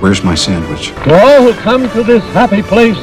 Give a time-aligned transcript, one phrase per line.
[0.00, 0.90] Where's my sandwich?
[0.90, 2.96] To all who come to this happy place,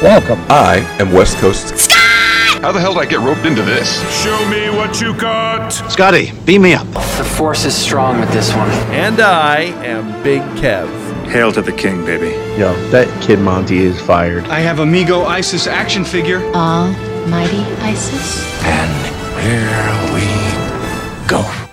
[0.00, 0.38] welcome.
[0.48, 1.76] I am West Coast.
[1.76, 2.62] Scott!
[2.62, 4.00] How the hell did I get roped into this?
[4.22, 5.68] Show me what you got.
[5.68, 6.86] Scotty, beam me up.
[6.86, 8.70] The force is strong with this one.
[8.90, 10.88] And I am Big Kev.
[11.26, 12.30] Hail to the king, baby.
[12.58, 14.44] Yo, that kid Monty is fired.
[14.44, 16.40] I have Amigo Isis action figure.
[16.54, 18.50] Almighty Isis.
[18.64, 18.90] And
[19.42, 21.63] here we go.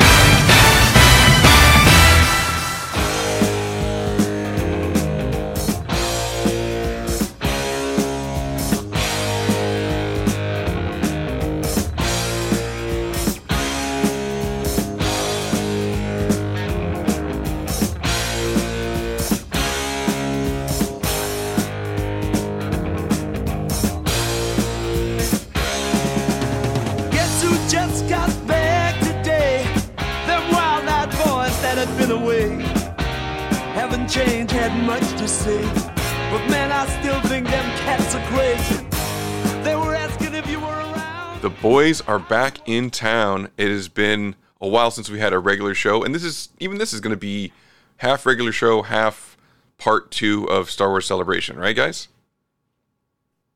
[41.81, 43.49] Boys are back in town.
[43.57, 46.77] It has been a while since we had a regular show, and this is even
[46.77, 47.51] this is going to be
[47.97, 49.35] half regular show, half
[49.79, 52.07] part two of Star Wars Celebration, right, guys?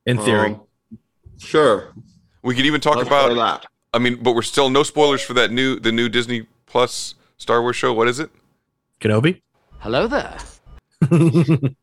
[0.08, 0.54] In theory.
[0.54, 0.62] Um,
[1.38, 1.94] sure.
[2.42, 3.36] We could even talk Let's about.
[3.36, 3.68] that.
[3.94, 7.62] I mean, but we're still no spoilers for that new the new Disney Plus Star
[7.62, 7.94] Wars show.
[7.94, 8.32] What is it?
[9.02, 9.42] Kenobi?
[9.78, 10.40] Hello there.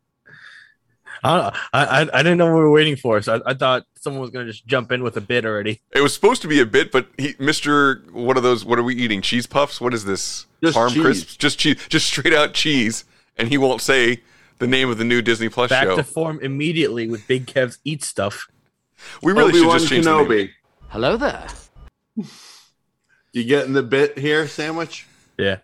[1.24, 4.20] I, I I didn't know what we were waiting for, so I, I thought someone
[4.22, 5.80] was gonna just jump in with a bid already.
[5.92, 8.10] It was supposed to be a bit, but he, Mr.
[8.10, 8.64] What are those?
[8.64, 9.22] What are we eating?
[9.22, 9.80] Cheese puffs?
[9.80, 10.46] What is this?
[10.62, 11.02] Just Farm cheese.
[11.02, 11.36] crisps?
[11.36, 11.76] Just cheese?
[11.88, 13.04] Just straight out cheese?
[13.36, 14.20] And he won't say
[14.58, 15.96] the name of the new Disney Plus Back show.
[15.96, 18.46] to form immediately with Big Kev's eat stuff.
[19.22, 20.50] we really Obi-Wan should just change the name.
[20.88, 21.46] Hello there.
[23.32, 25.06] You getting the bit here, sandwich?
[25.38, 25.58] Yeah.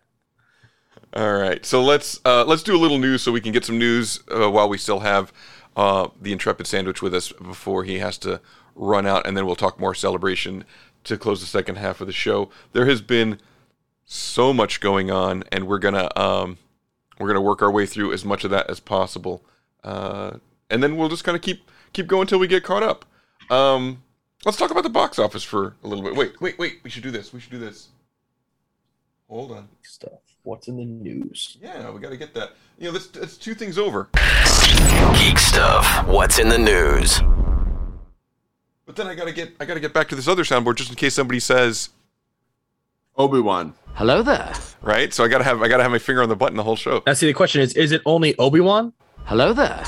[1.18, 3.76] All right, so let's uh, let's do a little news so we can get some
[3.76, 5.32] news uh, while we still have
[5.76, 8.40] uh, the intrepid sandwich with us before he has to
[8.76, 10.64] run out, and then we'll talk more celebration
[11.02, 12.50] to close the second half of the show.
[12.72, 13.40] There has been
[14.04, 16.56] so much going on, and we're gonna um,
[17.18, 19.44] we're gonna work our way through as much of that as possible,
[19.82, 20.36] uh,
[20.70, 23.04] and then we'll just kind of keep keep going until we get caught up.
[23.50, 24.04] Um,
[24.44, 26.14] let's talk about the box office for a little bit.
[26.14, 26.78] Wait, wait, wait.
[26.84, 27.32] We should do this.
[27.32, 27.88] We should do this.
[29.28, 29.68] Hold on.
[29.82, 30.20] Stuff.
[30.42, 31.58] What's in the news?
[31.60, 32.52] Yeah, we got to get that.
[32.78, 34.08] You know, let's, let's two things over.
[35.14, 36.06] Geek Stuff.
[36.06, 37.20] What's in the news?
[38.86, 40.76] But then I got to get I got to get back to this other soundboard
[40.76, 41.90] just in case somebody says
[43.16, 43.74] Obi Wan.
[43.94, 44.52] Hello there.
[44.80, 45.12] right.
[45.12, 46.62] So I got to have I got to have my finger on the button the
[46.62, 47.02] whole show.
[47.06, 49.84] Now, see, the question is: Is it only Obi Wan Hello there.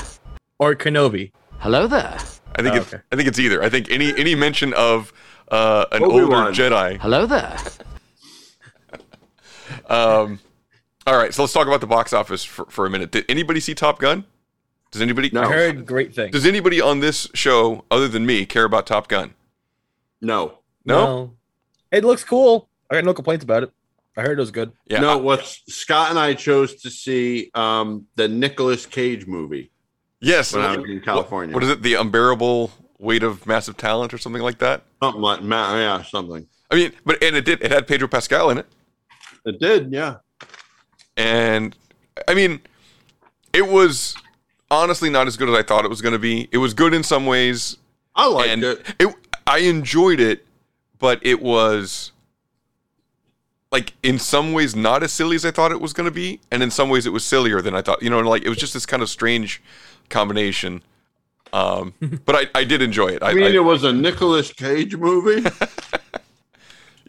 [0.59, 1.31] or Kenobi?
[1.59, 2.17] Hello there.
[2.55, 3.01] I think Oh, it's okay.
[3.11, 3.63] I think it's either.
[3.63, 5.11] I think any any mention of
[5.47, 6.47] uh, an Obi-Wan.
[6.47, 6.99] older Jedi.
[6.99, 7.57] Hello there.
[9.89, 10.39] Um,
[11.07, 13.11] all right, so let's talk about the box office for, for a minute.
[13.11, 14.25] Did anybody see Top Gun?
[14.91, 15.29] Does anybody?
[15.31, 15.43] No.
[15.43, 16.31] I heard great things.
[16.31, 19.33] Does anybody on this show other than me care about Top Gun?
[20.21, 20.59] No.
[20.85, 21.33] No.
[21.91, 22.69] It looks cool.
[22.89, 23.71] I got no complaints about it.
[24.17, 24.73] I heard it was good.
[24.87, 24.99] Yeah.
[24.99, 29.71] no, what Scott and I chose to see um, the Nicolas Cage movie.
[30.19, 30.53] yes.
[30.53, 31.53] when I was in California.
[31.53, 31.81] What is it?
[31.81, 34.83] The unbearable weight of massive talent, or something like that.
[35.01, 36.45] Something like Ma- yeah, something.
[36.69, 37.61] I mean, but and it did.
[37.63, 38.67] It had Pedro Pascal in it.
[39.45, 40.17] It did, yeah.
[41.17, 41.75] and
[42.27, 42.61] I mean,
[43.53, 44.15] it was
[44.69, 46.47] honestly not as good as I thought it was going to be.
[46.51, 47.77] It was good in some ways,
[48.15, 48.95] I liked and it.
[48.99, 49.15] it.
[49.47, 50.45] I enjoyed it,
[50.99, 52.11] but it was
[53.71, 56.39] like in some ways not as silly as I thought it was going to be,
[56.51, 58.01] and in some ways it was sillier than I thought.
[58.03, 59.61] You know, like it was just this kind of strange
[60.09, 60.83] combination.
[61.53, 61.93] Um,
[62.25, 63.23] but I, I did enjoy it.
[63.23, 65.49] I, I mean, I- it was a Nicolas Cage movie.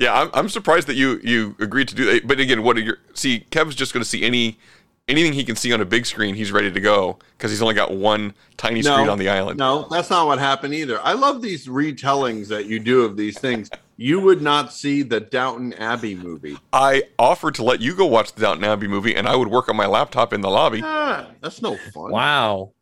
[0.03, 2.27] Yeah, I'm, I'm surprised that you you agreed to do that.
[2.27, 3.47] But again, what are your see?
[3.51, 4.59] Kev's just going to see any
[5.07, 6.35] anything he can see on a big screen.
[6.35, 9.59] He's ready to go because he's only got one tiny screen on the island.
[9.59, 11.01] No, that's not what happened either.
[11.03, 13.71] I love these retellings that you do of these things.
[13.97, 16.57] You would not see the Downton Abbey movie.
[16.73, 19.69] I offered to let you go watch the Downton Abbey movie, and I would work
[19.69, 20.81] on my laptop in the lobby.
[20.83, 22.11] Ah, that's no fun.
[22.11, 22.73] Wow,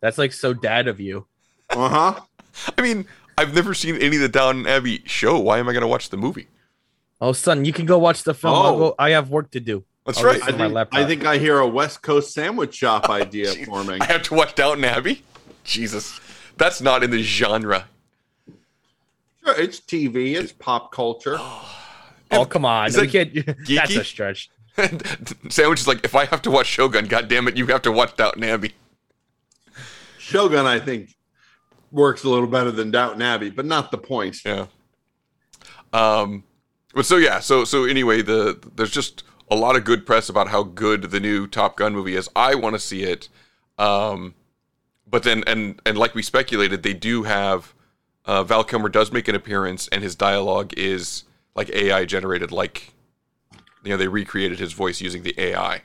[0.00, 1.26] that's like so dad of you.
[1.70, 2.20] Uh huh.
[2.78, 3.06] I mean,
[3.36, 5.36] I've never seen any of the Downton Abbey show.
[5.40, 6.46] Why am I going to watch the movie?
[7.20, 8.54] Oh, son, you can go watch the film.
[8.54, 8.78] I'll Oh.
[8.78, 9.84] go, I have work to do.
[10.06, 10.42] That's I'll right.
[10.42, 10.94] I on my think.
[10.94, 13.66] I think I hear a West Coast sandwich shop idea Jeez.
[13.66, 14.00] forming.
[14.00, 15.22] I have to watch Downton Abbey.
[15.64, 16.18] Jesus,
[16.56, 17.86] that's not in the genre.
[19.44, 21.36] Sure, it's TV, it's pop culture.
[21.38, 23.58] Oh come on, Is we that can't.
[23.68, 24.50] That's a stretch.
[25.50, 27.92] Sandwich is like, if I have to watch Shogun, God damn it, you have to
[27.92, 28.72] watch Downton Abbey.
[30.18, 31.14] Shogun, I think,
[31.90, 34.36] works a little better than Downton Abbey, but not the point.
[34.44, 34.66] Yeah.
[35.92, 36.44] Um,
[36.94, 40.48] but so yeah, so so anyway, the there's just a lot of good press about
[40.48, 42.28] how good the new Top Gun movie is.
[42.36, 43.28] I want to see it.
[43.78, 44.34] Um,
[45.06, 47.74] but then and and like we speculated, they do have
[48.24, 52.92] uh, Val Kilmer does make an appearance, and his dialogue is like AI generated, like
[53.82, 55.82] you know they recreated his voice using the AI.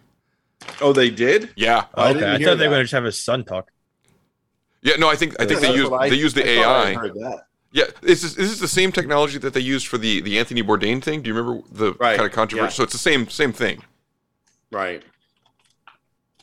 [0.82, 1.52] Oh, they did?
[1.56, 1.86] Yeah.
[1.94, 3.72] I okay, didn't I hear thought they were gonna just have his son talk.
[4.82, 7.34] Yeah, no, I think I think they That's used they used the I thought I
[7.34, 7.40] AI.
[7.76, 7.96] Heard that.
[8.04, 10.64] Yeah, this is this is the same technology that they used for the the Anthony
[10.64, 11.22] Bourdain thing.
[11.22, 12.66] Do you remember the Right, kind of controversy?
[12.72, 12.76] yeah.
[12.76, 13.84] So it's the same same thing.
[14.72, 15.04] Right.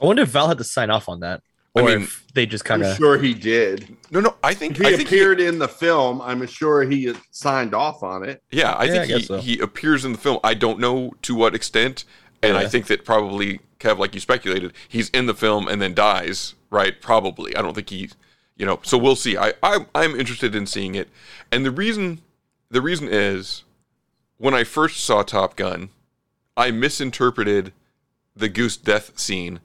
[0.00, 1.42] I wonder if Val had to sign off on that,
[1.76, 2.96] I or mean, if they just kind of.
[2.96, 3.96] sure he did.
[4.10, 6.82] No, no, I think If he I think he- appeared in the film, I'm sure
[6.82, 8.42] he had signed off on it.
[8.50, 9.38] yeah, I Yeah, think I he, so.
[9.40, 10.40] he appears in the film.
[10.42, 12.04] I don't know to what extent,
[12.42, 15.94] and I think that probably Kev, like you speculated, he's in the film and then
[15.94, 16.54] dies.
[16.70, 17.00] Right?
[17.00, 17.54] Probably.
[17.54, 18.08] I don't think he,
[18.56, 18.80] you know.
[18.82, 19.36] So we'll see.
[19.36, 21.08] I, I I'm interested in seeing it,
[21.50, 22.20] and the reason
[22.70, 23.64] the reason is
[24.38, 25.90] when I first saw Top Gun,
[26.56, 27.72] I misinterpreted
[28.34, 29.60] the goose death scene,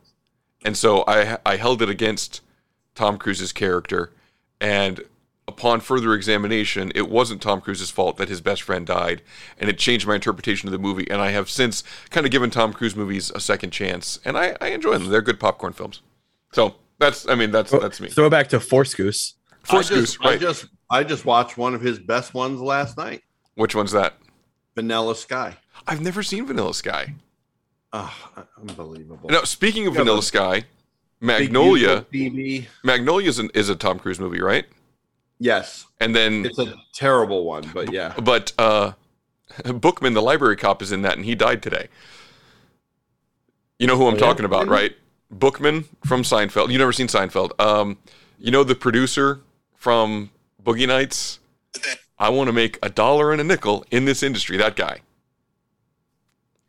[0.63, 2.42] and so I I held it against
[2.95, 4.12] Tom Cruise's character,
[4.60, 5.01] and
[5.48, 9.22] upon further examination, it wasn't Tom Cruise's fault that his best friend died,
[9.57, 11.10] and it changed my interpretation of the movie.
[11.10, 14.56] And I have since kind of given Tom Cruise movies a second chance, and I,
[14.60, 15.10] I enjoy them.
[15.10, 16.01] They're good popcorn films.
[16.51, 18.10] So that's I mean that's that's me.
[18.10, 19.36] Throw back to Force Goose.
[19.64, 20.34] Force I just, Goose, right?
[20.34, 23.24] I just I just watched one of his best ones last night.
[23.56, 24.18] Which one's that?
[24.76, 25.58] Vanilla Sky.
[25.88, 27.16] I've never seen Vanilla Sky.
[27.94, 29.30] Ah, unbelievable.
[29.30, 30.66] Now, speaking of Yeah, Vanilla Sky,
[31.20, 34.66] Magnolia, beautiful Magnolia is, an, is a Tom Cruise movie, right?
[35.40, 38.14] Yes, And then, it's a terrible one, but yeah.
[38.22, 38.94] but uh,
[39.66, 41.90] Bookman, the library cop, is in that, and he died today.
[43.80, 44.20] You know who I'm yeah?
[44.20, 44.96] talking about, right?
[45.31, 46.71] Bookman from Seinfeld.
[46.71, 47.59] You never seen Seinfeld?
[47.59, 47.97] Um,
[48.39, 49.41] you know the producer
[49.75, 50.31] from
[50.63, 51.39] Boogie Nights.
[52.19, 54.57] I want to make a dollar and a nickel in this industry.
[54.57, 55.01] That guy,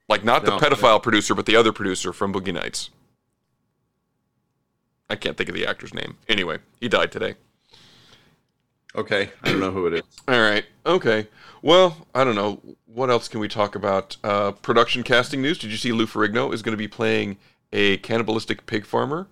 [0.08, 2.90] like not the No, pedophile producer, but the other producer from Boogie Nights.
[5.10, 6.18] I can't think of the actor's name.
[6.28, 7.34] Anyway, he died today.
[8.94, 10.02] Okay, I don't know who it is.
[10.26, 10.64] All right.
[10.84, 11.28] Okay.
[11.62, 12.60] Well, I don't know.
[12.86, 14.16] What else can we talk about?
[14.24, 15.58] Uh, production casting news.
[15.58, 17.36] Did you see Lou Ferrigno is going to be playing
[17.72, 19.26] a cannibalistic pig farmer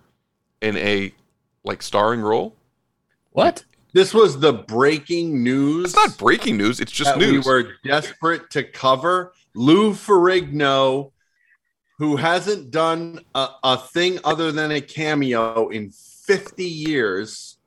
[0.61, 1.13] in a
[1.63, 2.55] like starring role?
[3.31, 3.63] What?
[3.93, 5.85] This was the breaking news.
[5.85, 6.79] It's not breaking news.
[6.79, 7.45] It's just that news.
[7.45, 9.33] we were desperate to cover.
[9.55, 11.11] Lou Ferrigno,
[11.97, 17.57] who hasn't done a, a thing other than a cameo in 50 years,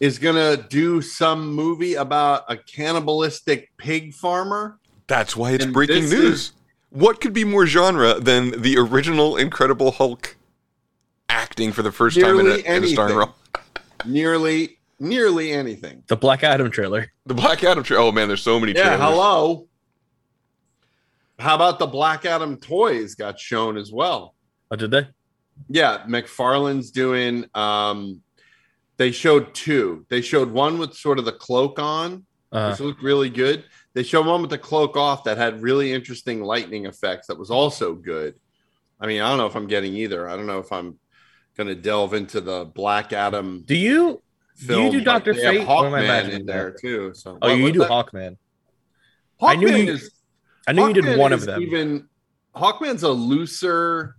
[0.00, 4.78] is going to do some movie about a cannibalistic pig farmer.
[5.08, 6.12] That's why it's And breaking news.
[6.12, 6.52] is-
[6.90, 10.36] What could be more genre than the original Incredible Hulk
[11.28, 13.34] acting for the first time in a, Nearly in a starring role?
[14.06, 16.02] Nearly, nearly anything.
[16.06, 17.12] The Black Adam trailer.
[17.26, 18.04] The Black Adam trailer.
[18.04, 19.00] Oh man, there's so many Yeah, trailers.
[19.00, 19.68] hello.
[21.38, 24.34] How about the Black Adam toys got shown as well?
[24.70, 25.06] Oh, did they?
[25.68, 27.44] Yeah, McFarlane's doing.
[27.54, 28.22] Um,
[28.96, 30.04] they showed two.
[30.08, 33.64] They showed one with sort of the cloak on, Uh, which looked really good.
[33.98, 37.26] They showed one with the cloak off that had really interesting lightning effects.
[37.26, 38.36] That was also good.
[39.00, 40.28] I mean, I don't know if I'm getting either.
[40.28, 41.00] I don't know if I'm
[41.56, 44.22] going to delve into the Black Adam do you?
[44.54, 44.82] film.
[44.82, 45.66] do you do Doctor they Fate?
[45.68, 46.80] Or am I Hawkman in there that?
[46.80, 47.12] too.
[47.12, 47.90] So, Oh, What- you do that?
[47.90, 48.36] Hawkman.
[49.42, 50.10] I knew Hawkman you- is-
[50.68, 51.60] I knew you did one of them.
[51.60, 52.08] Even
[52.54, 54.14] Hawkman's a looser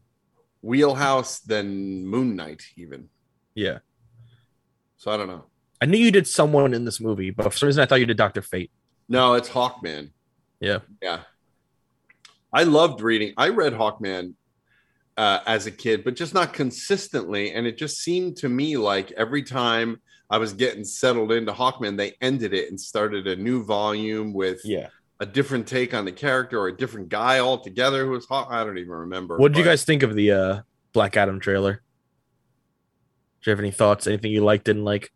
[0.62, 3.08] wheelhouse than Moon Knight, even.
[3.56, 3.78] Yeah,
[4.98, 5.46] So I don't know.
[5.80, 8.06] I knew you did someone in this movie, but for some reason I thought you
[8.06, 8.72] did Doctor Fate.
[9.10, 10.12] No, it's Hawkman.
[10.60, 10.80] Yeah.
[11.02, 11.22] Yeah.
[12.54, 13.34] I loved reading.
[13.38, 14.34] I read Hawkman
[15.18, 17.52] uh, as a kid, but just not consistently.
[17.54, 20.00] And it just seemed to me like every time
[20.30, 24.62] I was getting settled into Hawkman, they ended it and started a new volume with
[24.64, 24.88] Yeah.
[25.20, 28.48] a different take on the character or a different guy altogether who was Hawk.
[28.52, 29.38] I don't even remember.
[29.38, 30.62] What did you guys think of the uh,
[30.94, 31.82] Black Adam trailer?
[33.42, 34.06] Do you have any thoughts?
[34.06, 35.12] Anything you liked, didn't like?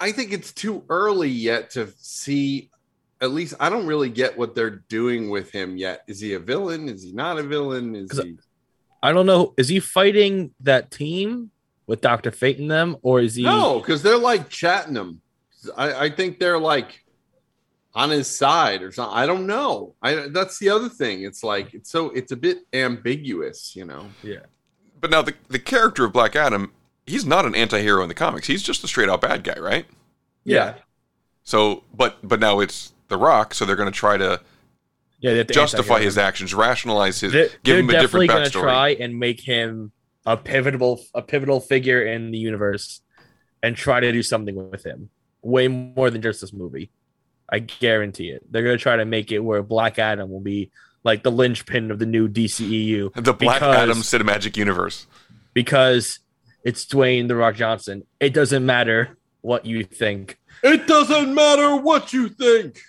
[0.00, 2.70] I think it's too early yet to see.
[3.20, 6.04] At least I don't really get what they're doing with him yet.
[6.06, 6.88] Is he a villain?
[6.88, 7.94] Is he not a villain?
[7.96, 8.38] Is 'Cause he?
[9.02, 9.54] I don't know.
[9.56, 11.50] Is he fighting that team
[11.86, 13.42] with Doctor Fate in them, or is he?
[13.42, 15.20] No, because they're like chatting him.
[15.76, 17.04] I, I think they're like
[17.94, 19.16] on his side or something.
[19.16, 19.94] I don't know.
[20.02, 21.22] I that's the other thing.
[21.22, 24.06] It's like it's so it's a bit ambiguous, you know.
[24.22, 24.46] Yeah.
[25.00, 26.72] But now the the character of Black Adam
[27.08, 28.46] he's not an anti-hero in the comics.
[28.46, 29.86] He's just a straight out bad guy, right?
[30.44, 30.74] Yeah.
[31.44, 34.40] So, but but now it's The Rock, so they're going to try to
[35.20, 36.04] Yeah, they have to justify anti-hero.
[36.04, 38.70] his actions, rationalize his, They're, give they're him a definitely different gonna backstory.
[38.70, 39.92] try and make him
[40.26, 43.00] a pivotal a pivotal figure in the universe,
[43.62, 45.10] and try to do something with him.
[45.42, 46.90] Way more than just this movie.
[47.50, 48.42] I guarantee it.
[48.52, 50.70] They're gonna try to make it where Black Adam will be
[51.04, 53.14] like the linchpin of the new DCEU.
[53.14, 55.06] The Black because- Adam cinematic universe.
[55.54, 56.18] because
[56.64, 58.04] it's Dwayne the Rock Johnson.
[58.20, 60.38] It doesn't matter what you think.
[60.62, 62.80] It doesn't matter what you think.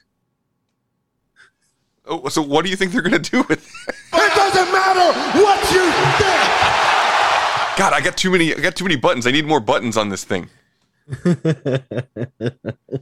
[2.05, 3.99] Oh, so what do you think they're going to do with it?
[4.13, 7.77] It doesn't matter what you think.
[7.77, 8.53] God, I got too many.
[8.53, 9.27] I got too many buttons.
[9.27, 10.49] I need more buttons on this thing.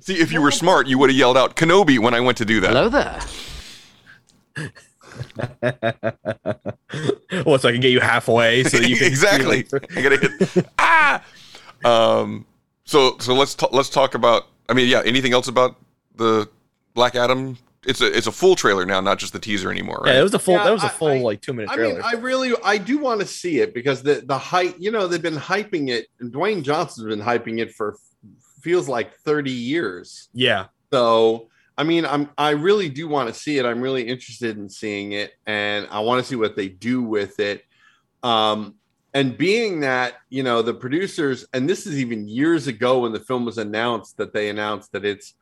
[0.02, 2.46] See, if you were smart, you would have yelled out Kenobi when I went to
[2.46, 2.70] do that.
[2.70, 3.20] Hello there.
[7.46, 9.66] well, so I can get you halfway so that you can exactly.
[9.96, 11.24] I gotta hit ah.
[11.86, 12.46] Um.
[12.86, 14.48] So so let's ta- let's talk about.
[14.70, 15.02] I mean, yeah.
[15.06, 15.76] Anything else about
[16.16, 16.50] the
[16.94, 17.58] Black Adam?
[17.86, 20.02] It's a it's a full trailer now, not just the teaser anymore.
[20.04, 20.14] Right?
[20.14, 20.56] Yeah, it was a full.
[20.56, 22.98] Yeah, that was a full I- like two minute I mean, I really, I do
[22.98, 24.76] want to see it because the the hype.
[24.80, 26.08] You know, they've been hyping it.
[26.20, 27.96] and Dwayne Johnson's been hyping it for
[28.62, 30.30] feels like thirty years.
[30.34, 31.48] yeah, So,
[31.78, 33.66] I mean, I'm I really do want to see it.
[33.66, 37.40] I'm really interested in seeing it, and I want to see what they do with
[37.40, 37.64] it.
[38.24, 38.76] Um,
[39.14, 43.20] and being that you know the producers, and this is even years ago when the
[43.20, 45.36] film was announced that they announced that it's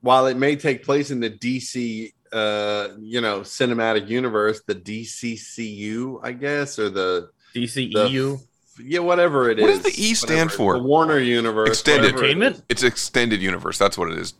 [0.00, 6.20] while it may take place in the DC, uh, you know, cinematic universe, the DCCU,
[6.24, 8.40] I guess, or the DCEU.
[8.82, 9.62] yeah, whatever it is.
[9.62, 10.74] What does the E stand whatever, for?
[10.74, 11.68] The Warner Universe.
[11.68, 12.14] Extended.
[12.14, 12.34] whatever it is.
[12.34, 12.64] Entertainment?
[12.68, 13.78] It's extended universe.
[13.78, 14.34] That's what it is.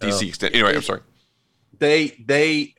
[0.00, 0.28] DC Oh.
[0.28, 0.56] extended.
[0.58, 1.00] Anyway, I'm sorry.
[1.78, 2.74] they they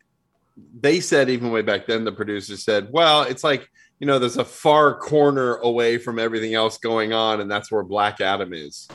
[0.80, 3.68] they said even way back then the producers said well it's like
[4.00, 7.84] you know there's a far corner away from everything else going on and that's where
[7.84, 8.88] black adam is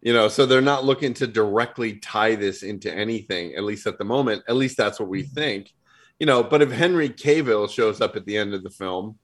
[0.00, 3.98] you know so they're not looking to directly tie this into anything at least at
[3.98, 5.34] the moment at least that's what we mm-hmm.
[5.34, 5.72] think
[6.18, 9.16] you know but if henry cavill shows up at the end of the film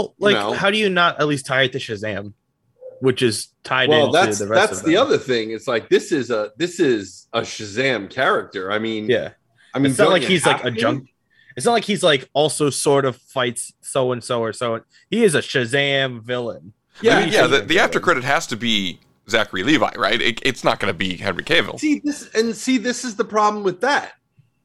[0.00, 0.52] Oh, like know.
[0.52, 2.32] how do you not at least tie it to Shazam,
[3.00, 5.02] which is tied well into that's the rest that's of the them?
[5.02, 9.30] other thing it's like this is a this is a shazam character i mean Yeah,
[9.74, 11.08] i mean it's not like he's like a junk.
[11.56, 14.80] It's not like he's like also sort of fights so and so or so.
[15.10, 16.72] He is a Shazam villain.
[17.02, 17.46] Yeah, Yeah, I mean, yeah.
[17.48, 20.22] The, the after credit has to be Zachary Levi, right?
[20.22, 21.76] It, it's not going to be Henry Cavill.
[21.80, 24.12] see this and see this is the problem with that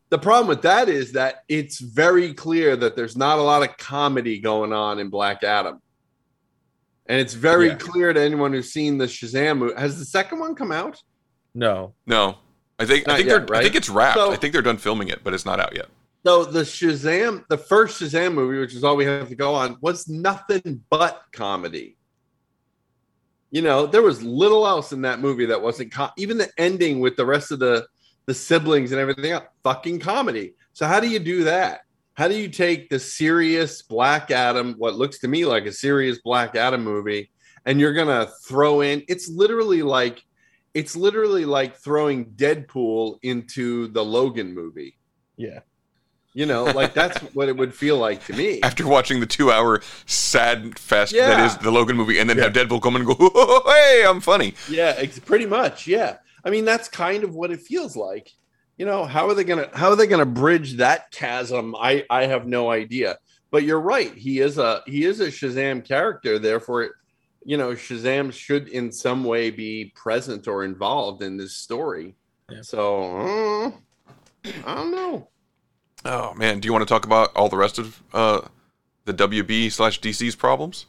[0.10, 3.76] the problem with that is that it's very clear that there's not a lot of
[3.78, 5.82] comedy going on in black adam
[7.14, 7.76] and it's very Yeah.
[7.76, 11.00] clear to anyone who's seen the shazam movie has the second one come out?
[11.54, 12.40] No, No,
[12.80, 14.18] I think I think yet, they're I think it's wrapped.
[14.18, 15.90] So- I think they're done filming it, but it's not out yet.
[16.26, 19.78] so the shazam the first shazam movie which is all we have to go on
[19.82, 21.98] was nothing but comedy.
[23.52, 27.00] You know there was little else in that movie that wasn't co- even the ending
[27.00, 27.86] with the rest of the
[28.26, 30.56] the siblings and everything else fucking comedy.
[30.72, 31.82] So how do you do that
[32.16, 36.20] how do you take the serious black adam what looks to me like a serious
[36.20, 37.30] black adam movie
[37.66, 40.24] and you're gonna throw in it's literally like
[40.74, 44.98] it's literally like throwing deadpool into the logan movie
[45.38, 45.60] yeah,
[46.34, 49.82] you know like that's what it would feel like to me After watching the two-hour
[50.06, 51.46] sad fest that Yeah.
[51.46, 53.16] is the Logan movie, and then have Deadpool come and go,
[53.66, 55.88] "Hey, I'm funny." Yeah, it's pretty much.
[55.88, 56.18] Yeah.
[56.46, 58.32] I mean, that's kind of what it feels like.
[58.78, 61.76] You know, how are they gonna how are they gonna bridge that chasm?
[61.76, 63.18] I I have no idea.
[63.52, 64.14] But you're right.
[64.16, 66.40] He is a he is a Shazam character.
[66.40, 66.96] Therefore,
[67.46, 72.16] you know, Shazam should in some way be present or involved in this story.
[72.50, 72.62] Yeah.
[72.64, 73.72] So uh,
[74.66, 75.30] I don't know.
[76.06, 78.42] Oh man, do you want to talk about all the rest of uh,
[79.06, 80.88] the WB slash DC's problems?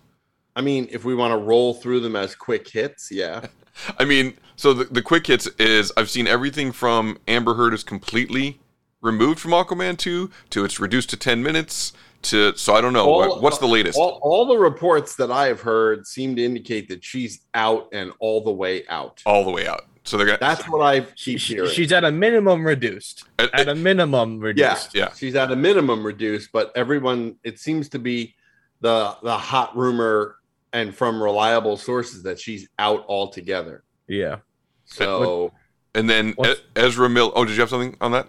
[0.56, 3.46] I mean, if we want to roll through them as quick hits, yeah.
[3.98, 7.82] I mean, so the, the quick hits is I've seen everything from Amber Heard is
[7.82, 8.60] completely
[9.00, 13.06] removed from Aquaman 2 to it's reduced to 10 minutes to so I don't know
[13.06, 13.98] what, what's the latest.
[13.98, 18.12] All, all the reports that I have heard seem to indicate that she's out and
[18.18, 19.22] all the way out.
[19.26, 19.82] all the way out.
[20.04, 20.38] So they're gonna.
[20.40, 21.70] That's what I keep She- hearing.
[21.70, 23.24] she's at a minimum reduced.
[23.38, 24.60] Uh, At a minimum reduced.
[24.62, 24.94] yeah, reduced.
[24.94, 25.12] Yeah.
[25.14, 28.34] She's at a minimum reduced, but everyone it seems to be
[28.80, 30.36] the the hot rumor
[30.74, 33.84] and from reliable sources that she's out altogether.
[34.08, 34.38] Yeah.
[34.84, 35.52] So
[35.94, 37.32] and then What's- Ezra Mill.
[37.34, 38.28] Oh, did you have something on that?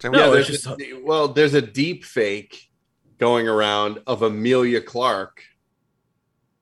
[0.00, 0.12] Sam?
[0.12, 2.68] No, yeah, there's just- a, well, there's a deep fake
[3.18, 5.40] going around of Emilia Clarke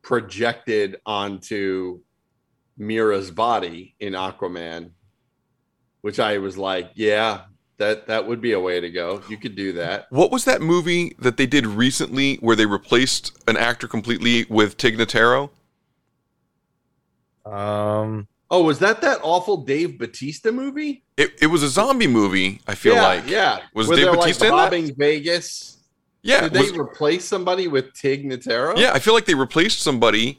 [0.03, 2.01] projected onto
[2.77, 4.91] Mera's body in Aquaman,
[6.03, 7.43] which I was like, yeah,
[7.83, 9.21] that that would be a way to go.
[9.29, 10.07] You could do that.
[10.11, 14.77] What was that movie that they did recently where they replaced an actor completely with
[14.77, 15.51] Tig Notaro?
[17.45, 21.03] Um, Oh, was that that awful Dave Batista movie?
[21.17, 22.61] It, it was a zombie movie.
[22.67, 23.27] I feel yeah, like.
[23.27, 23.61] yeah.
[23.75, 24.63] Was Where Dave they're, Batista like in that?
[24.63, 25.79] robbing Vegas?
[26.23, 26.43] Yeah.
[26.43, 28.77] Did they was- replace somebody with Tig Notaro?
[28.77, 30.39] yeah, I feel like they replaced somebody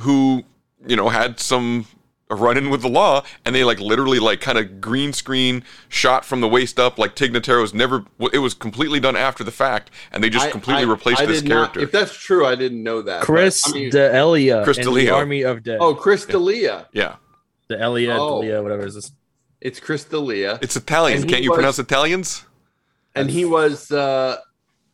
[0.00, 0.42] who
[0.86, 1.86] you know had some
[2.32, 5.62] a run in with the law, and they like literally like kind of green screen
[5.88, 8.04] shot from the waist up, like Tig Notaro's never.
[8.32, 11.26] It was completely done after the fact, and they just I- completely I- replaced I
[11.26, 11.80] this did not- character.
[11.80, 13.20] if that's true, I didn't know that.
[13.20, 15.04] but, Chris I mean- D'Elia Chris in D'Elia.
[15.10, 15.78] the Army of Dead.
[15.80, 16.88] oh, Chris D'Elia.
[16.92, 17.16] yeah,
[17.68, 18.40] the Elia, Oh.
[18.42, 19.12] D'Elia, whatever is this?
[19.60, 20.58] It's Chris D'Elia.
[20.62, 21.22] it's Italian.
[21.28, 22.44] Can't you was- pronounce Italians?
[23.14, 24.38] and he was uh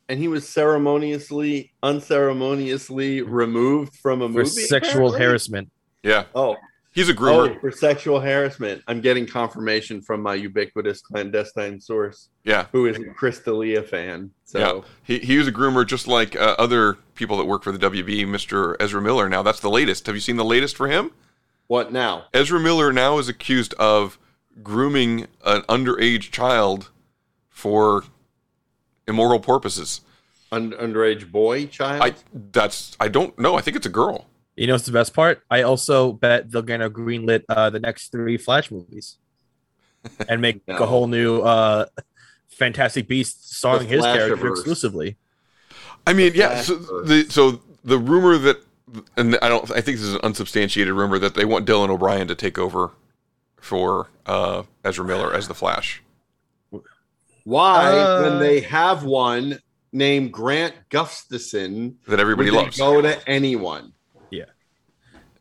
[0.09, 5.21] and he was ceremoniously unceremoniously removed from a For movie sexual apparently?
[5.26, 5.71] harassment.
[6.02, 6.57] Yeah, oh
[6.99, 7.57] he's a groomer.
[7.57, 12.97] oh for sexual harassment i'm getting confirmation from my ubiquitous clandestine source Yeah, who is
[12.99, 14.81] a chris D'Elia fan so yeah.
[15.05, 18.25] He he was a groomer, just like uh, other people that work for the WB.
[18.26, 18.76] Mr.
[18.81, 19.28] Ezra Miller.
[19.28, 20.07] Now that's the latest.
[20.07, 21.12] Have you seen the latest for him?
[21.67, 24.19] what now Ezra Miller now is accused of
[24.62, 26.90] grooming an underage child
[27.50, 28.05] for
[29.07, 30.00] immoral purposes.
[30.50, 32.14] Un- underage boy child I
[32.52, 33.55] that's I don't know.
[33.55, 34.26] I think it's a girl.
[34.59, 35.43] You know what's the best part?
[35.50, 39.19] I also bet they're gonna greenlit uh, the next three Flash movies
[40.29, 40.77] and make No.
[40.79, 41.87] a whole new uh,
[42.49, 45.17] Fantastic Beast starring his character exclusively.
[46.07, 46.61] I mean, yeah.
[46.62, 48.57] So the so the rumor that
[49.17, 52.27] and I don't I think this is an unsubstantiated rumor that they want Dylan O'Brien
[52.29, 52.91] to take over
[53.61, 56.03] for uh, Ezra Miller as the Flash.
[57.45, 59.59] why Uh, when they have one
[59.93, 62.77] named grant gustafson That everybody loves.
[62.79, 63.93] go to anyone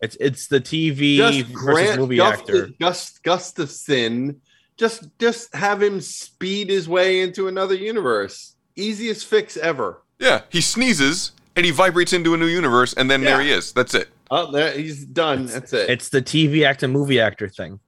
[0.02, 2.70] It's it's the TV just versus Grant movie Gust- actor.
[2.80, 4.42] Gust- Gustafson.
[4.78, 8.56] Just just have him speed his way into another universe.
[8.76, 10.04] Easiest fix ever.
[10.20, 13.74] Yeah, he sneezes and he vibrates into a new universe, and then there he is.
[13.74, 14.10] That's it.
[14.30, 15.48] Oh, there he's done.
[15.48, 15.90] That's it.
[15.90, 17.80] It's the TV actor movie actor thing.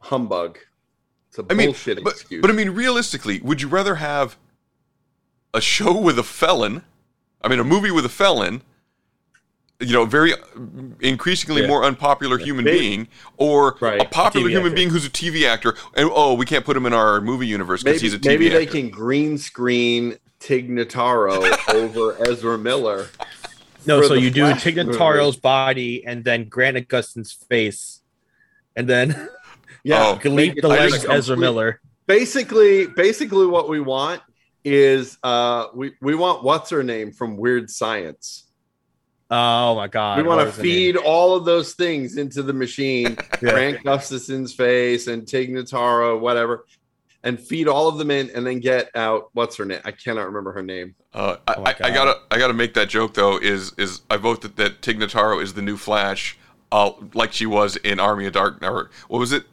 [0.00, 0.58] humbug.
[1.28, 2.40] It's a I mean, bullshit but, excuse.
[2.40, 4.36] but I mean, realistically, would you rather have
[5.52, 6.82] a show with a felon?
[7.42, 8.62] I mean, a movie with a felon.
[9.80, 10.34] You know, very
[11.00, 11.68] increasingly Yeah.
[11.68, 14.02] more unpopular human Maybe- being, or Right.
[14.02, 14.74] a popular TV human actor.
[14.74, 17.84] being who's a TV actor, and oh, we can't put him in our movie universe
[17.84, 23.06] because he's a TV maybe they can green screen Tig Notaro over Ezra Miller.
[23.86, 24.98] No, so the you do Flash Tig movie.
[24.98, 28.00] Notaro's body and then Grant Augustin's face,
[28.74, 29.28] and then
[29.84, 30.12] Yeah, Oh.
[30.14, 31.80] you can make leave it the like legs a Ezra Miller.
[32.08, 34.22] Basically, basically, what we want
[34.64, 38.42] is uh we we want what's her name from Weird Science.
[39.30, 40.16] Oh my god!
[40.16, 43.50] we want to was the feed all of those things into the machine Yeah.
[43.50, 46.64] Grant Gustafson's face and Tig Notaro, whatever,
[47.22, 49.80] and feed all of them in, and then get out what's her name?
[49.84, 50.94] I cannot remember her name.
[51.12, 53.36] Uh, I, Oh I, I gotta, I gotta make that joke though.
[53.38, 56.38] Is is I vote that, that Tig Notaro is the new Flash,
[56.72, 59.44] uh, like she was in Army of Dark, or what was it?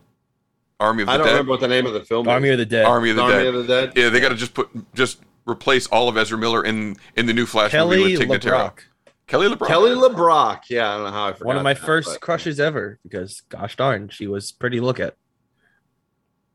[0.80, 1.32] Army of the I don't Dead.
[1.34, 2.28] remember what the name of the film.
[2.28, 2.54] Army is.
[2.54, 2.86] of the Dead.
[2.86, 3.48] Army of the Army Dead.
[3.48, 3.94] of the Dead.
[3.98, 7.34] Yeah, they got to just put just replace all of Ezra Miller in in the
[7.34, 8.72] new Flash movie with Tig Notaro.
[8.72, 8.80] LeBrock,
[9.28, 9.68] Kelly LeBrock.
[9.68, 10.62] Kelly LeBrock.
[10.70, 11.46] Yeah, I don't know how I forgot.
[11.48, 13.00] one of my that, first but- crushes ever.
[13.04, 15.16] Because gosh darn, she was pretty look at.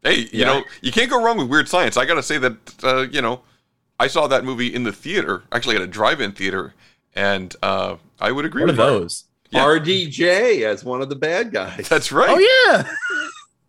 [0.02, 0.46] Hey, you Yeah.
[0.46, 1.96] know you can't go wrong with Weird Science.
[1.96, 3.42] I got to say that uh, you know
[3.98, 6.74] I saw that movie in the theater, actually at a drive-in theater,
[7.14, 8.84] and uh, I would agree One with you.
[8.84, 9.24] those.
[9.50, 9.64] Yeah.
[9.64, 11.88] RDJ as one of the bad guys.
[11.88, 12.30] That's right.
[12.30, 12.92] Oh yeah.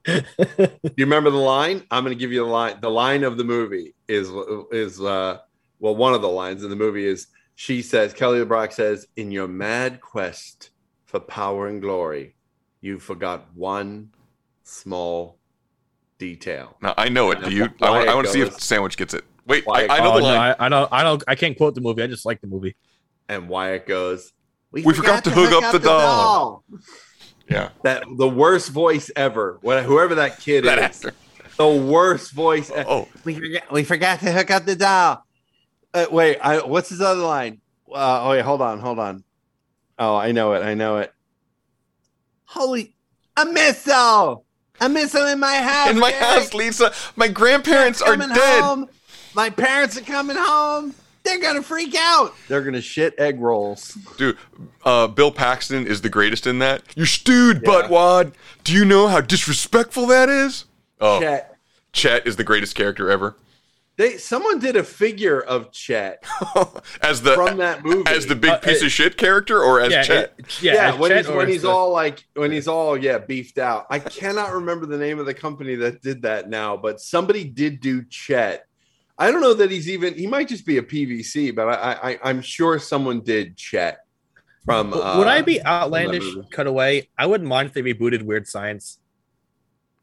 [0.06, 0.24] Do
[0.96, 1.84] you remember the line?
[1.92, 2.78] I'm going to give you the line.
[2.82, 4.30] The line of the movie is
[4.72, 5.40] is uh
[5.80, 7.28] well, one of the lines in the movie is
[7.62, 10.71] she says Kelly LeBrock says, "In your mad quest
[11.06, 12.34] for power and glory,
[12.82, 14.10] you forgot one
[14.63, 15.38] small
[16.17, 17.43] detail." Now I know it.
[17.43, 17.65] Do you?
[17.78, 19.24] Why I, want- I want to see if Sandwich gets it.
[19.45, 20.56] Wait, I, it I know Oh, the no, line.
[20.60, 20.91] I, I don't.
[20.91, 21.24] I don't.
[21.28, 22.02] I can't quote the movie.
[22.02, 22.76] I just like the movie.
[23.30, 24.34] And Wyatt goes,
[24.71, 26.63] We forgot to hook up the doll."
[27.47, 29.60] yeah, That the worst voice ever.
[29.62, 31.13] What- Whoever that kid that is, actor.
[31.58, 32.71] the worst voice.
[32.76, 35.24] Oh, We forgot, we forgot to hook up the doll.
[35.94, 37.60] Uh, wait, I, what's his other line?
[37.92, 39.24] Uh, oh, wait, hold on, hold on.
[40.00, 40.64] Oh, I know it.
[40.64, 41.14] I know it.
[42.46, 42.94] Holy,
[43.38, 44.46] a missile!
[44.80, 45.90] A missile in my house.
[45.92, 46.92] in my house, Lisa.
[47.16, 48.62] My grandparents are dead.
[48.62, 48.90] home.
[49.36, 50.96] My parents are coming home.
[51.24, 52.34] They're gonna freak out.
[52.48, 53.96] They're gonna shit egg rolls.
[54.18, 54.38] Dude,
[54.84, 56.82] uh, Bill Paxton is the greatest in that.
[56.96, 57.70] You stewed, Yeah.
[57.70, 58.34] buttwad.
[58.64, 60.66] Do you know how disrespectful that is?
[61.00, 61.58] Oh, Chet.
[61.94, 63.36] Chet is the greatest character ever.
[63.98, 66.24] They someone did a figure of Chet
[67.02, 69.80] as the from that movie as the big Uh, piece uh, of shit character, or
[69.82, 70.34] as yeah, Chet.
[70.38, 70.74] it- yeah.
[70.74, 73.86] yeah, when Chet he's when he's the- all like when he's all yeah beefed out.
[73.90, 77.80] I cannot remember the name of the company that did that now, but somebody did
[77.82, 78.66] do Chet.
[79.18, 80.16] I don't know that he's even.
[80.16, 84.00] He might just be a PVC, but I, I I'm sure someone did Chet.
[84.66, 84.94] from.
[84.94, 86.48] Uh, Would I be outlandish movie.
[86.50, 87.10] cut away?
[87.20, 88.98] I wouldn't mind if they rebooted Weird Science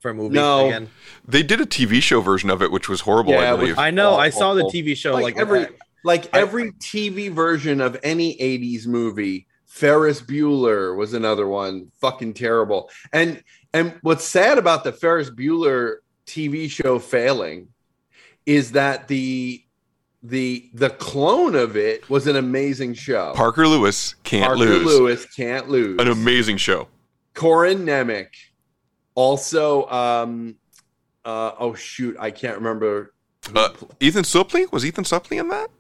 [0.01, 0.67] for a movie No.
[0.69, 0.91] again.
[1.27, 3.33] They did a TV show version of it, which was horrible.
[3.33, 3.79] Yeah, I it was believe.
[3.79, 4.15] I know.
[4.17, 5.67] I saw the TV show like, like, every
[6.05, 9.47] like I- every TV version of any '80s movie.
[9.67, 12.91] Ferris Bueller was another one, fucking terrible.
[13.13, 13.43] And
[13.75, 17.69] and what's sad about the Ferris Bueller TV show failing
[18.47, 19.63] is that the
[20.23, 23.33] the the clone of it was an amazing show.
[23.37, 24.69] Parker Lewis can't lose.
[24.69, 24.99] Parker lose.
[24.99, 26.01] Lewis can't lose.
[26.01, 26.89] An amazing show.
[27.35, 28.29] Corin Nemec.
[29.19, 30.55] Also, um,
[31.25, 33.15] uh, oh shoot, I can't remember.
[33.53, 35.71] Uh, Ethan Suplee was Ethan Suplee in that?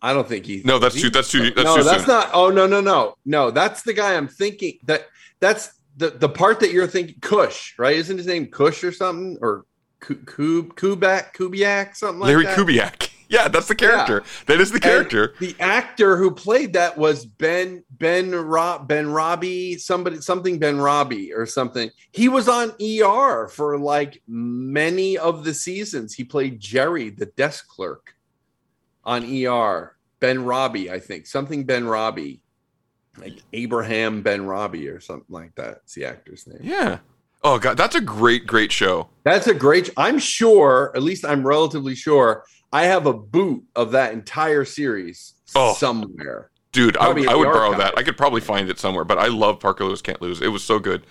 [0.00, 0.62] I don't think he.
[0.64, 1.10] No, that's too.
[1.10, 1.50] That's too.
[1.50, 2.14] That's no, too that's soon.
[2.14, 2.30] not.
[2.32, 3.50] Oh no, no, no, no.
[3.50, 4.78] That's the guy I'm thinking.
[4.84, 5.06] That
[5.38, 7.16] that's the the part that you're thinking.
[7.20, 7.94] Kush, right?
[7.94, 9.66] Isn't his name Kush or something or
[10.00, 12.56] Kub Kubak Kubiak something like Larry that?
[12.56, 13.07] Kubiak.
[13.30, 14.22] Yeah, that's the character.
[14.46, 15.34] That is the And character.
[15.38, 21.34] the actor who played that was Ben Ben Rob Ben Robbie somebody something Ben Robbie
[21.34, 21.90] or something.
[22.12, 26.14] He was on ER for like many of the seasons.
[26.14, 28.14] He played Jerry, the desk clerk,
[29.04, 29.94] on ER.
[30.20, 32.40] Ben Robbie, I think something Ben Robbie,
[33.18, 35.82] like Abraham Benrubi or something like that.
[35.84, 36.60] It's the actor's name.
[36.62, 36.98] Yeah.
[37.44, 39.10] Oh god, that's a great, great show.
[39.22, 39.90] That's a great.
[39.96, 45.34] I'm sure, at least I'm relatively sure, I have a boot of that entire series
[45.54, 45.74] Oh.
[45.74, 46.50] somewhere.
[46.72, 47.78] Dude, I, Probably I would borrow archive.
[47.78, 47.98] that.
[47.98, 50.42] I could probably find it somewhere, but I love Parker Lewis Can't Lose.
[50.42, 51.02] It was so good.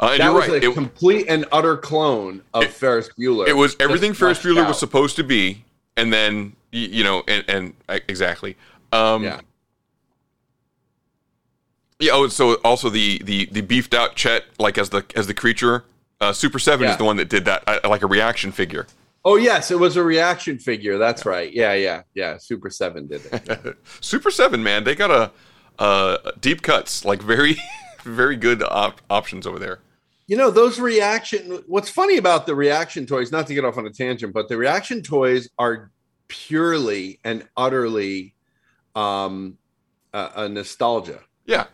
[0.00, 0.64] Uh, and that you're was right.
[0.64, 3.46] a It, complete and utter clone of Ferris Bueller.
[3.46, 4.68] it was everything Ferris Bueller out.
[4.68, 5.64] was supposed to be,
[5.98, 8.56] and then you know, and and uh, exactly.
[8.90, 9.40] Um, Yeah.
[12.00, 12.12] Yeah.
[12.14, 15.84] Oh, so also the the the beefed out Chet, like as the as the creature.
[16.20, 16.92] Uh, Super Seven Yeah.
[16.92, 18.86] is the one that did that, uh, like a reaction figure.
[19.24, 20.98] Oh yes, it was a reaction figure.
[20.98, 21.52] That's right.
[21.52, 22.38] Yeah, yeah, yeah.
[22.38, 23.76] Super Seven did it.
[24.00, 25.30] Super Seven, man, they got a
[25.78, 27.56] uh, deep cuts, like very
[28.02, 29.78] very good op- options over there.
[30.26, 31.62] you know those reaction.
[31.68, 33.30] What's funny about the reaction toys?
[33.30, 35.90] Not to get off on a tangent, but the reaction toys are
[36.28, 38.34] purely and utterly
[38.94, 39.56] um,
[40.12, 41.20] a, a nostalgia.
[41.46, 41.66] Yeah.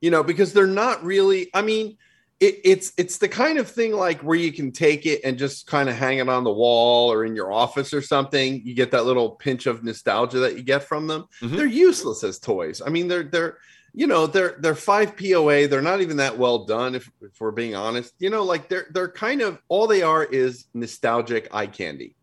[0.00, 1.96] you know because they're not really i mean
[2.38, 5.66] it, it's it's the kind of thing like where you can take it and just
[5.66, 8.60] kind of hang it on the wall or in your office or something.
[8.64, 11.24] You get that little pinch of nostalgia that you get from them.
[11.40, 11.56] Mhm.
[11.56, 12.82] they're useless as toys.
[12.84, 13.58] I mean they're they're
[13.94, 17.52] you know they're they're 5 poa they're not even that well done if, if we're
[17.52, 18.12] being honest.
[18.18, 22.14] You know like they're they're kind of all they are is nostalgic eye candy.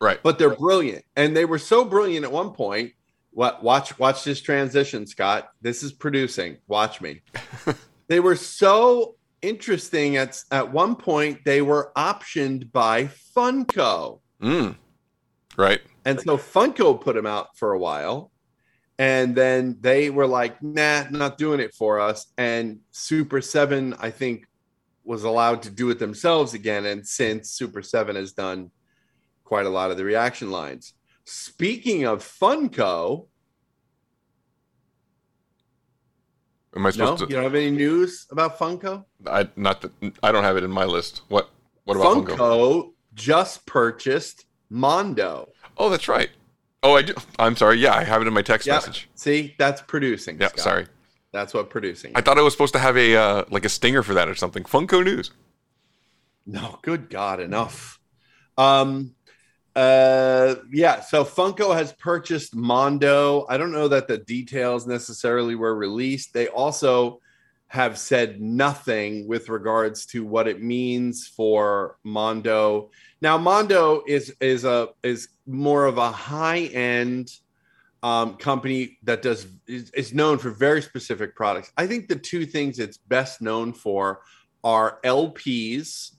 [0.00, 0.20] Right.
[0.22, 1.04] but they're brilliant.
[1.16, 2.92] And they were so brilliant at one point.
[3.30, 5.48] What watch watch this transition scott.
[5.62, 6.58] This is producing.
[6.66, 7.22] Watch me.
[8.06, 9.16] They were so
[9.48, 14.76] interesting at at one point they were optioned by funko Mm.
[15.56, 15.80] Right.
[16.04, 18.30] and so funko put them out for a while
[18.98, 24.10] and then they were like nah not doing it for us and super 7 i
[24.10, 24.46] think
[25.04, 28.70] was allowed to do it themselves again and since super 7 has done
[29.44, 33.26] quite a lot of the reaction lines speaking of funko
[36.76, 39.92] Am I supposed no supposed you don't have any news about funko I not that
[40.22, 41.22] I don't have it in my list.
[41.28, 41.50] What
[41.84, 42.92] what about funko, Funko?
[43.14, 46.30] just purchased mondo Oh, that's right.
[46.84, 47.14] Oh, I do.
[47.38, 47.78] I'm sorry.
[47.78, 48.74] Yeah, I have it in my text Yep.
[48.76, 49.08] message.
[49.14, 50.86] see that's producing Yeah, sorry.
[51.32, 54.02] that's what producing I thought I was supposed to have a uh, like a stinger
[54.02, 54.64] for that or something.
[54.64, 55.30] Funko News.
[56.46, 57.98] No, good God, enough.
[58.58, 59.14] Um,
[59.76, 61.00] uh, yeah.
[61.00, 63.46] So Funko has purchased Mondo.
[63.48, 66.32] I don't know that the details necessarily were released.
[66.32, 67.20] They also
[67.68, 72.90] have said nothing with regards to what it means for Mondo.
[73.20, 77.32] Now, Mondo is is a is more of a high end
[78.04, 81.72] um, company that does is, is known for very specific products.
[81.76, 84.20] I think the two things it's best known for
[84.62, 86.12] are LPs,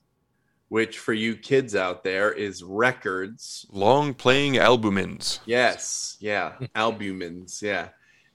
[0.76, 3.66] which for you kids out there is records.
[3.72, 5.40] Long playing albumins.
[5.46, 7.92] Yes, yeah, albumins, yeah,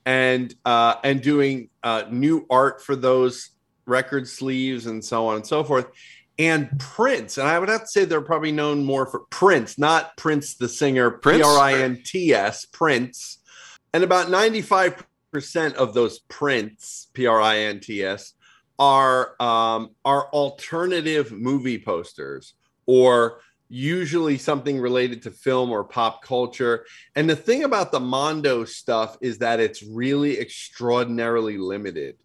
[0.06, 3.50] and uh, and doing uh, new art for those
[3.84, 5.88] record sleeves and so on and so forth.
[6.38, 10.16] And Prince, and I would have to say they're probably known more for Prince, not
[10.16, 11.46] Prince the singer, P Prince?
[11.46, 13.42] R I N T S, Prince.
[13.92, 18.32] And about 95% of those Prince, P R I N T S,
[18.80, 22.54] are um, are alternative movie posters
[22.86, 26.84] or usually something related to film or pop culture.
[27.14, 32.16] And the thing about the Mondo stuff is that it's really extraordinarily limited.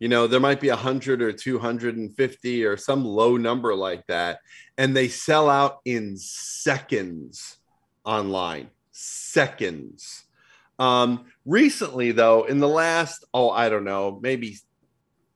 [0.00, 4.40] You know, there might be 100 or 250 or some low number like that.
[4.76, 7.58] And they sell out in seconds
[8.04, 8.70] online.
[8.90, 10.24] Seconds.
[10.80, 14.58] Um, recently, though, in the last, oh, I don't know, maybe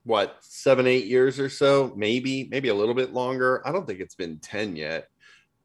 [0.09, 3.62] what, seven, eight years or so, maybe, maybe a little bit longer.
[3.66, 5.09] I don't think it's been 10 yet.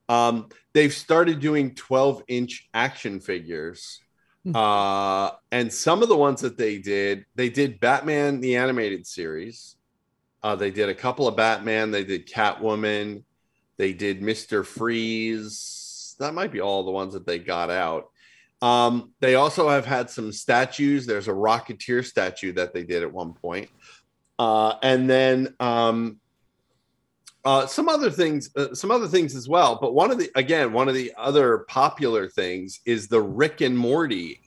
[0.09, 4.01] Um, they've started doing 12 inch action figures.
[4.53, 9.77] Uh, and some of the ones that they did, they did Batman the animated series.
[10.43, 11.91] Uh, they did a couple of Batman.
[11.91, 13.23] They did Catwoman.
[13.77, 16.17] They did Mister Freeze.
[16.19, 18.09] That might be all the ones that they got out.
[18.61, 21.05] Um, they also have had some statues.
[21.05, 23.69] There's a Rocketeer statue that they did at one point,
[24.39, 26.19] uh, and then um,
[27.45, 29.77] uh, some other things, uh, some other things as well.
[29.79, 33.77] But one of the again, one of the other popular things is the Rick and
[33.77, 34.41] Morty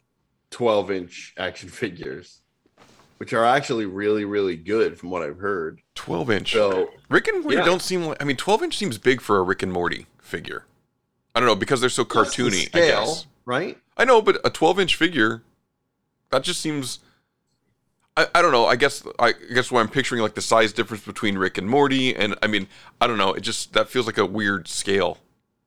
[0.51, 2.41] 12 inch action figures,
[3.19, 5.81] which are actually really, really good from what I've heard.
[5.95, 6.53] 12 inch.
[6.53, 7.65] So Rick and Morty yeah.
[7.65, 8.21] don't seem like.
[8.21, 10.65] I mean, 12 inch seems big for a Rick and Morty figure.
[11.35, 12.75] I don't know because they're so Plus the cartoony.
[12.75, 13.27] I guess.
[13.45, 13.79] right?
[13.99, 15.43] I know, but a 12 inch figure,
[16.31, 17.01] that just seems.
[18.17, 18.67] I, I don't know.
[18.67, 21.69] I guess I, I guess what I'm picturing like the size difference between Rick and
[21.69, 22.69] Morty, and I mean
[23.01, 23.33] I don't know.
[23.35, 25.19] It just that feels like a weird scale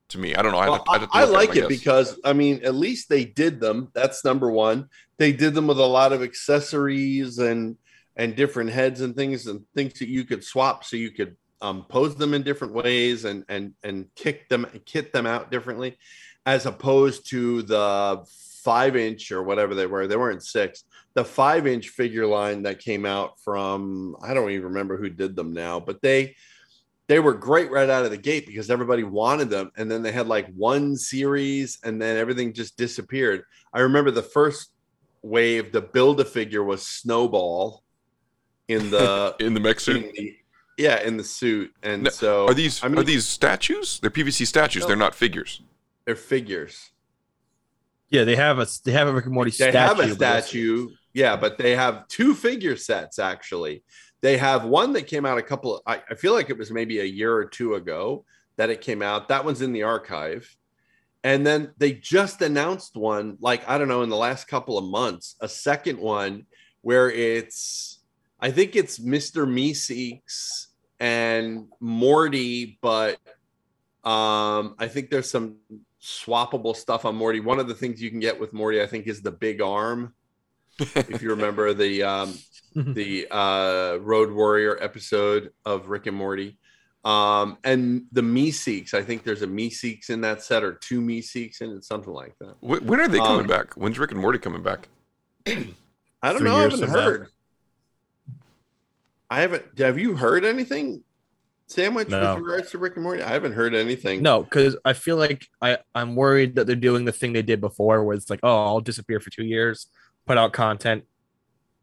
[0.08, 0.34] to me.
[0.34, 0.58] I don't know.
[0.58, 2.74] I'd Well, have- I'd have to I, I like them, it because I mean, at
[2.74, 3.88] least they did them.
[3.94, 4.88] That's number one.
[5.18, 7.76] They did them with a lot of accessories and
[8.16, 11.84] and different heads and things and things that you could swap, so you could um,
[11.88, 15.96] pose them in different ways and and and kick them, kit them out differently,
[16.46, 18.24] as opposed to the
[18.64, 20.06] five inch or whatever they were.
[20.06, 20.84] They weren't six.
[21.14, 25.34] The five inch figure line that came out from I don't even remember who did
[25.36, 26.36] them now, but they
[27.08, 30.12] they were great right out of the gate because everybody wanted them and then they
[30.12, 33.42] had like one series and then everything just disappeared
[33.74, 34.70] i remember the first
[35.22, 37.82] wave the build a figure was snowball
[38.68, 40.04] in the in the mech suit.
[40.04, 40.36] in the-
[40.78, 43.98] yeah in the suit and No, so are these I mean, are these statues?
[43.98, 44.82] They're PVC statues.
[44.82, 44.86] No.
[44.88, 45.62] They're not figures.
[46.04, 46.92] they're figures
[48.10, 49.78] Yeah, they have a they have a Rick and Morty they statue.
[49.78, 50.88] have a but statue.
[51.14, 53.82] Yeah but they have two figure sets actually.
[54.20, 56.70] They have one that came out a couple of, I, I feel like it was
[56.70, 58.24] maybe a year or two ago
[58.56, 59.28] that it came out.
[59.28, 60.54] That one's in the archive.
[61.24, 64.84] And then they just announced one like i don't know in the last couple of
[64.84, 66.46] months a second one
[66.80, 67.98] where it's
[68.40, 70.68] i think it's mr meeseeks
[70.98, 73.18] and morty but
[74.02, 75.56] um i think there's some
[76.02, 79.06] swappable stuff on morty one of the things you can get with morty i think
[79.06, 80.14] is the big arm
[80.78, 82.34] if you remember the um
[82.74, 86.56] the uh road warrior episode of rick and morty
[87.04, 91.60] um and the meeseeks i think there's a meeseeks in that set or two meeseeks
[91.60, 93.74] in it something like that Wh- When are they coming Um, back?
[93.74, 94.88] When's Rick and Morty coming back?
[95.46, 95.52] i
[96.22, 97.00] don't Three know i haven't from now.
[97.00, 97.26] heard
[99.30, 101.02] i haven't have you heard anything
[101.70, 102.34] sandwich No.
[102.34, 105.46] with regards to rick and morty i haven't heard anything No, because I feel like
[105.62, 108.64] I I'm worried that they're doing the thing they did before, where it's like, oh,
[108.66, 109.86] I'll disappear for two years,
[110.26, 111.04] put out content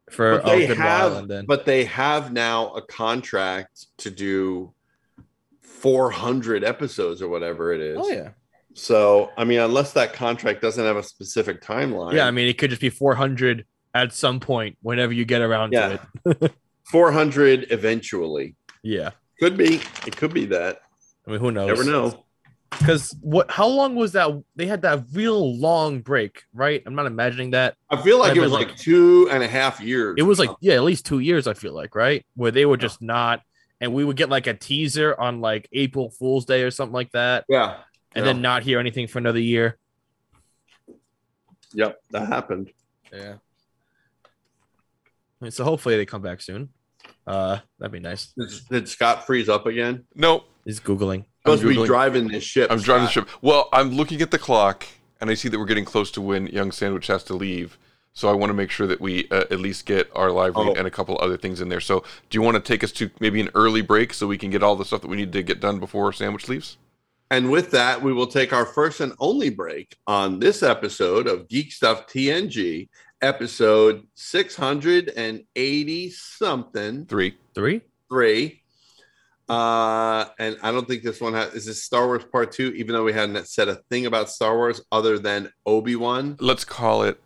[0.09, 3.85] for but they a good have while, and then but they have now a contract
[3.99, 4.73] to do
[5.61, 8.29] 400 episodes or whatever it is oh yeah,
[8.73, 12.25] so i mean unless that contract doesn't have a specific timeline yeah.
[12.27, 15.97] I mean, it could just be 400 at some point whenever you get around Yeah.
[16.25, 16.53] to it.
[16.91, 20.81] 400 eventually Yeah, could be it could be that
[21.27, 21.67] I mean, who knows?
[21.67, 22.25] never know
[22.71, 23.49] Because what?
[23.51, 24.29] How long was that?
[24.55, 26.81] They had that real long break, right?
[26.85, 27.75] I'm not imagining that.
[27.89, 30.49] i feel like it was like like- two and a half years It was like
[30.61, 31.47] yeah, at least two years.
[31.47, 33.41] I feel like right, where they were just not,
[33.81, 37.11] and we would get like a teaser on like April Fool's Day or something like
[37.11, 37.77] that, yeah
[38.15, 38.33] and Yeah.
[38.33, 39.77] then not hear anything for another year.
[41.73, 42.71] yep that happened
[43.13, 43.35] Yeah.
[45.39, 46.69] I mean, so hopefully they come back soon.
[47.27, 48.33] Uh, that'd be nice.
[48.37, 51.25] did, did scott freeze up again No, He's googling.
[51.43, 53.27] supposed to be driving this ship I'm driving the ship.
[53.41, 54.85] Well, I'm looking at the clock,
[55.21, 57.77] and I see that we're getting close to when Young Sandwich has to leave.
[58.13, 60.73] So I want to make sure that we uh, at least get our live Oh.
[60.73, 61.79] and a couple other things in there.
[61.81, 61.99] So
[62.31, 64.63] do you want to take us to maybe an early break so we can get
[64.63, 66.77] all the stuff that we need to get done before Sandwich leaves?
[67.29, 71.47] And with that, we will take our first and only break on this episode of
[71.49, 72.87] Geek Stuff TNG,
[73.21, 77.37] episode 680 something, Three.
[77.55, 77.81] Three.
[78.09, 78.61] three.
[79.49, 82.93] Uh, and I don't think this one has, is this Star Wars Part Two, even
[82.93, 86.35] though we hadn't said a thing about Star Wars other than Obi Wan.
[86.41, 87.19] Let's call it.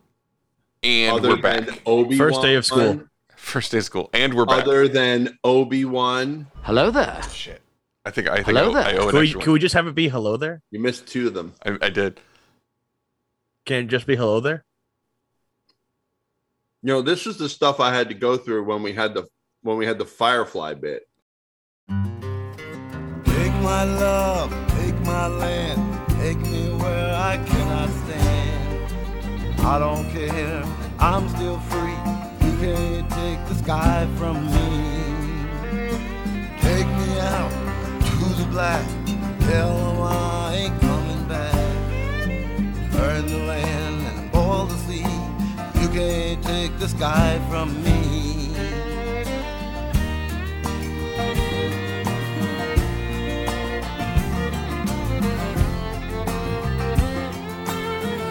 [0.84, 1.66] And Other we're back.
[1.66, 3.02] than Obi First day of school.
[3.36, 4.64] First day of school, and we're back.
[4.66, 7.22] Other than Obi Wan, Hello there.
[7.32, 7.62] Shit.
[8.06, 9.02] I think I think Hello I, I there.
[9.02, 10.62] owe an Can we, can we just have it be hello there?
[10.70, 11.54] you missed two of them.
[11.66, 12.20] I, I did.
[13.66, 14.64] Can it just be hello there?
[16.84, 19.28] You know, this is the stuff I had to go through when we had the
[19.62, 21.08] when we had the Firefly bit.
[21.88, 25.80] Take my love, take my land,
[26.22, 29.62] take me where I cannot stand.
[29.62, 30.64] I don't care,
[30.98, 32.00] I'm still free.
[32.48, 35.12] You can't take the sky from me.
[36.62, 37.52] Take me out
[38.02, 38.84] to the black,
[39.42, 41.54] tell them I ain't coming back.
[42.92, 43.81] Burn the land
[45.94, 48.48] can't take the sky from me.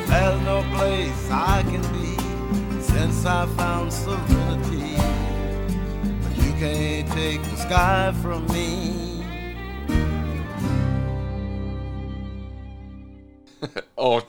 [0.06, 2.16] There's no place I can be
[2.82, 4.96] since I found serenity.
[6.22, 9.09] But you can't take the sky from me.
[13.98, 14.22] oh,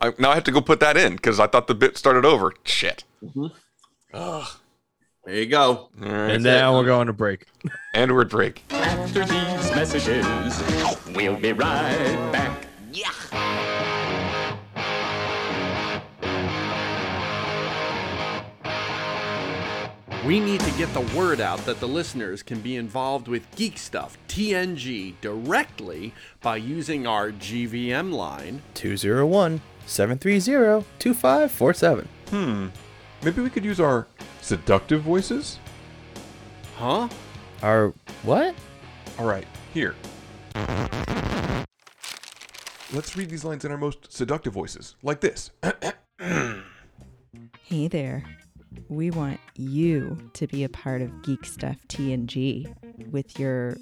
[0.00, 2.24] I, now I have to go put that in because I thought the bit started
[2.24, 2.52] over.
[2.64, 3.04] Shit.
[3.22, 3.46] Mm-hmm.
[4.14, 4.48] Ugh.
[5.24, 5.90] There you go.
[6.02, 6.30] All right.
[6.30, 7.46] And now we're going to break.
[7.94, 8.62] And we're at break.
[8.70, 10.24] After these messages,
[11.14, 12.68] we'll be right back.
[20.26, 23.78] We need to get the word out that the listeners can be involved with Geek
[23.78, 32.08] Stuff TNG directly by using our GVM line 201 730 2547.
[32.30, 32.66] Hmm.
[33.22, 34.08] Maybe we could use our
[34.42, 35.60] seductive voices?
[36.76, 37.08] Huh?
[37.62, 38.56] Our what?
[39.20, 39.94] All right, here.
[42.92, 45.52] Let's read these lines in our most seductive voices, like this.
[47.68, 48.24] Hey there.
[48.88, 53.76] We want you to be a part of Geek Stuff TNG with your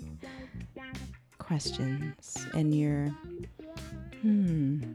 [1.38, 3.08] questions and your
[4.20, 4.94] hmm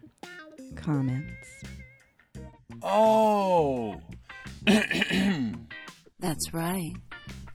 [0.76, 1.48] comments.
[2.82, 4.02] Oh.
[6.20, 6.94] That's right.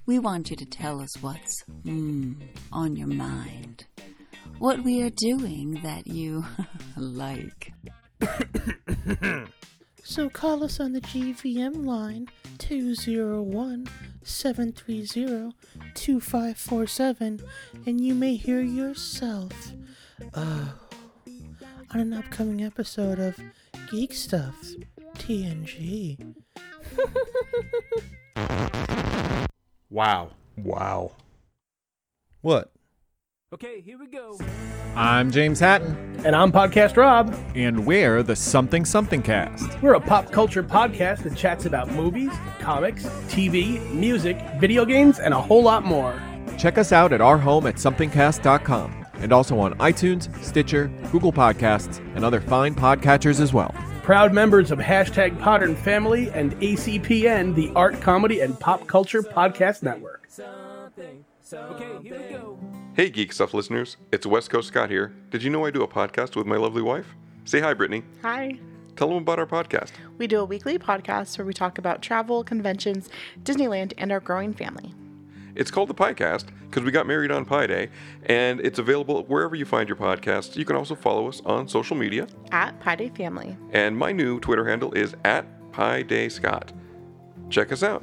[0.07, 2.35] We want you to tell us what's hmm,
[2.73, 3.87] on your mind.
[4.59, 6.45] What we are doing that you
[6.97, 7.73] like.
[10.09, 13.89] So call us on the GVM line 201
[14.23, 15.53] 730
[15.95, 17.41] 2547
[17.87, 19.73] and you may hear yourself
[20.33, 20.67] uh,
[21.91, 23.37] on an upcoming episode of
[23.91, 24.55] Geek Stuff
[25.17, 26.35] TNG.
[29.89, 30.33] Wow.
[30.59, 31.13] Wow.
[32.43, 32.73] What?
[33.57, 34.39] Okay, here we go.
[34.95, 36.21] I'm James Hatton.
[36.27, 37.35] And I'm Podcast Rob.
[37.55, 39.81] And we're the Something Something Cast.
[39.81, 45.33] We're a pop culture podcast that chats about movies, comics, TV, music, video games, and
[45.33, 46.21] a whole lot more.
[46.59, 51.97] Check us out at our home at somethingcast.com and also on iTunes, Stitcher, Google Podcasts,
[52.15, 53.75] and other fine podcatchers as well.
[54.03, 59.83] Proud members of hashtag Podern Family and ACPN, the Art, Comedy, and Pop Culture Podcast
[59.83, 60.29] Network.
[61.53, 62.59] Okay, here we go.
[62.95, 63.97] Hey, Geek Stuff listeners.
[64.11, 65.15] It's West Coast Scott here.
[65.31, 67.15] Did you know I do a podcast with my lovely wife?
[67.45, 68.03] Say hi, Brittany.
[68.23, 68.59] Hi.
[68.97, 69.93] Tell them about our podcast.
[70.19, 73.09] We do a weekly podcast where we talk about travel, conventions,
[73.45, 74.93] Disneyland, and our growing family.
[75.55, 77.91] It's called the Piecast because we got married on Pi Day,
[78.25, 80.57] and it's available wherever you find your podcasts.
[80.57, 82.27] You can also follow us on social media.
[82.51, 83.57] At Pi Day Family.
[83.71, 86.73] And my new Twitter handle is at Pi Day Scott.
[87.51, 88.03] Check us out.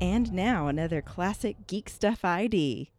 [0.00, 2.90] And now another classic Geek Stuff ID.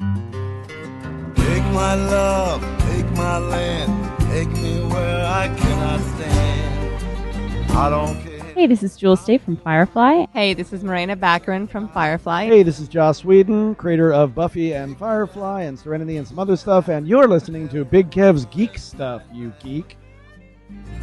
[0.00, 2.60] Take my love,
[2.90, 7.70] take my land, take me where I cannot stand.
[7.70, 8.42] I don't care.
[8.54, 10.26] Hey, this is Jewel Staite from Firefly.
[10.32, 12.46] Hey, this is Morena Baccarin from Firefly.
[12.46, 16.56] Hey, this is Joss Whedon, creator of Buffy and Firefly and Serenity and some other
[16.56, 19.96] stuff, and you're listening to Big Kev's Geek Stuff, you geek.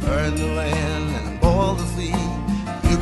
[0.00, 2.53] Burn the land and boil the sea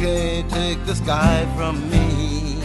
[0.03, 2.59] okay, take the sky from me.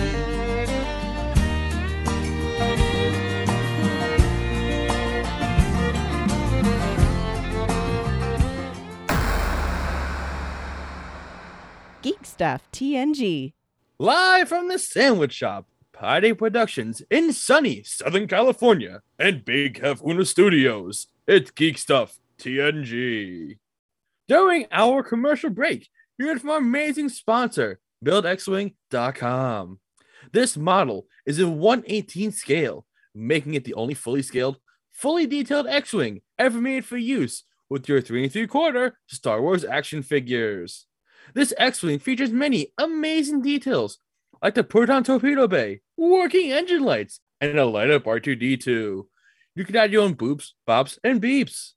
[12.02, 13.54] Geek Stuff TNG.
[14.00, 21.08] Live from the sandwich shop, Party Productions in sunny Southern California and Big Hefuna Studios.
[21.28, 23.58] It's Geek Stuff TNG.
[24.28, 29.80] During our commercial break, you heard from our amazing sponsor, BuildXWing.com.
[30.34, 34.58] This model is in 118 scale, making it the only fully scaled,
[34.92, 39.64] fully detailed X-Wing ever made for use with your 3 and 3 quarter Star Wars
[39.64, 40.86] action figures.
[41.34, 44.00] This X-Wing features many amazing details,
[44.42, 49.04] like the proton torpedo bay, working engine lights, and a light up R2D2.
[49.56, 51.74] You can add your own boops, bops, and beeps.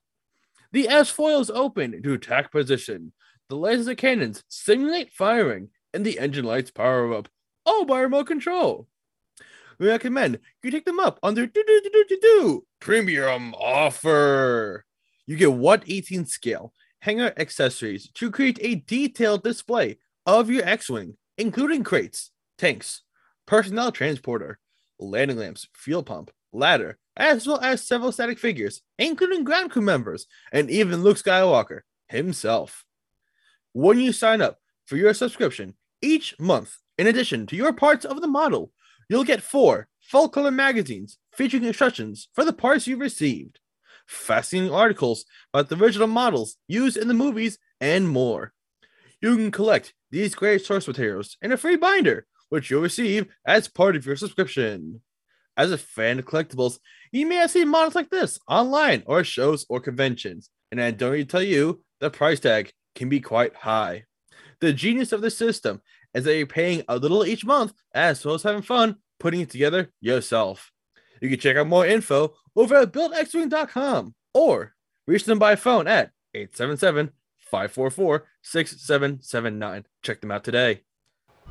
[0.71, 3.11] The S foil is open to attack position.
[3.51, 7.27] The laser cannons simulate firing, and the engine lights power up,
[7.65, 8.87] all by remote control.
[9.77, 14.85] We recommend you take them up on their do do do do do premium offer.
[15.27, 16.71] You get 118 scale
[17.01, 23.01] hangar accessories to create a detailed display of your X-wing, including crates, tanks,
[23.45, 24.59] personnel transporter,
[24.97, 30.25] landing lamps, fuel pump, ladder, as well as several static figures, including ground crew members
[30.53, 32.85] and even Luke Skywalker himself.
[33.73, 38.19] When you sign up for your subscription each month, in addition to your parts of
[38.19, 38.71] the model,
[39.09, 43.59] you'll get four full color magazines featuring instructions for the parts you've received,
[44.05, 48.51] fascinating articles about the original models used in the movies, and more.
[49.21, 53.69] You can collect these great source materials in a free binder, which you'll receive as
[53.69, 55.01] part of your subscription.
[55.55, 56.79] As a fan of collectibles,
[57.13, 61.13] you may have seen models like this online or shows or conventions, and I don't
[61.13, 64.05] need to tell you the price tag can be quite high.
[64.59, 65.81] The genius of the system
[66.13, 69.49] is that you're paying a little each month as well as having fun putting it
[69.49, 70.71] together yourself.
[71.21, 74.73] You can check out more info over at buildxwing.com or
[75.07, 79.85] reach them by phone at 877 544 6779.
[80.01, 80.81] Check them out today.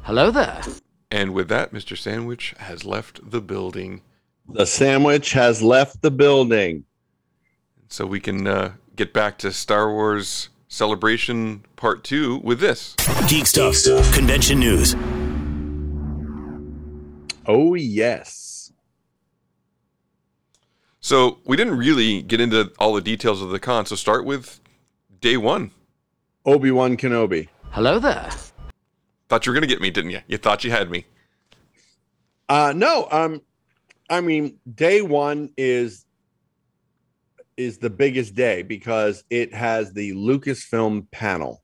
[0.02, 0.62] Hello there.
[1.10, 1.96] And with that, Mr.
[1.96, 4.02] Sandwich has left the building.
[4.48, 6.84] The sandwich has left the building.
[7.88, 12.94] So we can uh, get back to Star Wars Celebration Part 2 with this
[13.28, 13.74] Geek Stuff,
[14.14, 14.94] Convention News.
[17.44, 18.72] Oh, yes.
[21.00, 23.84] So we didn't really get into all the details of the con.
[23.84, 24.60] So start with
[25.20, 25.72] day one.
[26.46, 27.48] Obi Wan Kenobi.
[27.72, 28.30] Hello there.
[29.28, 30.20] Thought you were gonna get me, didn't you?
[30.28, 31.04] You thought you had me.
[32.48, 33.42] Uh no, um
[34.08, 36.04] I mean day 1 is
[37.60, 41.62] is the biggest day because it has the Lucasfilm panel.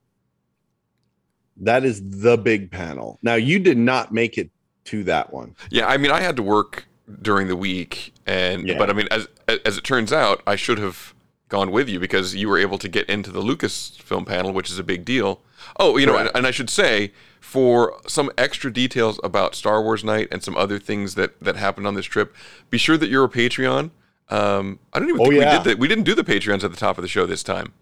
[1.59, 3.19] That is the big panel.
[3.23, 4.51] Now you did not make it
[4.85, 5.57] to that one.
[5.71, 6.87] Yeah, I mean, I had to work
[7.23, 8.79] during the week, and Yeah.
[8.79, 9.27] but I mean, as
[9.65, 11.15] as it turns out, I should have
[11.49, 14.79] gone with you because you were able to get into the Lucasfilm panel, which is
[14.79, 15.41] a big deal.
[15.79, 20.03] Oh, you know, and, and I should say for some extra details about Star Wars
[20.03, 22.35] Night and some other things that that happened on this trip,
[22.71, 23.91] be sure that you're a Patreon.
[24.29, 25.59] Um, I don't even Oh, think yeah.
[25.59, 25.79] we did that.
[25.79, 27.73] We didn't do the Patreons at the top of the show this time.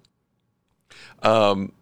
[1.22, 1.72] Um,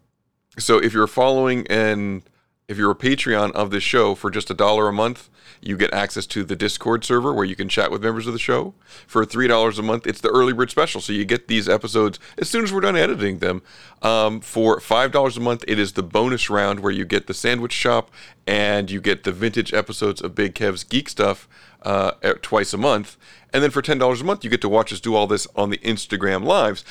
[0.57, 2.23] so if you're following and
[2.67, 5.29] if you're a Patreon of this show for just a dollar a month,
[5.61, 8.39] you get access to the Discord server where you can chat with members of the
[8.39, 8.73] show.
[9.07, 12.19] For three dollars a month, it's the early bird special, so you get these episodes
[12.37, 13.61] as soon as we're done editing them.
[14.01, 17.33] Um, for five dollars a month, it is the bonus round where you get the
[17.33, 18.11] sandwich shop
[18.45, 21.47] and you get the vintage episodes of Big Kev's Geek Stuff
[21.83, 22.11] uh,
[22.41, 23.17] twice a month.
[23.51, 25.47] And then for ten dollars a month, you get to watch us do all this
[25.55, 26.83] on the Instagram lives.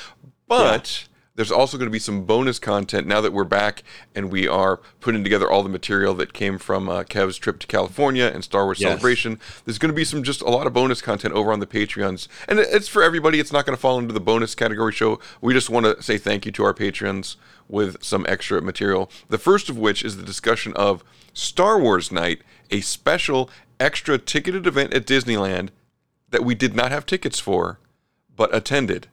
[0.46, 3.82] But there's also going to be some bonus content now that we're back
[4.14, 7.66] and we are putting together all the material that came from uh, Kev's trip to
[7.66, 8.90] California and Star Wars Yes.
[8.90, 9.38] Celebration.
[9.64, 12.28] There's going to be some just a lot of bonus content over on the Patreons,
[12.48, 13.40] and it's for everybody.
[13.40, 15.20] It's not going to fall into the bonus category show.
[15.40, 17.36] We just want to say thank you to our patrons
[17.68, 19.10] with some extra material.
[19.28, 21.02] The first of which is the discussion of
[21.32, 23.48] Star Wars Night, a special
[23.80, 25.70] extra ticketed event at Disneyland
[26.30, 27.78] that we did not have tickets for,
[28.36, 29.08] but attended.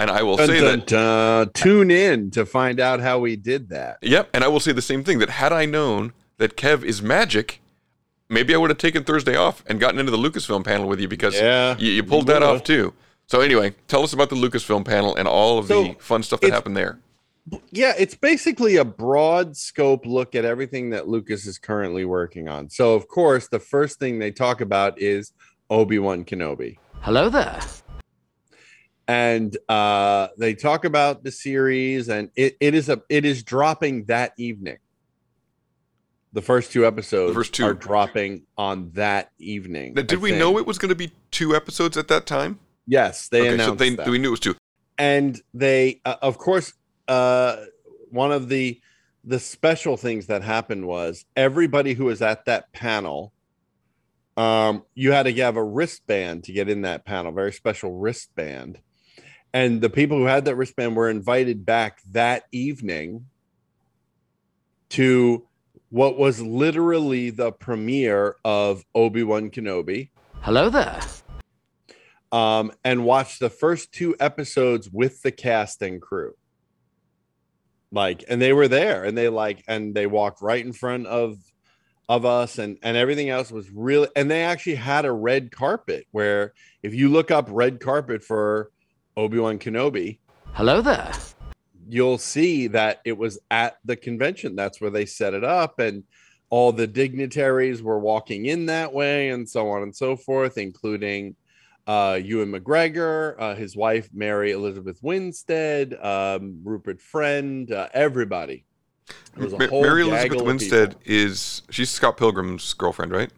[0.00, 1.50] And I will Dun, say dun, that dun.
[1.52, 3.98] tune in to find out how we did that.
[4.00, 7.02] Yep, and I will say the same thing that had I known that Kev is
[7.02, 7.60] magic,
[8.30, 11.08] maybe I would have taken Thursday off and gotten into the Lucasfilm panel with you
[11.08, 12.94] because Yeah, you, you you pulled that off too.
[13.26, 16.50] So anyway, tell us about the Lucasfilm panel and all of the fun stuff that
[16.50, 16.98] happened there.
[17.70, 22.70] Yeah, it's basically a broad scope look at everything that Lucas is currently working on.
[22.70, 25.32] So, of course, the first thing they talk about is
[25.68, 26.78] Obi Wan Kenobi.
[27.02, 27.60] Hello there.
[29.08, 34.04] And uh, they talk about the series, and it, it is a it is dropping
[34.04, 34.78] that evening.
[36.32, 37.64] The first two episodes the first two.
[37.64, 39.94] are dropping on that evening.
[39.94, 40.40] Now, did I we think.
[40.40, 42.60] know it was going to be two episodes at that time?
[42.86, 44.08] Yes, they okay, announced so they, that.
[44.08, 44.54] we knew it was two.
[44.96, 46.72] and they, uh, of course,
[47.08, 47.56] uh,
[48.10, 48.80] one of the
[49.24, 53.32] the special things that happened was everybody who was at that panel,
[54.36, 58.78] um, you had to have a wristband to get in that panel, very special wristband.
[59.52, 63.26] And the people who had that wristband were invited back that evening
[64.90, 65.46] to
[65.88, 70.10] what was literally the premiere of Obi-Wan Kenobi.
[70.42, 71.00] Hello there.
[72.30, 76.34] Um, and watch the first two episodes with the cast and crew.
[77.90, 81.38] Like, and they were there and they like, and they walked right in front of
[82.08, 86.08] of us and and everything else was really and they actually had a red carpet
[86.10, 88.72] where if you look up red carpet for
[89.16, 90.18] Obi-Wan Kenobi,
[90.52, 91.12] Hello there.
[91.88, 94.56] you'll see that it was at the convention.
[94.56, 96.04] That's where they set it up, and
[96.50, 101.36] all the dignitaries were walking in that way, and so on and so forth, including
[101.86, 108.64] uh, Ewan McGregor, uh, his wife Mary Elizabeth Winstead, um, Rupert Friend, uh, everybody.
[109.36, 111.02] Was a Ma- whole Mary Elizabeth Winstead people.
[111.06, 113.30] is she's Scott Pilgrim's girlfriend, right?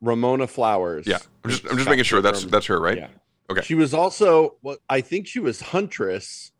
[0.00, 1.06] Ramona Flowers.
[1.06, 2.96] Yeah, I'm just I'm just making sure that's that's her, right?
[2.98, 3.08] Yeah.
[3.52, 3.62] Okay.
[3.62, 6.52] She was also, well, I think she was Huntress.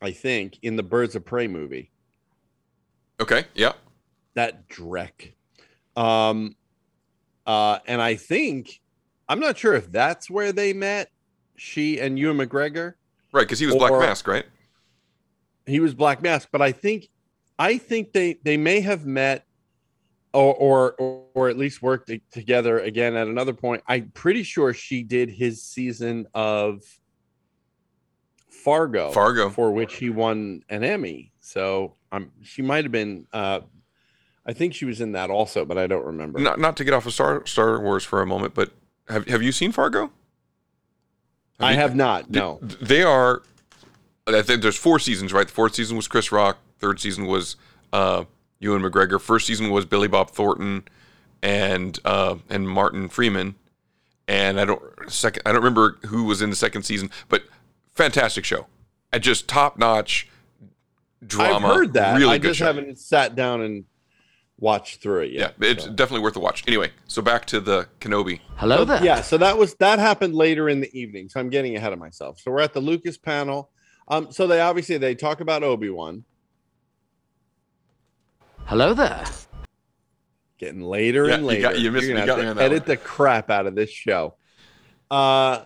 [0.00, 1.90] I think in the Birds of Prey movie.
[3.20, 3.44] Okay.
[3.54, 3.72] Yeah.
[4.34, 5.32] that Drek.
[5.96, 6.56] Um,
[7.46, 8.80] uh, and I think
[9.28, 11.10] I'm not sure if that's where they met.
[11.56, 12.94] She and Ewan McGregor.
[13.32, 14.44] Right, because he was Black Mask, right?
[15.66, 17.08] He was Black Mask, but I think
[17.58, 19.46] I think they they may have met
[20.36, 23.82] or or or, at least worked together again at another point.
[23.86, 26.82] I'm pretty sure she did his season of
[28.48, 29.10] Fargo.
[29.12, 29.50] Fargo.
[29.50, 31.32] for which he won an Emmy.
[31.40, 33.26] So um, she might have been.
[33.32, 33.60] Uh,
[34.44, 36.38] I think she was in that also, but I don't remember.
[36.38, 38.70] Not not to get off of Star Star Wars for a moment, but
[39.08, 40.10] have have you seen Fargo?
[41.58, 42.30] I you- have not.
[42.30, 42.58] No.
[42.60, 43.42] They are.
[44.26, 45.46] I think there's four seasons, right?
[45.46, 46.58] The fourth season was Chris Rock.
[46.80, 47.56] Third season was
[47.92, 48.24] uh,
[48.60, 49.20] Ewan McGregor.
[49.20, 50.84] First season was Billy Bob Thornton
[51.42, 53.54] and uh, and Martin Freeman.
[54.28, 55.42] And I don't second.
[55.46, 57.42] I don't remember who was in the second season, but
[57.94, 58.66] fantastic show.
[59.12, 60.28] And just top notch
[61.24, 61.66] drama.
[61.68, 62.16] I've heard that.
[62.18, 62.66] Really I good just show.
[62.66, 63.84] haven't sat down and
[64.58, 65.54] watched through it Yeah, yet.
[65.60, 66.64] it's definitely worth a watch.
[66.66, 68.40] Anyway, so back to the Kenobi.
[68.56, 69.04] Hello there.
[69.04, 71.28] Yeah, so that was that happened later in the evening.
[71.28, 72.40] So I'm getting ahead of myself.
[72.40, 73.70] So we're at the Lucas panel.
[74.08, 76.24] Um, so they obviously they talk about Obi Wan
[78.66, 79.24] Hello there.
[80.58, 81.62] getting later Yeah, and you later.
[81.62, 83.50] got- you missed- You're you gonna got have me on to that edit the crap
[83.50, 84.36] out of this show.
[85.10, 85.64] Uh,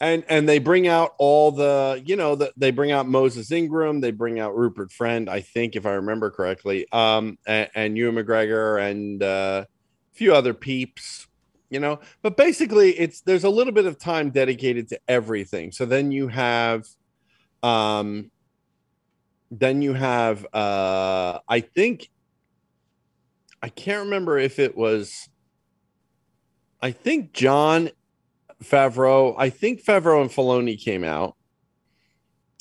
[0.00, 4.00] and and they bring out all the you know the, they bring out Moses Ingram,
[4.00, 8.14] they bring out Rupert Friend, I think if I remember correctly, um, and, and Ewan
[8.14, 11.26] McGregor and uh, a few other peeps,
[11.68, 12.00] you know.
[12.22, 15.70] But basically, it's there's a little bit of time dedicated to everything.
[15.72, 16.86] So then you have,
[17.62, 18.30] um,
[19.50, 22.08] then you have uh, I think
[23.62, 25.28] I can't remember if it was.
[26.82, 27.90] I think Jon
[28.62, 29.34] Favreau.
[29.36, 31.36] I think Favreau and Filoni came out,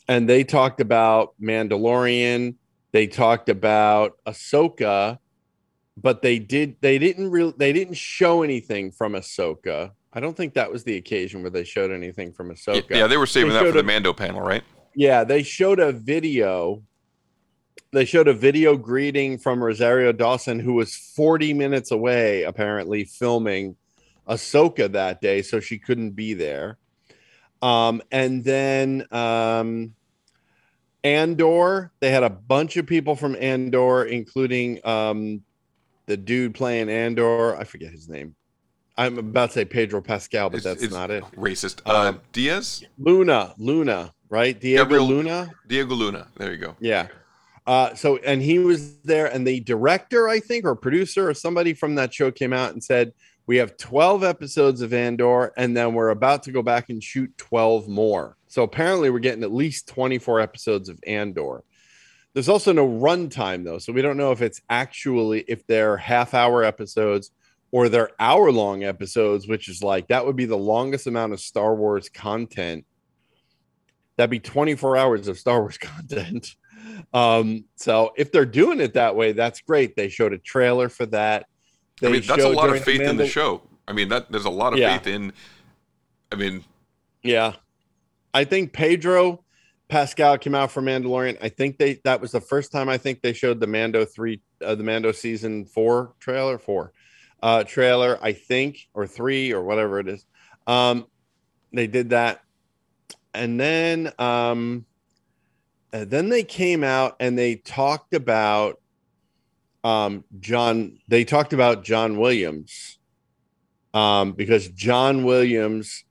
[0.08, 2.56] and they talked about Mandalorian.
[2.92, 5.20] They talked about Ahsoka,
[5.96, 6.78] but they did.
[6.82, 7.54] They didn't really.
[7.56, 9.92] They didn't show anything from Ahsoka.
[10.12, 12.90] I don't think that was the occasion where they showed anything from Ahsoka.
[12.90, 14.64] Yeah, they were saving that for the Mando panel, right?
[15.00, 16.84] Yeah, they showed a video.
[17.93, 23.78] They showed a video greeting from Rosario Dawson, who was 40 minutes away, apparently filming
[24.28, 26.80] Ahsoka that day, so she couldn't be there.
[27.62, 29.95] Um, and then um,
[31.06, 35.41] Andor, they had a bunch of people from Andor, including um,
[36.08, 37.56] the dude playing Andor.
[37.56, 38.36] I forget his name.
[38.97, 41.24] I'm about to say Pedro Pascal, but that's it's not it.
[41.38, 41.80] Racist.
[41.86, 42.84] Uh, Diaz?
[42.97, 44.60] Luna, Luna, right?
[44.60, 45.52] Diego Gabriel- Luna.
[45.68, 46.28] Diego Luna.
[46.38, 46.76] There you go.
[46.80, 47.08] Yeah.
[47.68, 51.74] Uh, so, and he was there, and the director, I think, or producer, or somebody
[51.74, 53.14] from that show came out and said,
[53.46, 57.32] We have 12 episodes of Andor, and then we're about to go back and shoot
[57.38, 58.38] 12 more.
[58.48, 61.64] So, apparently, we're getting at least 24 episodes of Andor.
[62.34, 63.78] There's also no runtime, though.
[63.78, 67.32] So, we don't know if it's actually, if they're half hour episodes
[67.72, 71.40] or they're hour long episodes, which is like that would be the longest amount of
[71.40, 72.84] Star Wars content
[74.20, 76.56] that'd be 24 hours of Star Wars content.
[77.14, 79.96] Um, so if they're doing it that way, that's great.
[79.96, 81.44] They showed a trailer for that.
[81.44, 81.46] I
[82.02, 83.62] They mean, that's a lot of faith in the show.
[83.88, 84.98] I mean, that there's a lot of Yeah.
[84.98, 85.32] faith in.
[86.32, 86.66] I mean,
[87.24, 87.54] Yeah.
[88.34, 89.46] I think Pedro
[89.88, 91.38] Pascal came out for Mandalorian.
[91.42, 94.42] I think they that was the first time I think they showed the Mando 3
[94.64, 96.92] uh, the Mando season 4 trailer 4
[97.42, 100.26] uh trailer I think or 3 or whatever it is.
[100.68, 101.08] Um
[101.74, 102.42] they did that.
[103.34, 104.86] And then um
[105.92, 108.80] uh, then they came out and they talked about
[109.84, 113.00] um John they talked about John Williams
[113.94, 116.04] um because John Williams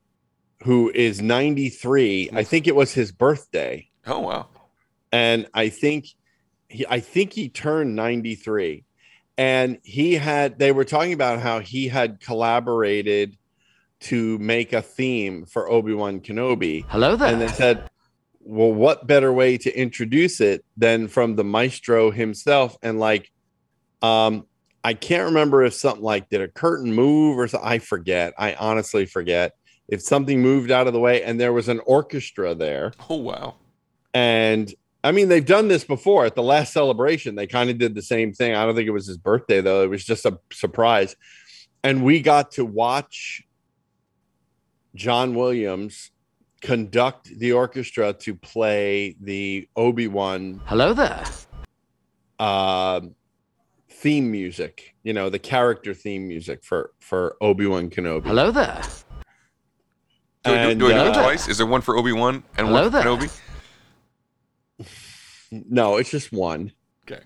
[0.65, 4.49] who is 93 I think it was his birthday Oh wow.
[5.13, 6.07] and I think
[6.69, 8.85] he I think he turned 93
[9.37, 13.37] and he had they were talking about how he had collaborated
[14.01, 16.85] to make a theme for Obi-Wan Kenobi.
[16.89, 17.33] Hello there.
[17.33, 17.89] And they said,
[18.41, 22.77] well, what better way to introduce it than from the maestro himself?
[22.83, 23.31] And like,
[24.01, 24.47] um,
[24.85, 27.69] I can't remember if something like did a curtain move or something.
[27.69, 28.33] I forget.
[28.39, 29.55] I honestly forget
[29.89, 32.93] if something moved out of the way and there was an orchestra there.
[33.11, 33.57] Oh wow.
[34.15, 34.73] And
[35.05, 37.35] I mean, they've done this before at the last celebration.
[37.35, 38.55] They kind of did the same thing.
[38.55, 39.83] I don't think it was his birthday, though.
[39.83, 41.15] It was just a surprise.
[41.85, 43.43] And we got to watch
[44.99, 46.11] John Williams
[46.61, 51.25] conduct the orchestra to play the Obi Wan Hello there.
[52.41, 53.01] uh,
[53.89, 54.97] theme music.
[55.05, 58.25] You know, the character theme music for for Obi Wan Kenobi.
[58.27, 58.83] Hello there.
[60.45, 61.47] Do, I do, And, do I do it uh, twice?
[61.49, 63.05] Is there one for Obi Wan and Hello one for there.
[63.05, 63.31] Kenobi?
[65.51, 66.73] No, it's just one.
[67.11, 67.23] Okay.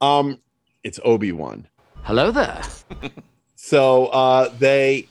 [0.00, 0.40] Um,
[0.82, 1.68] it's Obi Wan.
[2.04, 2.62] Hello there.
[3.56, 5.08] so uh they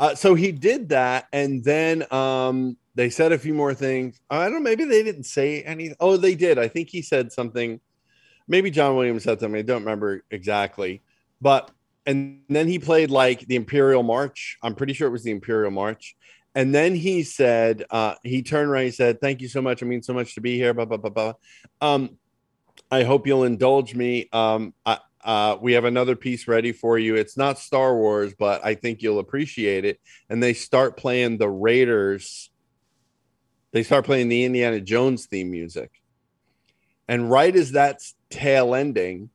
[0.00, 4.20] uh so he did that and then um they said a few more things.
[4.28, 6.58] I don't know maybe they didn't say anything oh they did.
[6.58, 7.80] I think he said something.
[8.48, 9.58] Maybe john williams said something.
[9.58, 11.02] I don't remember exactly.
[11.40, 11.70] But
[12.06, 14.58] and then he played like the imperial march.
[14.62, 16.16] I'm pretty sure it was the imperial march.
[16.56, 19.82] And then he said uh he turned around and said thank you so much.
[19.82, 21.32] I mean, so much to be here blah blah blah blah.
[21.80, 22.18] Um
[22.90, 24.28] I hope you'll indulge me.
[24.32, 27.14] Um, I, uh, we have another piece ready for you.
[27.16, 30.00] It's not Star Wars, but I think you'll appreciate it.
[30.28, 32.50] And they start playing the Raiders.
[33.72, 35.90] They start playing the Indiana Jones theme music.
[37.08, 39.30] And right as that's tail ending,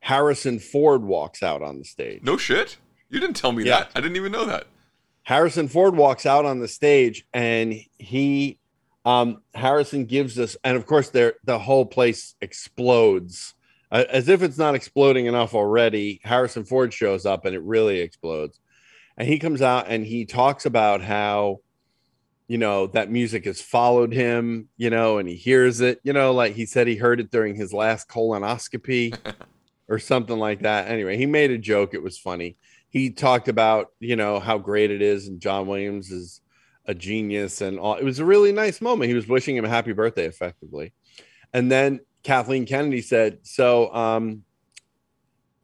[0.00, 2.22] Harrison Ford walks out on the stage.
[2.22, 2.78] No shit.
[3.10, 3.80] You didn't tell me Yeah.
[3.80, 3.90] that.
[3.94, 4.66] I didn't even know that.
[5.24, 8.58] Harrison Ford walks out on the stage and he
[9.04, 13.54] um Harrison gives us and of course there the whole place explodes
[13.90, 18.60] as if it's not exploding enough already Harrison Ford shows up and it really explodes.
[19.16, 21.58] And he comes out and he talks about how
[22.48, 26.32] you know that music has followed him you know and he hears it you know
[26.32, 29.16] like he said he heard it during his last colonoscopy
[29.88, 30.88] or something like that.
[30.88, 31.94] Anyway he made a joke.
[31.94, 32.56] It was funny.
[32.88, 36.40] He talked about you know how great it is and john williams is
[36.90, 37.94] a genius and all.
[37.94, 39.08] It was a really nice moment.
[39.08, 40.92] He was wishing him a happy birthday effectively.
[41.52, 44.42] And then kathleen kennedy said so um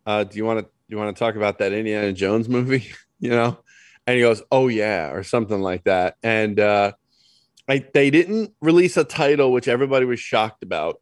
[0.07, 2.87] uh do you want to you want to talk about that indiana jones movie
[3.19, 3.59] you know?
[4.07, 6.17] And he goes oh yeah or something like that.
[6.23, 6.93] And uh
[7.69, 11.01] I, they didn't release a title which everybody was shocked about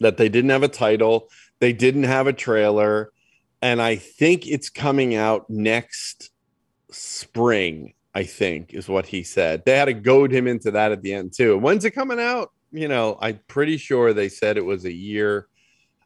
[0.00, 1.28] that they didn't have a title
[1.60, 3.10] they didn't have a trailer
[3.60, 6.30] and i think it's coming out next
[6.90, 9.66] spring i think is what he said.
[9.66, 11.58] They had to goad him into that at the end too.
[11.58, 15.46] When's it coming out you know i'm pretty sure they said it was a year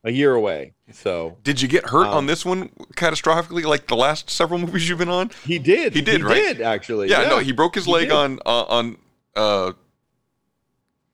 [0.04, 3.96] a year away so Did you get hurt Um, on this one catastrophically, like the
[3.96, 5.30] last several movies you've been on?
[5.44, 6.34] he did He did, he right?
[6.34, 8.12] did actually Yeah, no, he broke his He leg did.
[8.12, 8.96] on uh, on
[9.34, 9.72] uh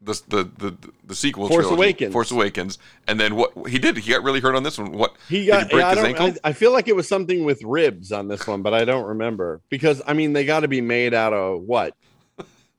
[0.03, 0.77] the the the
[1.07, 2.13] the sequel Force trilogy, Awakens.
[2.13, 2.79] Force Awakens,
[3.09, 3.97] and then what he did?
[3.97, 4.93] He got really hurt on this one.
[4.93, 5.71] What He got.
[5.73, 6.27] he yeah, I, don't, ankle?
[6.45, 9.07] I, I feel like it was something with ribs on this one, but I don't
[9.07, 11.97] remember because I mean they got to be made out of what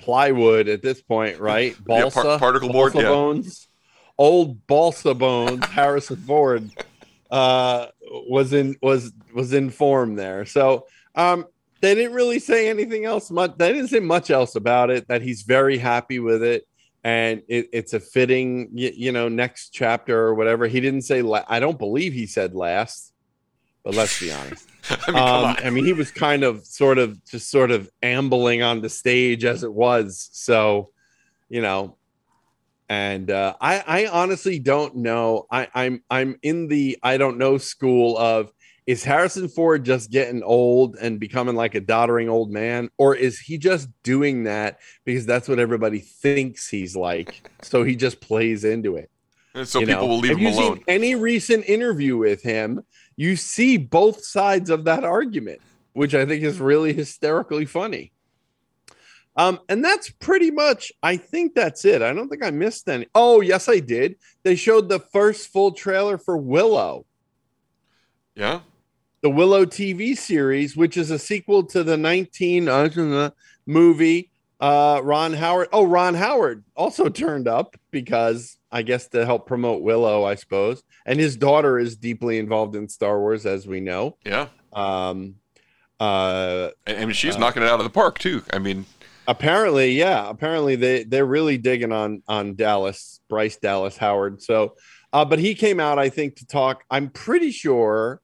[0.05, 1.73] plywood at this point, right?
[1.73, 3.13] Yeah, Balsa, par- particle board, balsa yeah.
[3.13, 3.67] bones,
[4.17, 5.65] old balsa bones.
[5.69, 6.69] Harrison Ford
[7.31, 10.45] uh, was in was was in form there.
[10.45, 11.45] So um,
[11.81, 13.29] they didn't really say anything else.
[13.31, 15.07] Much they didn't say much else about it.
[15.07, 16.67] That he's very happy with it.
[17.03, 20.65] And it, it's a fitting, you, you know, next chapter or whatever.
[20.65, 21.21] He didn't say.
[21.21, 23.13] La- I don't believe he said last,
[23.83, 24.67] but let's be honest.
[25.07, 25.57] I mean, come Um, on.
[25.63, 29.45] I mean, he was kind of sort of just sort of ambling on the stage
[29.45, 30.29] as it was.
[30.33, 30.91] So,
[31.49, 31.97] you know,
[32.89, 35.47] and uh, I, I honestly don't know.
[35.51, 38.51] I, I'm I'm in the I don't know school of
[38.85, 43.39] is Harrison Ford just getting old and becoming like a doddering old man, or is
[43.39, 47.49] he just doing that because that's what everybody thinks he's like?
[47.63, 49.09] So he just plays into it.
[49.55, 50.07] And so you people know?
[50.07, 50.83] will leave Have him alone.
[50.87, 52.81] any recent interview with him,
[53.17, 55.61] you see both sides of that argument,
[55.93, 58.11] which I think is really hysterically funny.
[59.37, 62.01] Um, and that's pretty much, I think that's it.
[62.01, 63.07] I don't think I missed any.
[63.13, 64.15] Oh, yes, I did.
[64.43, 67.05] They showed the first full trailer for Willow,
[68.33, 68.61] Yeah,
[69.21, 73.29] the Willow TV series, which is a sequel to the 19 uh,
[73.65, 75.67] movie Uh, Ron Howard.
[75.73, 80.81] Oh, Ron Howard also turned up because I guess to help promote Willow, I suppose.
[81.05, 84.17] And his daughter is deeply involved in Star Wars, as we know.
[84.25, 84.47] Yeah.
[84.73, 85.35] Um,
[85.99, 88.43] uh, And, and she's Uh, knocking it out of the park too.
[88.51, 88.85] I mean,
[89.27, 90.29] apparently, yeah.
[90.29, 94.41] Apparently, they they're really digging on on Dallas, Bryce Dallas Howard.
[94.41, 94.75] So,
[95.13, 96.83] uh, but he came out, I think, to talk.
[96.89, 98.19] I'm pretty sure.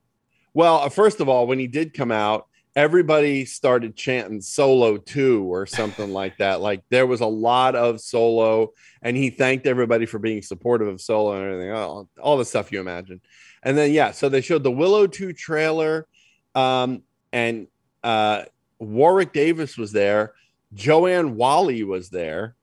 [0.53, 5.43] Well, uh, first of all, when he did come out, everybody started chanting "Solo 2"
[5.43, 6.61] or something like that.
[6.71, 11.01] Like there was a lot of Solo, and he thanked everybody for being supportive of
[11.01, 11.71] Solo and everything.
[11.71, 13.21] All, all the stuff you imagine.
[13.63, 16.07] And then yeah, so they showed the Willow 2 trailer,
[16.55, 17.03] um,
[17.33, 17.67] and
[18.03, 18.43] uh,
[18.79, 20.33] Warwick Davis was there.
[20.73, 22.55] Joanne Whalley was there.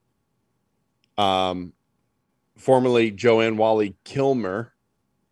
[1.17, 1.73] Um,
[2.57, 4.73] formerly Joanne Whalley Kilmer.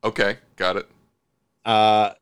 [0.02, 0.88] okay, got it.
[1.64, 2.12] Uh,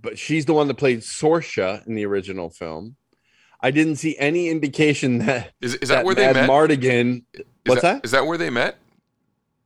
[0.00, 2.96] but she's the one that played Sorsha in the original film.
[3.60, 6.48] I didn't see any indication that Is, is that, where they met?
[6.48, 7.24] Mardigan.
[7.32, 7.94] Is What's that?
[7.94, 8.04] that?
[8.04, 8.76] Is that where they met?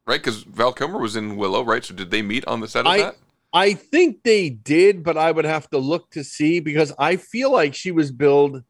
[0.06, 1.84] Right, because Val Kilmer was in Willow, right?
[1.84, 3.16] So did they meet on the set of I that?
[3.52, 7.52] I think they did, but I would have to look to see because I feel
[7.52, 8.62] like she was billed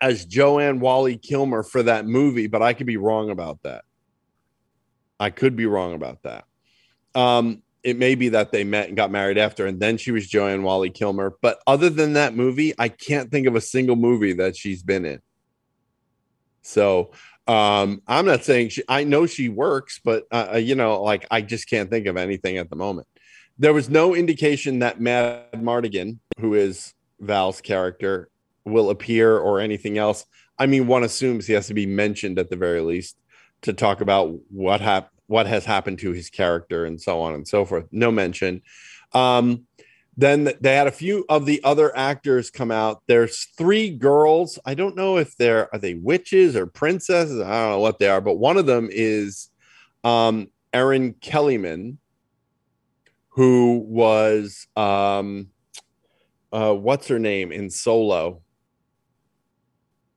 [0.00, 3.84] as Joanne Whalley Kilmer for that movie, but I could be wrong about that.
[5.18, 6.44] I could be wrong about that.
[7.14, 10.26] Um, it may be that they met and got married after, and then she was
[10.26, 11.36] Joanne Whalley Kilmer.
[11.42, 15.04] But other than that movie, I can't think of a single movie that she's been
[15.04, 15.20] in.
[16.62, 17.12] So
[17.46, 21.26] um, I'm not saying she, I know she works, but uh, uh, you know, like
[21.30, 23.06] I just can't think of anything at the moment.
[23.58, 28.30] There was no indication that Madmartigan, who is Val's character,
[28.64, 30.24] will appear or anything else.
[30.58, 33.16] I mean, one assumes he has to be mentioned at the very least
[33.62, 37.46] to talk about what hap- what has happened to his character and so on and
[37.46, 37.86] so forth.
[37.90, 38.62] No mention.
[39.12, 39.66] Um,
[40.16, 43.02] then they had a few of the other actors come out.
[43.06, 44.58] There's three girls.
[44.64, 47.40] I don't know if they're are they witches or princesses.
[47.40, 49.50] I don't know what they are, but one of them is
[50.04, 51.96] um, Erin Kellyman,
[53.30, 55.48] who was um,
[56.52, 58.40] uh, what's her name in Solo.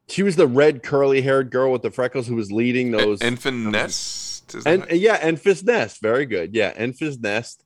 [0.10, 4.27] She was the red curly haired girl with the freckles who was leading those Enfys
[4.54, 4.68] Nest.
[4.68, 6.02] And yeah, Enfys Nest.
[6.02, 6.54] Very good.
[6.56, 7.64] Yeah, Enfys Nest.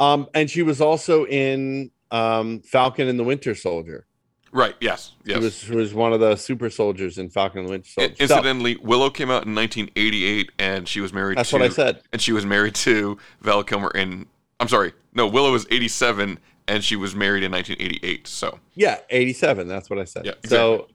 [0.00, 4.06] Um, and she was also in um, Falcon and the Winter Soldier.
[4.52, 4.74] right.
[4.80, 5.12] Yes.
[5.24, 5.40] She Yes.
[5.42, 8.14] was, she was one of the super soldiers in Falcon and the Winter Soldier.
[8.16, 11.38] So- Incidentally, Willow came out in 1988, and she was married.
[11.38, 12.02] That's to, what I said.
[12.12, 14.26] And she was married to Val Kilmer in.
[14.60, 14.92] I'm sorry.
[15.14, 18.26] No, Willow was 87, and she was married in 1988.
[18.26, 19.68] So yeah, 87.
[19.68, 20.24] That's what I said.
[20.26, 20.88] Yeah, So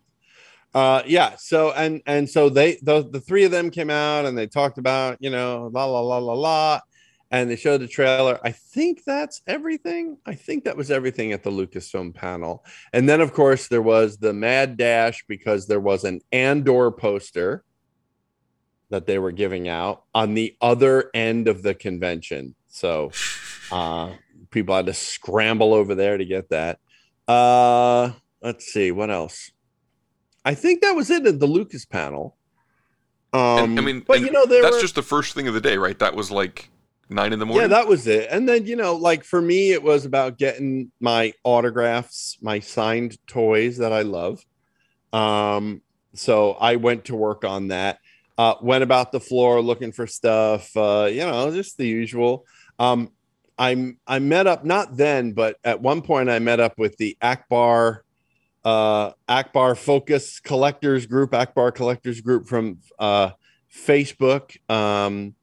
[0.73, 4.37] uh yeah, so and and so they the, the three of them came out and
[4.37, 6.79] they talked about, you know, la la la la la
[7.31, 8.39] and they showed the trailer.
[8.43, 10.17] I think that's everything.
[10.25, 12.63] I think that was everything at the Lucasfilm panel.
[12.93, 17.63] And then of course there was the mad dash because there was an Andor poster
[18.89, 22.55] that they were giving out on the other end of the convention.
[22.67, 23.11] So
[23.71, 24.11] uh
[24.49, 26.79] people had to scramble over there to get that.
[27.27, 28.11] Uh
[28.41, 29.51] let's see what else.
[30.47, 32.37] I think that was it at the Lucas panel.
[33.33, 35.61] Um and, I mean, but you know that's were, just the first thing of the
[35.61, 35.99] day, right?
[35.99, 36.69] That was like
[37.09, 37.63] nine in the morning.
[37.63, 38.29] yeah, that was it.
[38.31, 43.17] And then, you know, like for me, it was about getting my autographs, my signed
[43.27, 44.45] toys that I love.
[45.11, 45.81] Um,
[46.13, 47.99] so I went to work on that.
[48.37, 52.45] Uh, went about the floor looking for stuff, uh, you know, just the usual.
[52.79, 53.11] Um,
[53.57, 57.17] I'm I met up not then, but at one point I met up with the
[57.21, 58.01] Ackbar
[58.67, 63.31] uh Ackbar Focus Collectors Group, Ackbar Collectors Group from uh
[63.73, 64.57] Facebook.
[64.69, 65.35] Um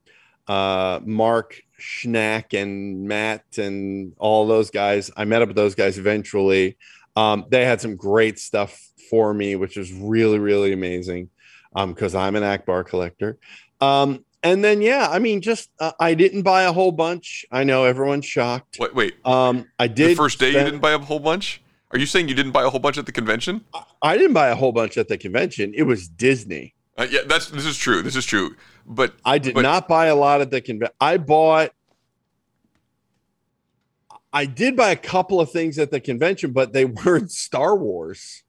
[0.46, 5.10] uh Mark Schnack and Matt and all those guys.
[5.16, 6.76] I met up with those guys eventually.
[7.16, 8.78] Um, they had some great stuff
[9.10, 11.30] for me, which was really, really amazing.
[11.76, 13.38] Um, because I'm an Ackbar collector.
[13.80, 17.44] Um, and then yeah, I mean, just uh, I didn't buy a whole bunch.
[17.50, 18.76] I know everyone's shocked.
[18.78, 19.14] Wait, wait.
[19.26, 21.63] Um, I did the first day you didn't buy a whole bunch.
[21.94, 23.64] Are you saying you didn't buy a whole bunch at the convention?
[24.02, 25.72] I didn't buy a whole bunch at the convention.
[25.76, 26.74] It was Disney.
[26.98, 28.02] Uh, yeah, that's this is true.
[28.02, 28.56] This is true.
[28.84, 30.92] But I did but- not buy a lot at the convention.
[31.00, 31.70] I bought.
[34.32, 38.42] I did buy a couple of things at the convention, but they weren't Star Wars.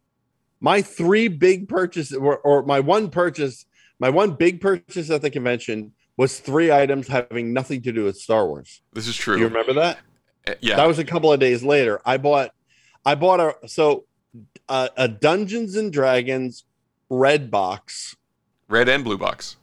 [0.59, 3.67] My three big purchases, or, or my one purchase,
[3.99, 8.17] my one big purchase at the convention was three items having nothing to do with
[8.17, 8.81] Star Wars.
[8.93, 9.37] This is true.
[9.37, 9.99] You remember that?
[10.47, 10.77] Uh, yeah.
[10.77, 12.01] That was a couple of days later.
[12.03, 12.54] I bought,
[13.05, 14.05] I bought a so
[14.67, 16.63] uh, a Dungeons and Dragons
[17.09, 18.15] red box.
[18.67, 19.57] Red and blue box.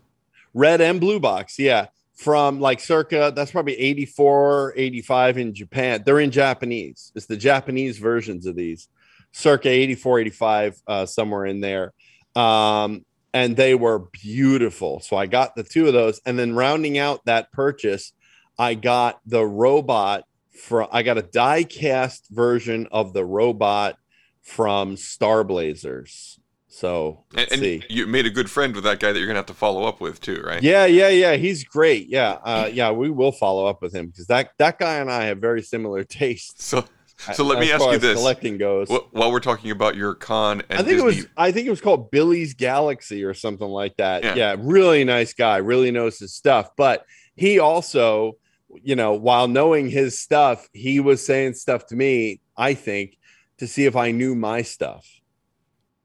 [0.54, 1.86] red and blue box yeah.
[2.14, 6.02] From like circa that's probably 84 85 in japan.
[6.06, 7.10] They're in japanese.
[7.16, 8.88] It's the japanese versions of these.
[9.32, 11.92] Circa 84 85 uh, somewhere in there.
[12.36, 15.00] Um, and they were beautiful.
[15.00, 18.12] So I got the two of those, and then rounding out that purchase,
[18.58, 20.88] I got the robot from.
[20.92, 23.96] I got a die cast version of the robot
[24.42, 26.38] from Star Blazers.
[26.68, 29.46] So And, and you made a good friend with that guy that you're gonna have
[29.46, 30.62] to follow up with too, right?
[30.62, 31.34] Yeah, yeah, yeah.
[31.34, 32.08] He's great.
[32.08, 32.90] Yeah, uh, yeah.
[32.90, 36.02] We will follow up with him because that that guy and I have very similar
[36.22, 36.64] tastes.
[36.64, 36.86] So,
[37.34, 38.88] so let me ask you this: Collecting goes.
[38.88, 41.26] Wh- while we're talking about your con and I think Disney, it was.
[41.36, 44.24] I think it was called Billy's Galaxy or something like that.
[44.24, 44.34] Yeah.
[44.34, 44.56] Yeah.
[44.58, 45.58] really nice guy.
[45.58, 46.70] Really knows his stuff.
[46.78, 47.04] But
[47.36, 48.32] he also,
[48.82, 52.40] you know, while knowing his stuff, he was saying stuff to me.
[52.56, 53.16] I think
[53.58, 55.06] to see if I knew my stuff.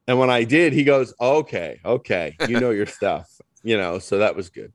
[0.08, 3.30] And when I did, he goes, "Okay, okay, you know your stuff."
[3.64, 4.72] You know, so that was good.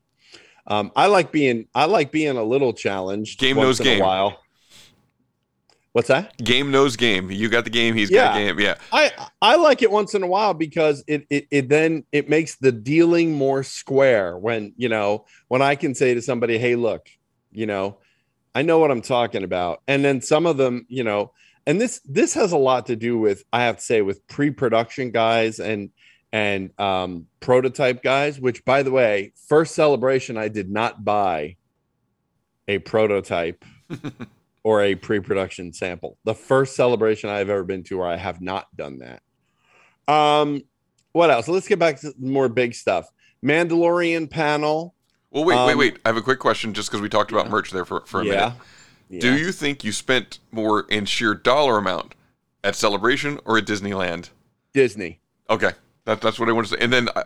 [0.66, 1.68] Um, I like being.
[1.74, 3.38] I like being a little challenged.
[3.40, 4.01] Game knows game.
[4.01, 4.38] A while.
[5.93, 6.36] What's that?
[6.38, 7.30] game knows game.
[7.30, 7.95] You got the game.
[7.95, 8.24] He's Yeah.
[8.28, 8.61] got game.
[8.61, 8.76] Yeah.
[8.93, 9.11] I
[9.43, 12.72] I like it once in a while because it, it it then it makes the
[12.72, 17.09] dealing more square when you know when I can say to somebody, hey, look,
[17.53, 17.98] you know,
[18.55, 21.32] I know what I'm talking about, and then some of them, you know,
[21.66, 25.11] and this this has a lot to do with I have to say with pre-production
[25.11, 25.90] guys and
[26.32, 28.40] and um, prototype guys.
[28.40, 31.57] Which, by the way, first celebration I did not buy
[32.68, 33.64] a prototype
[34.64, 36.18] or a pre-production sample.
[36.24, 39.22] The first celebration I've ever been to where I have not done that.
[40.12, 40.62] Um,
[41.12, 41.48] what else?
[41.48, 43.09] Let's get back to more big stuff.
[43.44, 44.94] Mandalorian panel.
[45.33, 45.97] Well, wait, wait, Um, wait.
[46.05, 48.24] I have a quick question just because we talked about merch there for, for a
[48.26, 48.53] Yeah.
[49.11, 49.22] minute.
[49.22, 52.14] Do you think you spent more in sheer dollar amount
[52.62, 54.30] at Celebration or at Disneyland?
[54.72, 55.20] Disney.
[55.51, 55.72] Okay.
[56.05, 56.85] That, that's what I wanted to say.
[56.85, 57.24] And then uh,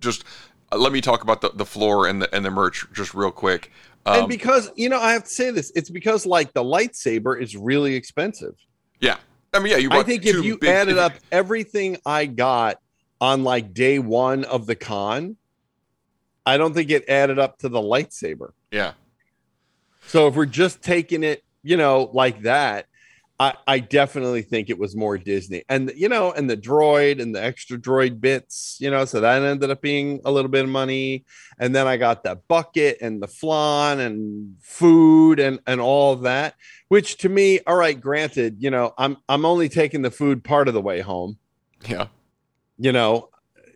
[0.00, 0.24] just
[0.72, 3.30] uh, let me talk about the, the floor and the, and the merch just real
[3.30, 3.70] quick.
[4.06, 7.40] and Um, because you know, I have to say this, it's because like the lightsaber
[7.40, 8.54] is really expensive.
[9.00, 9.16] yeah.
[9.52, 12.78] I mean, yeah, you I think if you big- added up everything I got
[13.20, 15.36] on like day one of the con,
[16.46, 18.50] I don't think it added up to the lightsaber.
[18.70, 18.92] Yeah.
[20.06, 22.86] So if we're just taking it, you know, like that,
[23.38, 25.64] I, I definitely think it was more Disney.
[25.68, 29.42] And you know, and the droid and the extra droid bits, you know, so that
[29.42, 31.24] ended up being a little bit of money.
[31.58, 36.20] And then I got the bucket and the flan and food and and all of
[36.22, 36.54] that,
[36.88, 40.68] which to me, all right, granted, you know, I'm I'm only taking the food part
[40.68, 41.38] of the way home
[41.88, 42.08] Yeah.
[42.78, 43.29] you know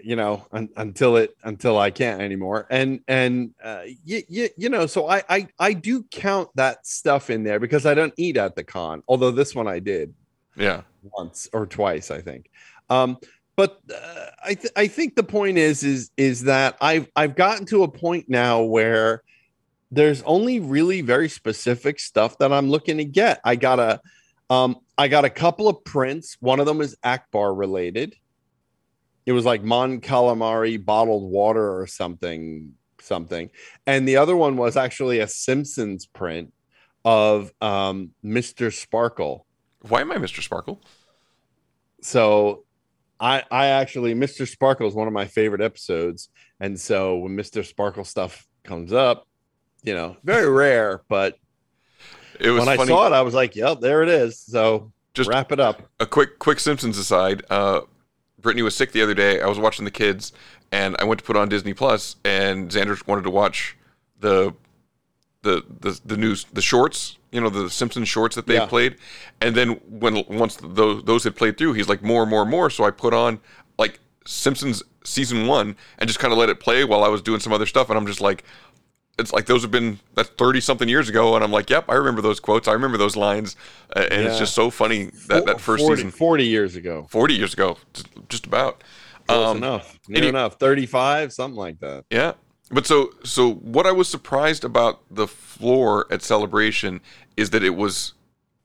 [0.05, 2.67] you know un, until it until i can't anymore.
[2.71, 7.31] And and uh you, you, you know so I, I i do count that stuff
[7.31, 10.15] in there because i don't eat at the con although this one i did
[10.57, 10.83] Yeah.
[11.19, 12.51] once or twice i think.
[12.91, 13.19] Um
[13.57, 17.65] but uh, i th- i think the point is is is that i've i've gotten
[17.67, 19.23] to a point now where
[19.91, 23.41] there's only really very specific stuff that i'm looking to get.
[23.45, 24.01] I got a
[24.51, 26.37] um i got a couple of prints.
[26.41, 28.17] One of them is ackbar related
[29.27, 33.51] it was like Mon Calamari bottled water or something, something.
[33.87, 36.53] And the other one was actually a Simpsons print
[37.05, 38.73] of um, Mr.
[38.73, 39.47] Sparkle.
[39.89, 40.43] Why am I Mr.
[40.43, 40.81] Sparkle?
[42.01, 42.65] So
[43.21, 44.47] I I actually Mr.
[44.49, 46.29] Sparkle is one of my favorite episodes.
[46.61, 47.65] And so when Mr.
[47.65, 49.27] Sparkle stuff comes up,
[49.83, 51.37] you know, very rare, but
[52.41, 54.41] It was when I saw it, I was like, yep, there it is.
[54.41, 55.83] So Just wrap it up.
[56.01, 57.43] a quick quick Simpsons aside.
[57.51, 57.83] Uh,
[58.45, 59.41] Brittany was sick the other day.
[59.41, 60.33] I was watching the kids,
[60.71, 63.77] and I went to put on Disney Plus, and Xander wanted to watch
[64.21, 64.55] the
[65.43, 67.19] the the the news the shorts.
[67.33, 68.67] You know the Simpsons shorts that they Yeah.
[68.67, 68.97] played,
[69.41, 72.51] and then when once those those had played through, he's like more and more and
[72.51, 72.71] more.
[72.71, 73.41] So I put on
[73.79, 77.41] like Simpsons season one and just kind of let it play while I was doing
[77.41, 78.45] some other stuff, and I'm just like.
[79.19, 81.95] It's like those have been that's thirty something years ago, and I'm like, yep, I
[81.95, 83.55] remember those quotes, I remember those lines,
[83.95, 87.07] uh, and it's just so funny that that first 40, season, 40 years ago.
[87.11, 88.83] 40 years ago, just, just about.
[89.29, 89.99] Close Um, enough.
[90.09, 90.59] Near any- enough.
[90.59, 92.05] 35, something like that.
[92.11, 92.33] Yeah.
[92.71, 97.01] But so so what I was surprised about the floor at Celebration
[97.37, 98.15] is that it was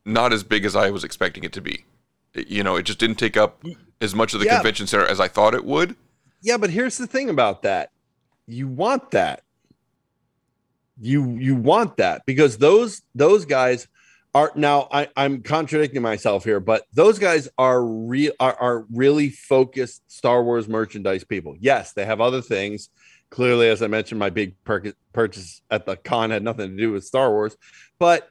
[0.06, 1.86] not as big as I was expecting it to be.
[2.34, 3.64] It- you know, it just didn't take up
[4.02, 4.56] as much of the Yeah.
[4.56, 5.95] convention center as I thought it would.
[6.41, 7.91] Yeah, but here's the thing about that.
[8.47, 9.43] You want that.
[11.02, 13.88] You you want that because those those guys
[14.36, 19.30] are now I, I'm contradicting myself here, but those guys are real are, are really
[19.30, 21.56] focused Star Wars merchandise people.
[21.60, 22.89] Yes, they have other things.
[23.30, 26.91] Clearly, as I mentioned, my big pur- purchase at the con had nothing to do
[26.91, 27.56] with Star Wars,
[28.00, 28.30] but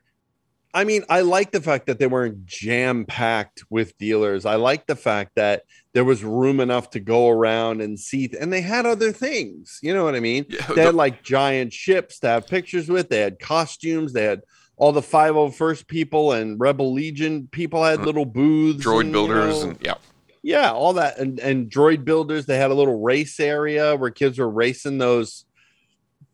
[0.75, 4.45] I mean, I like the fact that they weren't jam packed with dealers.
[4.45, 5.63] I like the fact that
[5.95, 9.79] there was room enough to go around and see, and they had other things.
[9.83, 10.45] You know what I mean?
[10.75, 13.09] they had like giant ships to have pictures with.
[13.09, 14.13] They had costumes.
[14.13, 14.43] They had
[14.77, 18.85] all the 501st people and Rebel Legion people had little booths.
[18.85, 19.95] Droid and, you builders know, and yeah.
[20.43, 22.47] Yeah, all that and and droid builders.
[22.47, 25.45] They had a little race area where kids were racing those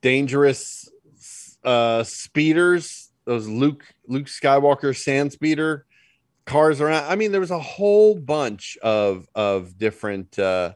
[0.02, 0.88] dangerous
[1.64, 5.86] uh speeders, those Luke Luke Skywalker sand speeder
[6.46, 7.04] cars around.
[7.10, 10.72] I mean, there was a whole bunch of of different uh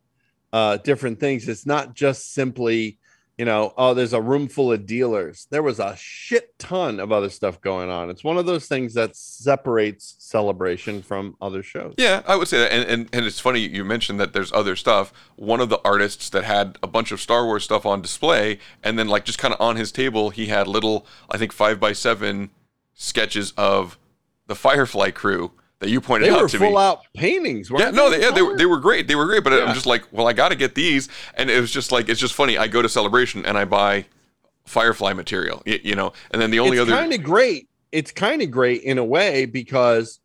[0.53, 1.49] uh different things.
[1.49, 2.99] It's not just simply,
[3.37, 5.47] you know, oh, there's a room full of dealers.
[5.51, 8.09] There was a shit ton of other stuff going on.
[8.09, 11.95] It's one of those things that separates celebration from other shows.
[11.99, 12.72] Yeah, I would say that.
[12.72, 15.12] And, and, and it's funny you mentioned that there's other stuff.
[15.37, 18.99] One of the artists that had a bunch of Star Wars stuff on display, and
[18.99, 21.93] then like just kind of on his table, he had little, I think five by
[21.93, 22.51] seven
[22.99, 23.96] sketches of
[24.49, 26.76] the Firefly crew that you pointed They out were to full me.
[26.76, 27.70] out paintings.
[27.70, 28.18] Yeah, no, they?
[28.18, 29.07] they, yeah, they were they were great.
[29.09, 29.64] They were great, but Yeah.
[29.66, 32.20] I'm just like, well, I got to get these, and it was just like it's
[32.20, 32.59] just funny.
[32.59, 34.05] I go to Celebration and I buy
[34.66, 37.68] Firefly material, y- you know, and then the only it's other kind of great.
[37.92, 40.20] It's kind of great in a way because,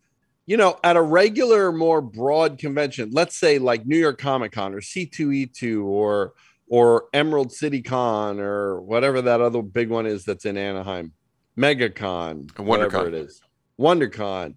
[0.47, 4.73] you know, at a regular, more broad convention, let's say like New York Comic Con
[4.73, 6.33] or C2E2 or
[6.67, 11.13] or Emerald City Con or whatever that other big one is that's in Anaheim,
[11.57, 13.07] MegaCon, whatever WonderCon.
[13.07, 13.41] it is,
[13.79, 14.55] WonderCon.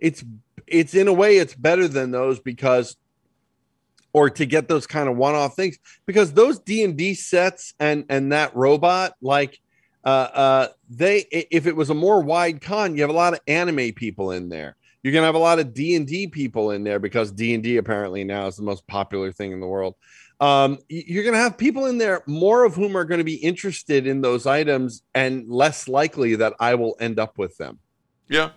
[0.00, 0.24] It's
[0.66, 2.96] it's in a way it's better than those because
[4.12, 8.54] or to get those kind of one-off things because those d&d sets and and that
[8.56, 9.58] robot like
[10.04, 13.40] uh uh they if it was a more wide con you have a lot of
[13.46, 17.30] anime people in there you're gonna have a lot of d&d people in there because
[17.32, 19.94] d&d apparently now is the most popular thing in the world
[20.40, 24.06] um you're gonna have people in there more of whom are going to be interested
[24.06, 27.78] in those items and less likely that i will end up with them
[28.28, 28.50] yeah.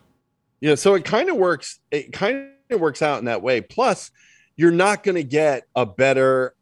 [0.60, 1.80] yeah, so it kind of works.
[1.90, 3.62] It kind of works out in that way.
[3.62, 4.12] Plus,
[4.56, 6.54] you're not going to get a better.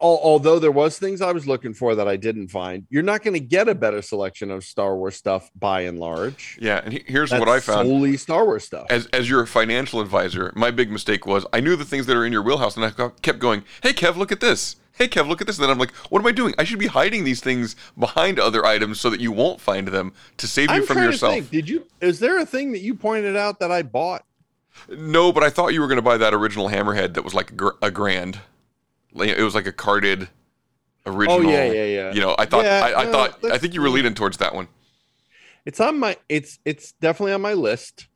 [0.00, 3.22] Al- Although there was things I was looking for that I didn't find, you're not
[3.22, 6.58] going to get a better selection of Star Wars stuff by and large.
[6.60, 7.88] Yeah, and here's That's what I found.
[7.88, 8.86] Solely Star Wars stuff.
[8.90, 12.24] As as your financial advisor, my big mistake was I knew the things that are
[12.24, 12.90] in your wheelhouse, and I
[13.22, 14.76] kept going, "Hey Kev, look at this.
[14.92, 16.54] Hey Kev, look at this." And then I'm like, "What am I doing?
[16.58, 20.12] I should be hiding these things behind other items so that you won't find them
[20.36, 21.86] to save you I'm from yourself." Did you?
[22.00, 24.24] Is there a thing that you pointed out that I bought?
[24.88, 27.50] No, but I thought you were going to buy that original Hammerhead that was like
[27.50, 28.40] a, gr- a grand.
[29.14, 30.28] It was like a carded
[31.06, 31.38] original.
[31.46, 32.12] Oh, yeah, yeah, yeah.
[32.12, 34.38] You know, I thought Yeah, I, I no, thought I think you were leaning towards
[34.38, 34.68] that one.
[35.66, 36.16] It's on my.
[36.28, 38.08] It's it's definitely on my list,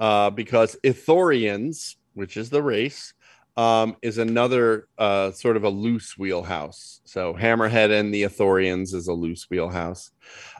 [0.00, 3.12] uh, because Ithorians, which is the race,
[3.56, 7.00] um, is another uh sort of a loose wheelhouse.
[7.04, 10.12] So Hammerhead and the Ithorians is a loose wheelhouse.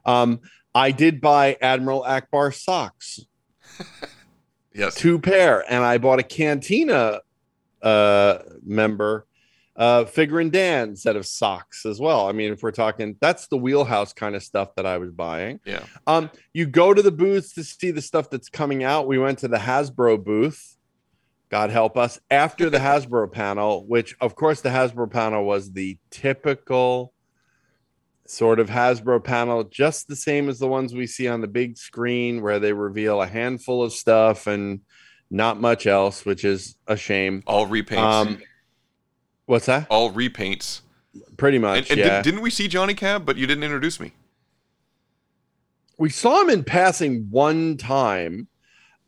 [0.04, 0.40] Um,
[0.74, 3.20] I did buy Admiral Akbar socks,
[4.74, 4.94] Yes.
[4.94, 7.20] two pair, and I bought a Cantina
[7.80, 9.26] uh member
[9.74, 12.28] uh figure and Dan set of socks as well.
[12.28, 15.60] I mean, if we're talking, that's the wheelhouse kind of stuff that I was buying.
[15.64, 15.84] Yeah.
[16.06, 19.06] Um, you go to the booths to see the stuff that's coming out.
[19.06, 20.76] We went to the Hasbro booth.
[21.50, 22.18] God help us.
[22.30, 27.12] After the Hasbro panel, which of course the Hasbro panel was the typical
[28.26, 31.76] sort of Hasbro panel, just the same as the ones we see on the big
[31.76, 34.80] screen where they reveal a handful of stuff and
[35.30, 37.42] not much else, which is a shame.
[37.46, 37.96] All repaints.
[37.96, 38.42] Um,
[39.52, 39.86] what's that?
[39.90, 40.80] All repaints.
[41.36, 42.16] Pretty much, And, and yeah.
[42.16, 43.26] did, didn't we see Johnny Cab?
[43.26, 44.12] But you didn't introduce me.
[45.98, 48.48] we saw him in passing one time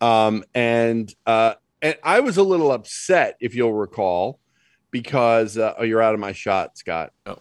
[0.01, 4.39] um and uh and i was a little upset if you'll recall
[4.91, 7.39] because uh, oh you're out of my shot scott oh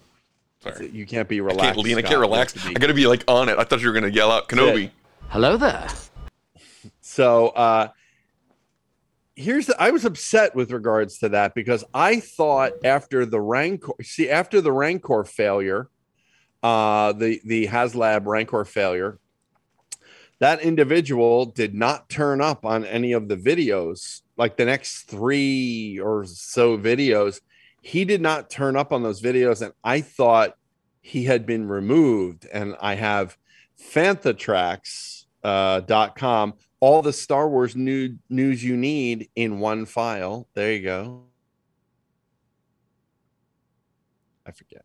[0.62, 1.98] sorry you can't be I relaxed can't lean.
[1.98, 2.56] I can't relax.
[2.56, 3.58] You have to I got to be like on it.
[3.60, 4.92] I thought you were going to yell out Kenobi.
[5.30, 5.88] Hello there.
[7.02, 7.90] so uh
[9.36, 13.94] here's the, i was upset with regards to that because i thought after the rancor
[14.02, 15.90] see after the rancor failure
[16.62, 19.20] uh the the haslab rancor failure
[20.40, 26.00] that individual did not turn up on any of the videos like the next three
[26.00, 27.42] or so videos.
[27.82, 30.56] He did not turn up on those videos and i thought
[31.02, 32.48] he had been removed.
[32.52, 33.38] And i have
[33.80, 35.82] fanthatrax uh,
[36.16, 36.54] com
[36.84, 40.50] all the star wars new, news you need in one file.
[40.54, 41.24] There you go.
[44.46, 44.84] I forget.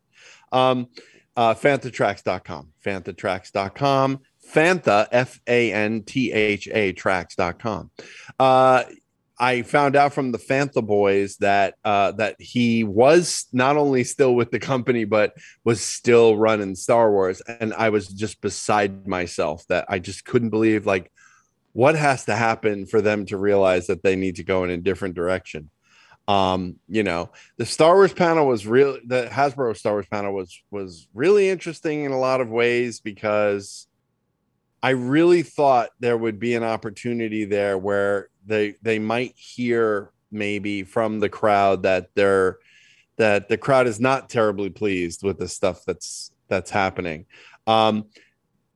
[0.53, 0.87] Um
[1.35, 4.19] uh fanthatrax.com fanthatrax.com
[4.53, 7.91] fantha f-a-n-t-h-a tracks.com
[8.39, 8.83] uh
[9.41, 14.35] I found out from the Fantha boys that uh, that he was not only still
[14.35, 15.33] with the company but
[15.63, 20.49] was still running Star Wars, and I was just beside myself that I just couldn't
[20.49, 21.09] believe like
[21.73, 24.77] what has to happen for them to realize that they need to go in a
[24.77, 25.69] different direction.
[26.27, 28.99] Um, you know, the Star Wars panel was real.
[29.05, 33.87] The Hasbro Star Wars panel was was really interesting in a lot of ways because
[34.81, 40.83] I really thought there would be an opportunity there where they they might hear maybe
[40.83, 42.59] from the crowd that they're
[43.17, 47.25] that the crowd is not terribly pleased with the stuff that's that's happening.
[47.67, 48.05] Um,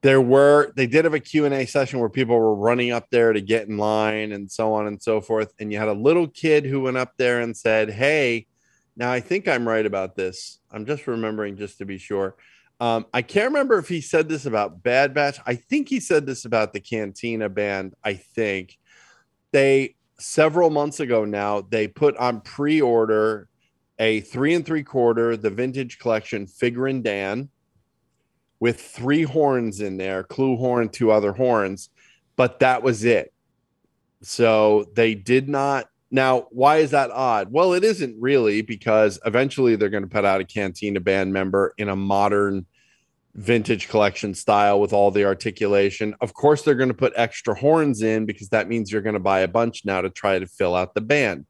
[0.03, 3.41] there were they did have a q&a session where people were running up there to
[3.41, 5.51] get in line and so on and so forth.
[5.59, 8.45] And you had a little kid who went up there and said hey
[8.95, 10.59] now i think i'm right about this.
[10.71, 12.35] I'm just remembering just to be sure.
[12.79, 15.39] Um, i can't remember if he said this about bad batch.
[15.47, 18.77] I think he said this about the cantina band i think.
[19.53, 23.47] They several months ago now they put on pre-order
[23.99, 27.49] a three and three quarter the vintage collection figuring dan
[28.63, 31.89] with three horns in there, clue horn, two other horns,
[32.37, 33.33] but that was it.
[34.21, 35.89] So they did not.
[36.11, 37.51] Now, why is that odd?
[37.51, 41.73] Well, it isn't really because eventually they're going to put out a Cantina band member
[41.77, 42.65] in a modern
[43.35, 46.15] vintage collection style with all the articulation.
[46.21, 49.19] Of course, they're going to put extra horns in because that means you're going to
[49.19, 51.47] buy a bunch now to try to fill out the band.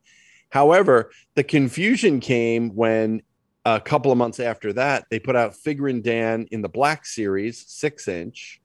[0.50, 3.22] However, the confusion came when
[3.66, 7.64] a couple of months after that, they put out Figuring Dan in the Black Series,
[7.68, 8.62] six inch,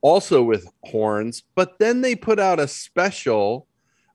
[0.00, 1.42] also with horns.
[1.54, 3.66] But then they put out a special.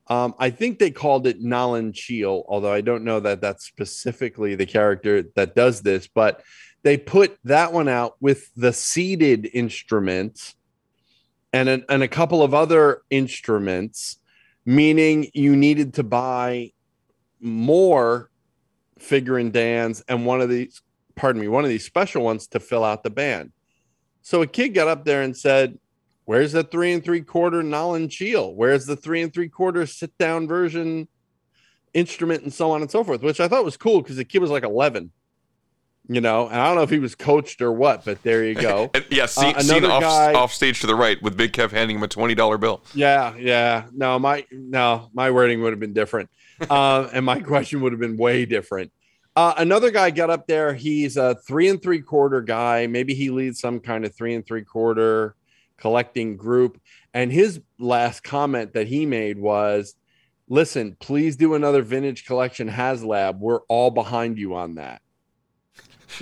[0.08, 4.56] Um, I think they called it Nalan Chiel, although I don't know that that's specifically
[4.56, 6.08] the character that does this.
[6.08, 6.42] But
[6.82, 10.56] they put that one out with the seated instruments
[11.52, 14.18] and a, and a couple of other instruments,
[14.64, 16.72] meaning you needed to buy
[17.40, 18.29] more
[19.00, 20.82] figuring Dan's and one of these,
[21.14, 23.52] pardon me, one of these special ones to fill out the band.
[24.22, 25.78] So a kid got up there and said,
[26.26, 28.54] Where's the three and three quarter Nolan Cheel?
[28.54, 31.08] Where's the three and three quarter sit down version
[31.92, 33.22] instrument and so on and so forth?
[33.22, 35.10] Which I thought was cool because the kid was like 11,
[36.12, 38.56] you know, and I don't know if he was coached or what, but there you
[38.56, 38.90] go.
[39.10, 41.70] Yeah, see, Uh, seen another off, guy- off stage to the right with Big Kev
[41.70, 42.82] handing him a twenty dollar bill.
[42.94, 43.84] Yeah, yeah.
[43.92, 46.28] No, my no, my wording would have been different.
[46.68, 48.92] Uh, and my question would have been way different.
[49.34, 50.74] Uh, another guy got up there.
[50.74, 52.86] He's a three and three quarter guy.
[52.86, 55.36] Maybe he leads some kind of three and three quarter
[55.78, 56.78] collecting group.
[57.14, 59.94] And his last comment that he made was,
[60.48, 63.38] "Listen, please do another vintage collection HasLab.
[63.38, 65.00] We're all behind you on that."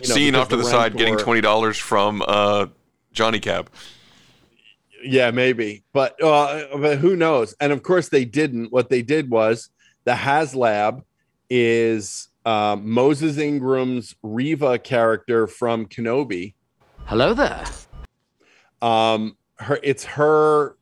[0.03, 2.67] You know, Seen off to the rent side, getting twenty dollars from uh,
[3.13, 3.71] Johnny Cab.
[5.03, 7.55] Yeah, maybe, but uh, but who knows?
[7.61, 8.73] And of course, they didn't.
[8.73, 9.71] What they did was
[10.05, 11.03] the HasLab
[11.49, 16.55] is uh, Moses Ingram's Riva character from Kenobi.
[17.07, 17.65] Hello there.
[18.83, 20.77] Um, her it's her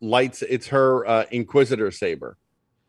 [0.00, 0.42] lights.
[0.42, 2.36] It's her uh, Inquisitor saber.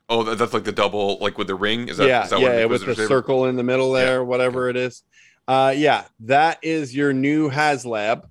[0.10, 1.88] Oh, that's like the double, like with the ring.
[1.88, 3.08] Is that, yeah, is that yeah, what with the saber?
[3.08, 5.04] circle in the middle there, whatever it is.
[5.48, 8.24] Uh, yeah, that is your new HasLab.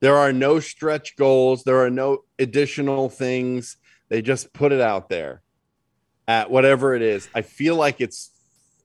[0.00, 1.64] There are no stretch goals.
[1.64, 3.76] There are no additional things.
[4.08, 5.42] They just put it out there
[6.26, 7.28] at whatever it is.
[7.34, 8.30] I feel like it's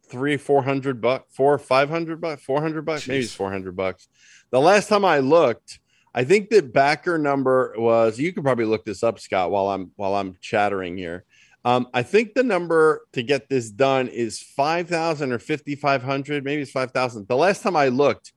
[0.09, 3.75] three, four hundred bucks, four, five hundred bucks, four hundred bucks, maybe it's four hundred
[3.75, 4.07] bucks.
[4.51, 5.79] The last time I looked,
[6.13, 8.19] I think the backer number was.
[8.19, 11.25] You could probably look this up, Scott, while I'm while I'm chattering here.
[11.65, 16.01] Um, I think the number to get this done is five thousand or fifty five
[16.01, 16.43] hundred.
[16.43, 17.27] Maybe it's five thousand.
[17.27, 18.31] The last time I looked,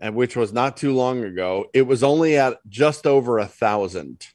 [0.00, 4.26] and which was not too long ago, it was only at just over a thousand.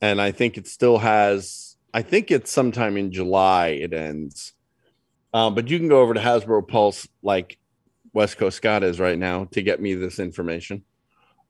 [0.00, 1.76] And I think it still has.
[1.92, 4.52] I think it's sometime in July it ends.
[5.32, 7.58] Um, but you can go over to Hasbro Pulse, like
[8.12, 10.84] West Coast Scott is right now, to get me this information.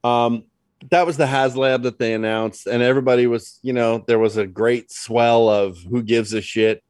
[0.03, 0.45] Um,
[0.90, 4.47] that was the HasLab that they announced, and everybody was, you know, there was a
[4.47, 6.82] great swell of who gives a shit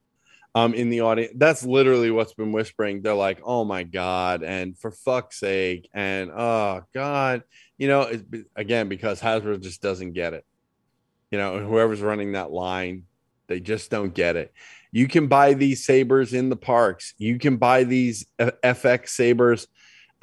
[0.53, 1.33] um in the audience.
[1.35, 3.01] That's literally what's been whispering.
[3.01, 7.43] They're like, "Oh my god," and for fuck's sake, and oh god,
[7.77, 8.23] you know, it's,
[8.55, 10.45] again because Hasbro just doesn't get it.
[11.31, 13.03] You know, whoever's running that line,
[13.47, 14.53] they just don't get it.
[14.91, 17.13] You can buy these sabers in the parks.
[17.17, 19.67] You can buy these FX sabers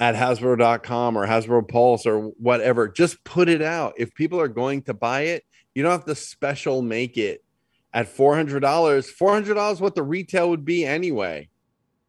[0.03, 2.89] at Hasbro.com or Hasbro Pulse or whatever.
[2.89, 3.93] Just put it out.
[3.95, 7.41] If people are going to buy it, you don't have to special make it
[7.93, 8.59] at $400.
[8.59, 11.47] $400 what the retail would be anyway.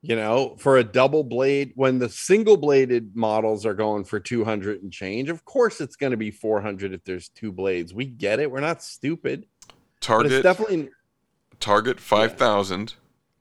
[0.02, 4.82] You know, for a double blade when the single bladed models are going for 200
[4.82, 5.30] and change.
[5.30, 7.94] Of course it's going to be 400 if there's two blades.
[7.94, 8.50] We get it.
[8.50, 9.46] We're not stupid.
[10.00, 10.90] Target, it's definitely
[11.60, 12.94] Target five thousand.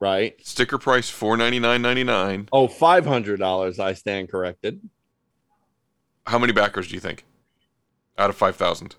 [0.04, 0.34] Right.
[0.46, 2.46] Sticker price four ninety nine ninety nine.
[2.52, 3.78] Oh, $500.
[3.78, 4.82] I stand corrected.
[6.26, 7.24] How many backers do you think?
[8.18, 8.96] Out of five thousand.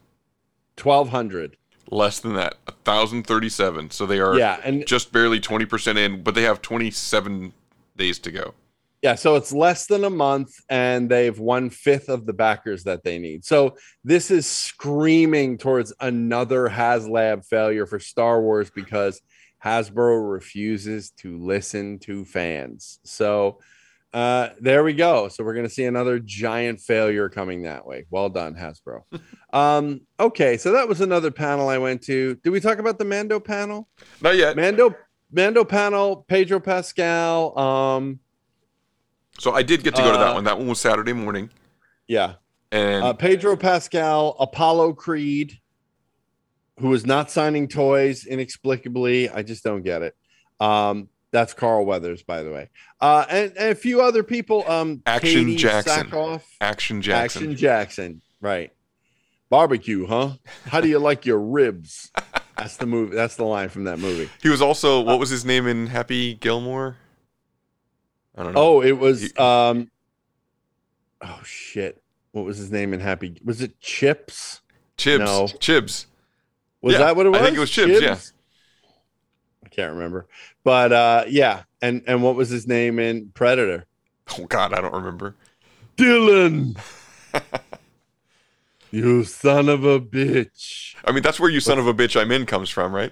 [0.82, 1.57] 1200
[1.91, 3.91] Less than that, thousand thirty seven.
[3.91, 7.53] So they are Yeah, and- just barely twenty percent in, but they have twenty seven
[7.95, 8.56] days to go.
[9.03, 13.03] Yeah, so it's less than a month, and they've one fifth of the backers that
[13.03, 13.45] they need.
[13.45, 19.22] So this is screaming towards another HasLab failure for Star Wars because
[19.66, 23.00] Hasbro refuses to listen to fans.
[23.04, 23.60] So
[24.14, 25.28] uh, there we go.
[25.28, 28.06] So we're going to see another giant failure coming that way.
[28.10, 29.02] Well done, Hasbro.
[29.54, 32.36] um, okay, so that was another panel I went to.
[32.36, 33.90] Did we talk about the Mando panel?
[34.22, 34.56] Not yet.
[34.56, 34.96] Mando
[35.32, 37.58] Mando panel, Pedro Pascal.
[37.60, 38.20] Um,
[39.40, 40.44] So I did get to go to that Uh, one.
[40.46, 41.50] That one was Saturday morning.
[42.08, 42.36] yeah.
[42.72, 45.60] And Uh, Pedro Pascal, Apollo Creed,
[46.80, 49.30] who is not signing toys inexplicably.
[49.30, 50.15] I just don't get it.
[50.60, 52.69] Um, that's Carl Weathers, by the way.
[53.02, 54.69] Uh, and, and a few other people.
[54.69, 56.41] Um, Action Katie Jackson.
[56.61, 57.43] Action Jackson.
[57.43, 58.22] Action Jackson.
[58.39, 58.72] Right.
[59.49, 60.34] Barbecue, huh?
[60.65, 62.11] How do you like your ribs?
[62.57, 63.15] That's the movie.
[63.15, 64.30] That's the line from that movie.
[64.41, 66.97] He was also what was his name in Happy Gilmore?
[68.38, 68.61] I don't know.
[68.61, 69.38] Oh, it was.
[69.38, 69.91] Um,
[71.22, 72.02] oh shit!
[72.31, 73.38] What was his name in Happy?
[73.43, 74.61] Was it Chips?
[74.97, 75.19] Chips.
[75.19, 75.47] No.
[75.60, 76.06] Chibs.
[76.86, 77.41] Was Yeah, that what it was?
[77.41, 78.20] I think it was Chibs, yeah.
[79.66, 80.28] I can't remember.
[80.64, 83.88] But uh yeah, and and what was his name in Predator?
[84.38, 85.34] Oh God, I don't remember.
[85.98, 86.78] Dylan.
[88.91, 90.94] you son of a bitch.
[91.06, 93.12] I mean, that's where you son of a bitch I'm in comes from, right?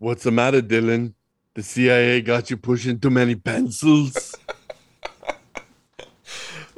[0.00, 1.14] What's the matter, Dylan?
[1.54, 4.34] The CIA got you pushing too many pencils.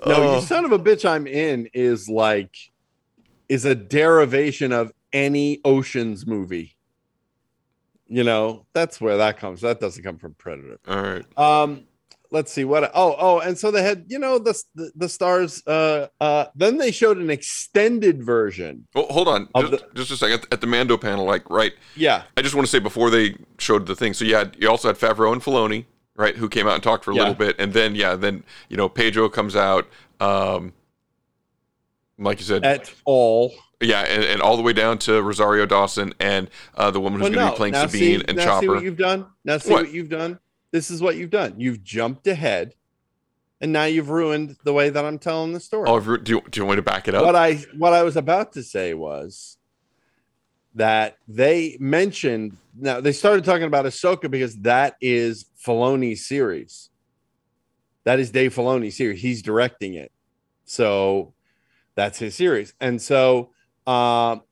[0.05, 0.35] no, Oh.
[0.37, 2.55] you son of a bitch I'm in is like
[3.49, 6.77] is a derivation of any oceans movie.
[8.07, 9.61] You know, that's where that comes.
[9.61, 10.79] That doesn't come from Predator.
[10.89, 11.39] All right.
[11.39, 11.85] Um,
[12.33, 12.91] let's see what.
[12.93, 15.63] Oh, oh, and so they had, you know, the the, the stars.
[15.65, 18.89] Uh, uh, then they showed an extended version.
[18.97, 20.45] Well, hold on, just, just a second.
[20.51, 21.73] At the Mando panel, like, right?
[21.95, 22.25] Yeah.
[22.37, 24.13] I just want to say before they showed the thing.
[24.13, 25.85] So you had you also had Favreau and Filoni,
[26.17, 27.21] right, who came out and talked for a Yeah.
[27.21, 29.87] little bit, and then yeah, then you know Pedro comes out,
[30.19, 30.73] um,
[32.19, 33.53] like you said, At all.
[33.81, 37.31] Yeah, and, and all the way down to Rosario Dawson and uh, the woman who's
[37.31, 37.53] Well, going to no.
[37.53, 38.61] be playing now Sabine see, and now Chopper.
[38.63, 39.27] See what you've done.
[39.45, 39.85] Now see What?
[39.85, 40.39] what you've done.
[40.73, 41.55] This is what you've done.
[41.59, 42.75] You've jumped ahead,
[43.61, 45.89] and now you've ruined the way that I'm telling the story.
[45.89, 47.25] oh, do you, do you want me to back it up?
[47.25, 49.57] What I what I was about to say was
[50.75, 56.91] that they mentioned now they started talking about Ahsoka because that is Filoni's series.
[58.05, 59.21] That is Dave Filoni's series.
[59.21, 60.13] He's directing it,
[60.65, 61.35] so
[61.97, 62.73] that's his series.
[62.81, 63.51] And so,
[63.91, 64.43] um,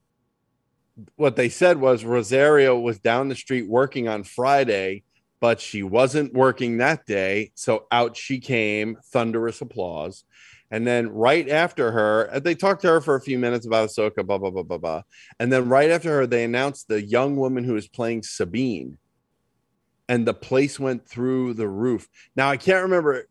[1.15, 5.03] what they said was Rosario was down the street working on Friday,
[5.39, 8.97] but she wasn't working that day, so out she came.
[9.05, 10.25] Thunderous applause.
[10.71, 13.89] And then right after her, uh, they talked to her for a few minutes about
[13.89, 15.01] Ahsoka, blah, blah, blah, blah, blah.
[15.39, 18.97] And then right after her, they announced the young woman who was playing Sabine.
[20.07, 22.07] And the place went through the roof.
[22.35, 23.27] Now, I can't remember.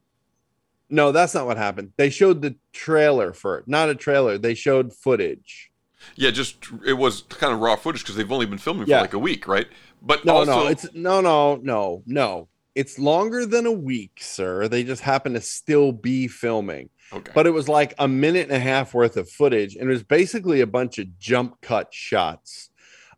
[0.91, 1.93] No, that's not what happened.
[1.97, 4.39] They showed the trailer for it, not a trailer.
[4.39, 5.68] They showed footage.
[6.17, 6.57] Yeah, just
[6.87, 8.99] it was kind of raw footage because they've only been filming Yeah.
[8.99, 9.67] for like a week, right?
[10.03, 12.49] But No, also, no, it's no, no, no, no.
[12.75, 14.69] It's longer than a week, sir.
[14.69, 16.91] They just happen to still be filming.
[17.13, 17.33] Okay.
[17.35, 20.05] But it was like a minute and a half worth of footage, and it was
[20.05, 22.71] basically a bunch of jump cut shots.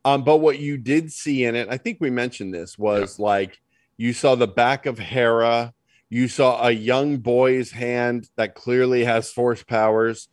[0.05, 3.61] Um, but what you did see in it, I think we mentioned this, was like
[3.99, 5.75] you saw the back of Hera,
[6.09, 10.29] you saw a young boy's hand that clearly has force powers,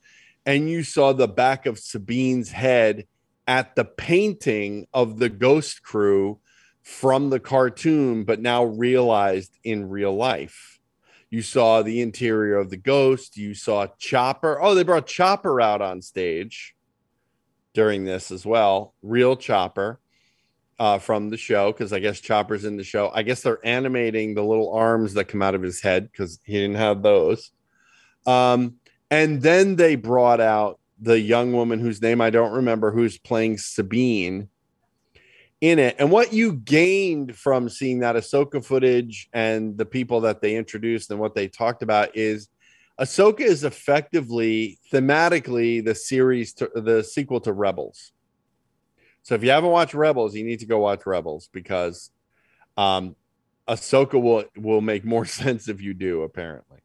[0.47, 3.05] and you saw the back of Sabine's head
[3.45, 6.39] at the painting of the ghost crew
[6.81, 10.79] from the cartoon, but now realized in real life.
[11.29, 13.35] You saw the interior of the ghost.
[13.35, 14.61] You saw Chopper.
[14.61, 16.73] Oh, they brought Chopper out on stage
[17.73, 18.93] during this as well.
[19.01, 19.99] Real Chopper
[20.79, 23.11] uh, from the show, because I guess Chopper's in the show.
[23.13, 26.53] I guess they're animating the little arms that come out of his head because he
[26.53, 27.51] didn't have those.
[28.25, 28.77] Um,
[29.09, 33.57] and then they brought out the young woman whose name I don't remember, who's playing
[33.57, 34.49] Sabine
[35.61, 35.95] in it.
[35.99, 41.09] And what you gained from seeing that Ahsoka footage and the people that they introduced
[41.11, 42.49] and what they talked about is
[42.99, 48.11] Ahsoka is effectively thematically the series to the sequel to Rebels.
[49.21, 52.11] So if you haven't watched Rebels, you need to go watch Rebels because
[52.75, 53.15] um
[53.67, 56.79] Ahsoka will will make more sense if you do, apparently.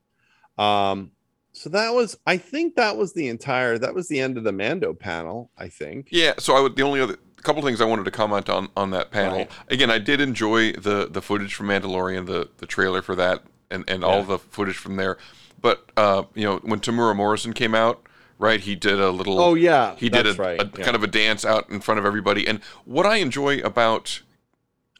[0.58, 1.12] Um
[1.52, 4.52] so that was I think that was the entire that was the end of the
[4.52, 6.08] Mando panel, I think.
[6.10, 8.90] Yeah, so I would the only other couple things I wanted to comment on on
[8.90, 9.38] that panel.
[9.38, 9.50] Right.
[9.68, 13.84] Again, I did enjoy the the footage from Mandalorian, the the trailer for that, and
[13.88, 15.18] and all the footage from there.
[15.60, 18.06] But uh, you know, when Tamura Morrison came out,
[18.38, 19.38] right, he did a little.
[19.38, 20.84] Oh, yeah, he did a, right, a yeah.
[20.84, 22.46] kind of a dance out in front of everybody.
[22.46, 24.22] And what I enjoy about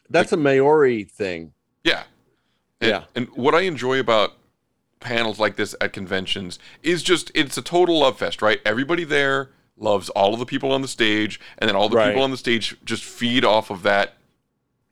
[0.09, 1.53] That's a Maori thing.
[1.83, 2.05] yeah.
[2.81, 3.05] And, Yeah.
[3.15, 4.35] And what I enjoy about
[5.03, 8.61] panels like this at conventions is just it's a total love fest, right?
[8.65, 12.09] Everybody there loves all of the people on the stage, and then all the Right.
[12.09, 14.15] people on the stage just feed off of that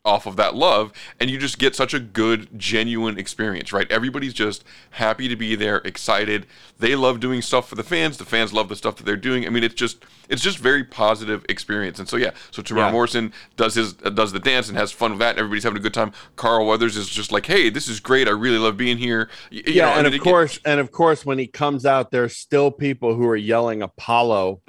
[0.05, 3.91] off of that love and you just get such a good genuine experience right?
[3.93, 6.47] Everybody's just happy to be there excited.
[6.79, 8.17] They love doing stuff for the fans.
[8.17, 9.47] The fans love the stuff that they're doing.
[9.47, 11.99] I mean it's just it's just very positive experience.
[11.99, 12.93] And so yeah so Tamara Yeah.
[12.93, 15.79] Morrison does his uh, does the dance and has fun with that and everybody's having
[15.79, 16.13] a good time.
[16.37, 18.27] Carl Weathers is just like hey this is great.
[18.27, 19.29] I really love being here.
[19.51, 22.37] You yeah, know, I and of course, and of course, when he comes out, there's
[22.37, 24.63] still people who are yelling Apollo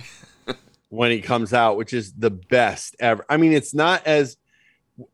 [0.90, 3.26] when he comes out, which is the best ever.
[3.30, 4.36] I mean, it's not as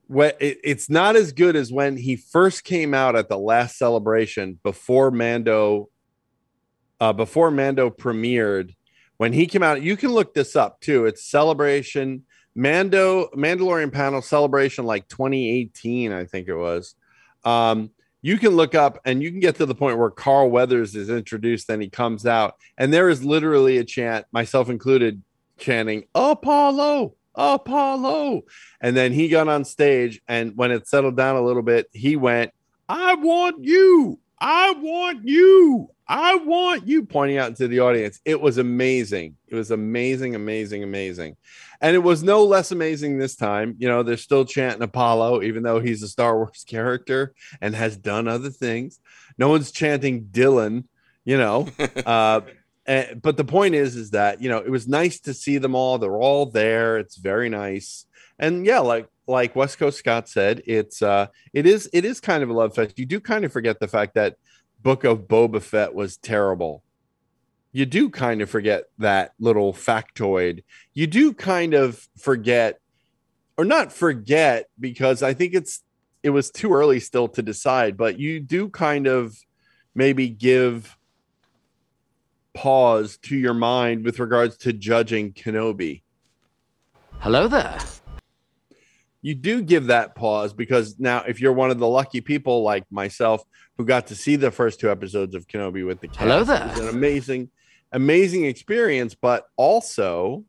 [0.07, 3.77] what it, it's not as good as when he first came out at the last
[3.77, 5.89] celebration before Mando,
[6.99, 8.73] uh, before Mando premiered.
[9.17, 11.05] When he came out, you can look this up too.
[11.05, 12.23] It's celebration
[12.57, 16.95] Mando Mandalorian panel celebration like 2018, I think it was.
[17.45, 17.91] Um,
[18.23, 21.09] you can look up and you can get to the point where Carl Weathers is
[21.09, 25.21] introduced then he comes out, and there is literally a chant, myself included,
[25.59, 28.41] chanting Apollo, Apollo.
[28.81, 32.15] And then he got on stage, and when it settled down a little bit, he
[32.15, 32.51] went,
[32.89, 38.19] I want you, I want you, I want you, pointing out to the audience.
[38.25, 39.35] It was amazing.
[39.47, 41.35] It was amazing, amazing, amazing.
[41.81, 43.75] And it was no less amazing this time.
[43.77, 47.97] You know, they're still chanting Apollo, even though he's a Star Wars character and has
[47.97, 48.99] done other things.
[49.37, 50.85] No one's chanting Dylan,
[51.25, 51.67] you know.
[52.05, 52.41] uh,
[52.87, 55.75] and, but the point is, is that you know it was nice to see them
[55.75, 55.97] all.
[55.97, 56.97] They're all there.
[56.97, 58.05] It's very nice.
[58.39, 62.43] And yeah, like like West Coast Scott said, it's uh, it is it is kind
[62.43, 62.97] of a love fest.
[62.97, 64.37] You do kind of forget the fact that
[64.81, 66.83] Book of Boba Fett was terrible
[67.77, 70.63] you do kind of forget that little factoid.
[70.95, 72.79] You do kind of forget,
[73.55, 75.83] or not forget, because I think it's
[76.23, 79.37] it was too early still to decide, but you do kind of
[79.93, 80.96] maybe give
[82.57, 86.01] pause to your mind with regards to judging Kenobi.
[87.19, 87.77] Hello there.
[89.21, 92.83] You do give that pause because now, if you're one of the lucky people like
[92.91, 93.43] myself
[93.77, 96.67] who got to see the first two episodes of Kenobi with the cast, Hello there.
[96.67, 97.51] was an amazing,
[97.91, 99.13] amazing experience.
[99.13, 100.43] But also,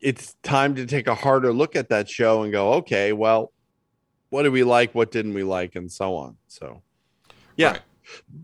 [0.00, 3.52] it's time to take a harder look at that show and go, okay, well,
[4.30, 4.94] what did we like?
[4.94, 5.74] What didn't we like?
[5.74, 6.36] And so on.
[6.46, 6.82] So,
[7.56, 7.78] yeah.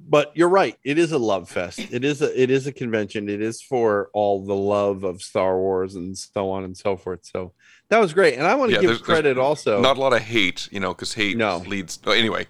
[0.09, 0.76] But you're right.
[0.85, 1.80] It is a love fest.
[1.90, 3.28] It is a it is a convention.
[3.28, 7.20] It is for all the love of Star Wars and so on and so forth.
[7.24, 7.52] So
[7.89, 8.35] that was great.
[8.35, 9.80] And I want to Yeah, give there's- there's credit also.
[9.80, 11.59] not a lot of hate you know because hate no.
[11.59, 12.47] leads oh, anyway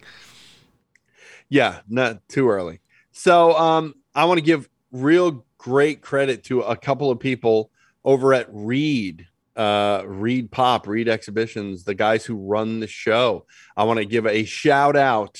[1.49, 2.81] Yeah, not too early.
[3.11, 7.71] So um I want to give real great credit to a couple of people
[8.05, 13.45] over at Reed, uh Reed Pop, Reed Exhibitions, the guys who run the show.
[13.75, 15.39] I want to give a shout out,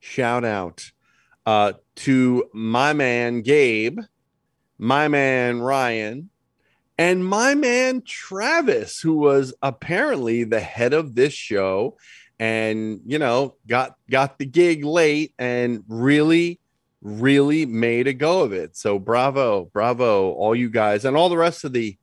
[0.00, 0.90] shout out
[1.46, 4.00] uh to my man Gabe,
[4.78, 6.30] my man Ryan,
[6.98, 11.96] and my man Travis, who was apparently the head of this show
[12.38, 16.60] and you know got got the gig late and really
[17.00, 18.76] really made a go of it.
[18.76, 21.96] So bravo bravo all you guys and all the rest of the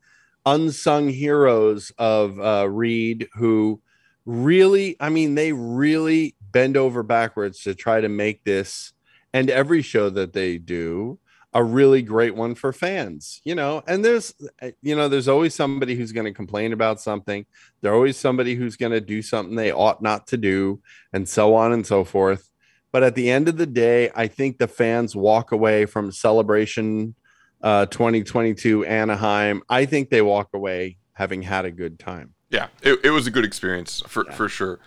[0.46, 3.80] unsung heroes of uh reed who
[4.26, 8.92] really i mean they really bend over backwards to try to make this
[9.34, 11.20] and every show that they do
[11.54, 13.84] a really great one for fans you know?
[13.86, 14.34] And there's
[14.82, 17.46] you know there's always somebody who's going to complain about something.
[17.82, 20.82] There's always somebody who's going to do something they ought not to do
[21.12, 22.50] and so on and so forth.
[22.94, 27.16] But at the end of the day i think the fans walk away from celebration
[27.62, 29.62] uh 2022 anaheim.
[29.70, 32.34] I think they walk away having had a good time.
[32.50, 34.80] Yeah it, it was a good experience for for sure.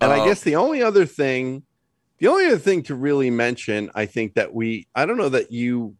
[0.00, 1.62] And I Uh, guess the only other thing,
[2.24, 5.52] the only other thing to really mention, I think that we, I don't know that
[5.52, 5.94] you,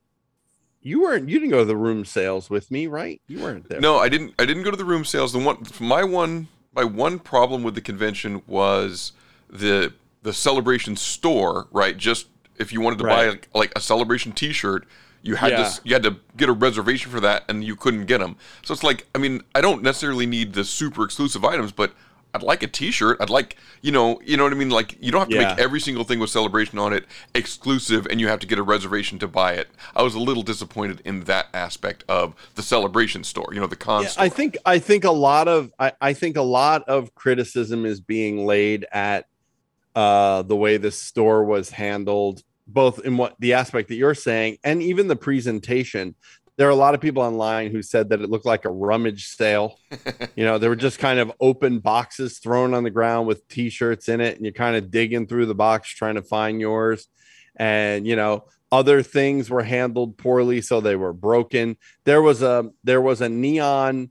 [0.81, 3.21] you weren't, you didn't go to the room sales with me, right?
[3.29, 3.79] You weren't there.
[3.79, 4.33] No, I didn't.
[4.39, 5.35] I didn't go to the room sales.
[5.35, 9.13] The one, my one, my one problem with the convention was
[9.51, 9.93] the
[10.23, 11.69] the celebration store.
[11.71, 13.29] Right, just if you wanted to buy Right.
[13.29, 14.87] like, like a celebration T-shirt,
[15.21, 15.65] you had Yeah.
[15.65, 18.37] to you had to get a reservation for that, and you couldn't get them.
[18.63, 21.93] So it's like, I mean, I don't necessarily need the super exclusive items, but
[22.35, 23.19] I'd like a T-shirt.
[23.21, 24.71] I'd like, you know, you know what I mean.
[24.71, 27.05] Like, you don't have to make every single thing with celebration on it
[27.35, 29.69] exclusive, and you have to get a reservation to buy it.
[29.95, 33.51] I was a little disappointed in that aspect of the celebration store.
[33.53, 34.11] You know, the con Yeah.
[34.19, 38.01] I think, I think a lot of, I, I think a lot of criticism is
[38.01, 39.27] being laid at
[39.95, 44.59] uh, the way the store was handled, both in what the aspect that you're saying
[44.65, 46.17] and even the presentation.
[46.57, 49.27] There are a lot of people online who said that it looked like a rummage
[49.27, 49.79] sale.
[50.37, 54.09] you know, there were just kind of open boxes thrown on the ground with t-shirts
[54.09, 57.09] in it, and you're kind of digging through the box trying to find yours.
[57.57, 61.77] And you know, other things were handled poorly, so they were broken.
[62.05, 64.11] There was a there was a neon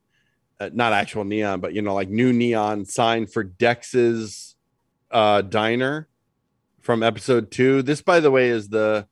[0.60, 4.56] uh, not actual neon, but you know, like new neon sign for Dex's
[5.12, 6.08] uh, diner
[6.82, 7.82] from episode two.
[7.82, 9.08] This, by the way, is the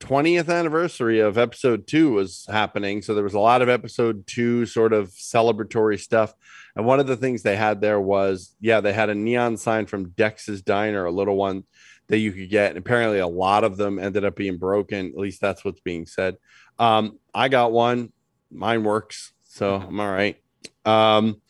[0.00, 3.02] 20th anniversary of episode two was happening.
[3.02, 6.34] So there was a lot of episode two sort of celebratory stuff.
[6.74, 9.86] And one of the things they had there was, yeah, they had a neon sign
[9.86, 11.64] from Dex's Diner, a little one
[12.08, 12.70] that you could get.
[12.70, 15.06] And apparently a lot of them ended up being broken.
[15.06, 16.36] At least that's what's being said.
[16.78, 18.12] Um, I got one.
[18.50, 19.32] Mine works.
[19.44, 20.36] So I'm all right.
[20.84, 21.40] Um,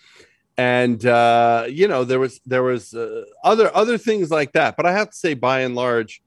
[0.57, 4.77] and uh, you know, there was there was uh, other other things like that.
[4.77, 6.23] But I have to say, by and large,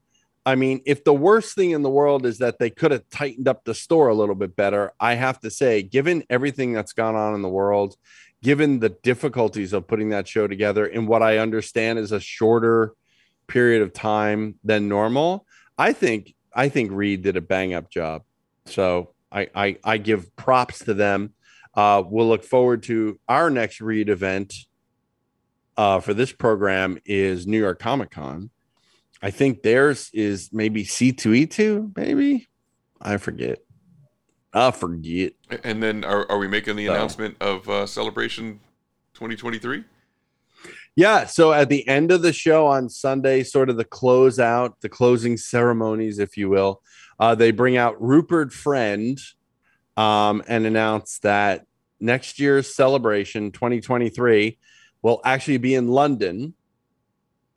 [0.50, 3.48] I mean, if the worst thing in the world is that they could have tightened
[3.48, 7.16] up the store a little bit better, I have to say, given everything that's gone
[7.16, 7.96] on in the world,
[8.42, 12.94] given the difficulties of putting that show together in what I understand is a shorter
[13.46, 15.46] period of time than normal,
[15.78, 18.24] I think I think Reed did a bang up job.
[18.66, 21.34] So I I, I give props to them.
[21.76, 24.56] Uh, we'll look forward to our next Reed event
[25.78, 28.50] uh, for this program is New York Comic Con.
[29.22, 32.48] I think theirs is maybe C2E2, maybe.
[33.02, 33.60] I forget.
[34.54, 35.34] I forget.
[35.64, 38.60] And then are, are we making the So- announcement of uh, Celebration
[39.14, 39.84] 2023?
[40.96, 41.26] Yeah.
[41.26, 45.38] So at the end of the show on Sunday, sort of the closeout, the closing
[45.38, 46.82] ceremonies, if you will,
[47.20, 49.18] uh, they bring out Rupert Friend
[49.96, 51.66] um, and announce that
[52.00, 54.58] next year's celebration 2023
[55.02, 56.54] will actually be in London.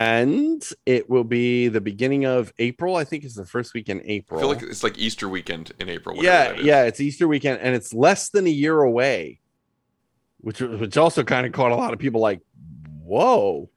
[0.02, 2.96] And it will be the beginning of April.
[2.96, 4.40] I think it's the first week in I April.
[4.40, 6.22] feel like it's like Easter weekend in April.
[6.22, 9.38] yeah yeah it's easter weekend and it's less than a year away
[10.40, 12.40] which which also kind of caught a lot of people like
[13.04, 13.68] whoa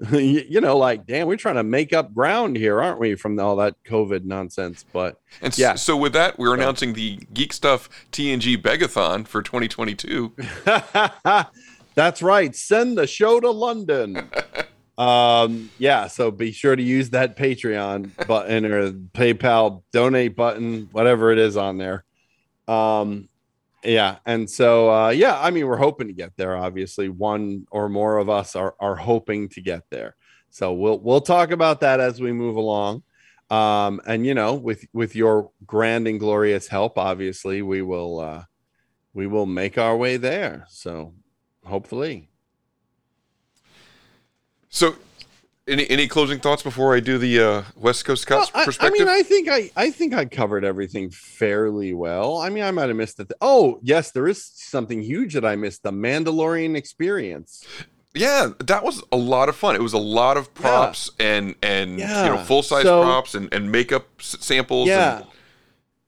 [0.12, 3.38] you, you know like damn we're trying to make up ground here aren't we from
[3.38, 7.88] all that covid nonsense but And yeah so with that, we're announcing the Geek Stuff
[8.12, 10.34] TNG Begathon for 2022.
[11.94, 14.30] that's right send the show to london
[14.98, 21.30] um yeah so be sure to use that patreon button or paypal donate button whatever
[21.30, 22.04] it is on there.
[22.66, 23.28] Um
[23.84, 27.08] yeah and so uh yeah i mean we're hoping to get there obviously.
[27.08, 30.16] One or more of us are are hoping to get there.
[30.50, 33.04] So we'll we'll talk about that as we move along.
[33.50, 38.44] Um and you know with with your grand and glorious help obviously we will uh
[39.14, 40.66] we will make our way there.
[40.68, 41.14] So
[41.64, 42.30] hopefully
[44.70, 44.96] So,
[45.66, 48.98] any any closing thoughts before I do the uh, West Coast Cuts I, I perspective?
[49.00, 52.38] mean, I think I, I think I covered everything fairly well.
[52.38, 53.30] I mean, I might have missed it.
[53.40, 57.66] Oh, yes, there is something huge that I missed: the Mandalorian experience.
[58.14, 59.74] yeah, that was a lot of fun.
[59.74, 63.52] It was a lot of props and and you know full size So- props and
[63.52, 64.88] and makeup s- samples.
[64.88, 65.26] Yeah, and-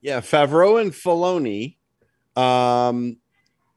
[0.00, 0.20] yeah.
[0.20, 1.76] Favreau and Filoni,
[2.36, 3.18] um,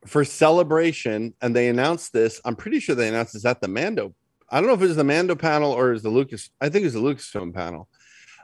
[0.08, 2.40] for celebration, and they announced this.
[2.46, 4.14] I'm pretty sure they announced this at the Mando.
[4.54, 6.52] I don't know if it was the Mando panel or was the Lucas.
[6.62, 7.90] I think it was the Lucasfilm panel.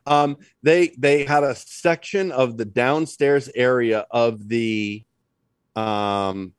[0.07, 5.03] Um, they they had a section of the downstairs area of the
[5.75, 6.53] um,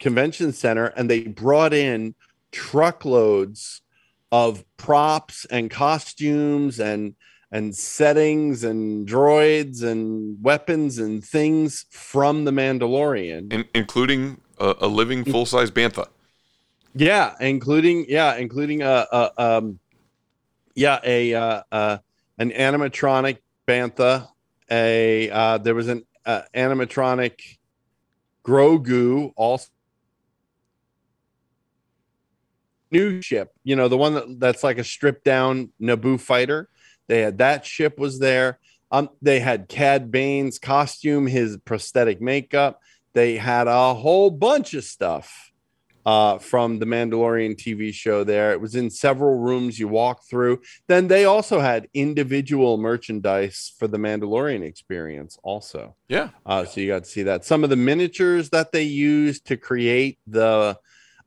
[0.00, 2.14] convention center, and they brought in
[2.52, 3.82] truckloads
[4.32, 7.16] of props and costumes and
[7.52, 14.86] and settings and droids and weapons and things from the Mandalorian, in- including a, a
[14.86, 16.08] living full size bantha.
[16.96, 19.78] Yeah, including yeah, including a, a um,
[20.74, 21.98] yeah, a uh, uh,
[22.38, 24.28] an animatronic bantha.
[24.70, 27.58] A uh, there was an uh, animatronic
[28.44, 29.68] Grogu also.
[32.90, 36.68] New ship, you know, the one that, that's like a stripped down Naboo fighter.
[37.08, 38.58] They had that ship was there.
[38.92, 42.80] Um, they had Cad Bane's costume, his prosthetic makeup.
[43.12, 45.45] They had a whole bunch of stuff
[46.06, 48.52] uh, from the Mandalorian TV show there.
[48.52, 50.62] It was in several rooms you walk through.
[50.86, 55.96] Then they also had individual merchandise for the Mandalorian experience, also.
[56.08, 56.30] Yeah.
[56.46, 57.44] Uh, so you got to see that.
[57.44, 60.78] Some of the miniatures that they used to create the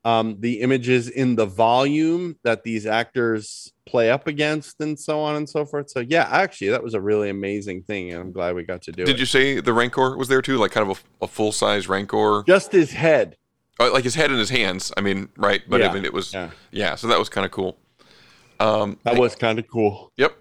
[0.05, 5.35] um, the images in the volume that these actors play up against, and so on
[5.35, 5.89] and so forth.
[5.89, 8.93] So yeah, actually, that was a really amazing thing, and I'm glad we got to
[8.93, 9.13] do Did it.
[9.13, 10.57] Did you say the Rancor was there too?
[10.57, 12.43] Like kind of a, a full size Rancor?
[12.47, 13.35] Just his head.
[13.79, 14.91] Uh, like his head in his hands.
[14.97, 15.61] I mean, right?
[15.67, 16.49] But Yeah, I mean, it was yeah.
[16.71, 16.95] yeah.
[16.95, 17.77] So that was kind of cool.
[18.59, 20.11] Um, That was kind of cool.
[20.17, 20.37] Yep.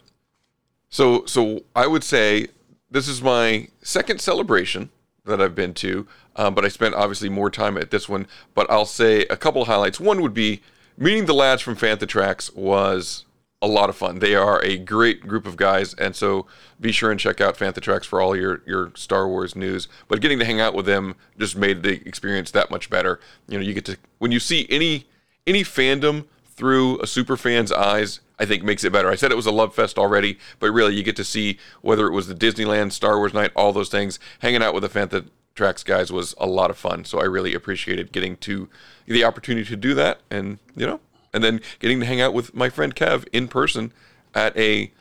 [0.90, 2.48] So so I would say
[2.90, 4.90] this is my second celebration
[5.24, 6.06] that I've been to,
[6.36, 8.26] um, but I spent obviously more time at this one.
[8.54, 10.00] But I'll say a couple of highlights.
[10.00, 10.62] One would be
[10.96, 13.24] meeting the lads from Fantha Tracks was
[13.60, 14.20] a lot of fun.
[14.20, 16.46] They are a great group of guys, and so
[16.80, 19.88] be sure and check out Fantha Tracks for all your your Star Wars news.
[20.06, 23.18] But getting to hang out with them just made the experience that much better.
[23.48, 25.06] You know, you get to when you see any
[25.46, 29.08] any fandom through a super fan's eyes, I think makes it better.
[29.08, 32.06] I said it was a love fest already, but really you get to see whether
[32.06, 34.18] it was the Disneyland, Star Wars night, all those things.
[34.40, 37.04] Hanging out with the Fantha Tracks guys was a lot of fun.
[37.04, 38.68] So I really appreciated getting to
[39.06, 41.00] the opportunity to do that, and you know,
[41.32, 43.92] and then getting to hang out with my friend Kev in person
[44.34, 44.92] at a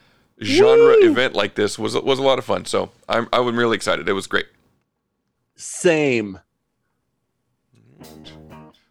[0.42, 1.12] genre Woo!
[1.12, 2.66] event like this was was a lot of fun.
[2.66, 4.08] So I'm I was really excited.
[4.08, 4.48] It was great.
[5.56, 6.40] Same.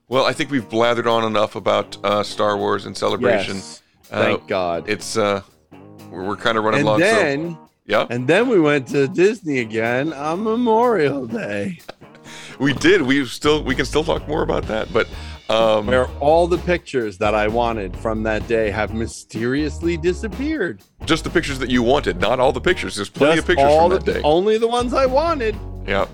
[0.08, 3.56] Well, I think we've blathered on enough about uh, Star Wars and celebration.
[3.56, 3.82] Yes.
[4.10, 4.88] Uh, Thank God.
[4.88, 5.42] It's uh,
[6.10, 7.00] we're, we're kind of running And long.
[7.00, 11.80] then, so, yeah, and then we went to Disney again on Memorial Day,
[12.60, 13.02] we did.
[13.02, 15.08] We still we can still talk more about that, but
[15.48, 20.82] um, where all the pictures that I wanted from that day have mysteriously disappeared.
[21.04, 22.96] just the pictures that you wanted, not all the pictures.
[22.96, 24.20] There's plenty Just of pictures all from that the- day.
[24.22, 25.56] Only the ones I wanted.
[25.86, 26.06] Yeah.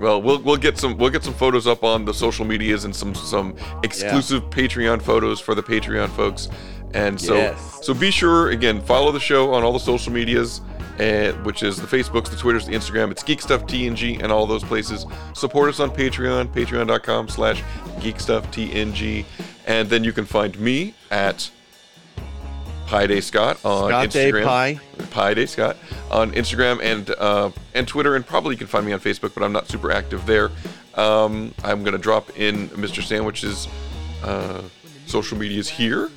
[0.00, 2.94] Well, we'll we'll get some we'll get some photos up on the social medias and
[2.94, 3.54] some some
[3.84, 6.48] exclusive Patreon photos for the Patreon folks.
[6.92, 7.78] And so Yes.
[7.82, 10.60] so be sure again follow the show on all the social medias,
[11.02, 13.10] uh, which is the Facebooks, the Twitters, the Instagram.
[13.10, 15.04] It's Geek Stuff TNG and all those places.
[15.34, 17.62] Support us on Patreon, Patreon.com/slash
[18.00, 19.24] Geek Stuff TNG,
[19.66, 21.50] and then you can find me at
[22.86, 24.44] Pi Day Scott on Scott Day Instagram.
[24.44, 24.80] Pi.
[25.10, 25.76] Pi Day Scott
[26.10, 29.42] on Instagram and uh, and Twitter, and probably you can find me on Facebook, but
[29.42, 30.50] I'm not super active there.
[30.94, 33.02] Um, I'm gonna drop in Mr.
[33.02, 33.66] Sandwich's
[34.22, 34.62] uh,
[35.06, 36.10] social medias here.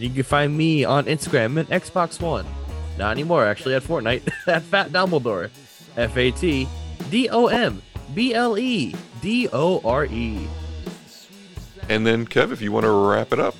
[0.00, 2.46] You can find me on Instagram at Xbox One.
[2.98, 5.50] Not anymore, actually, at Fortnite at Fat Dumbledore.
[5.96, 6.68] F A T
[7.10, 7.82] D O M
[8.14, 10.48] B L E D O R E.
[11.88, 13.54] And then Kev, if you want to wrap it up.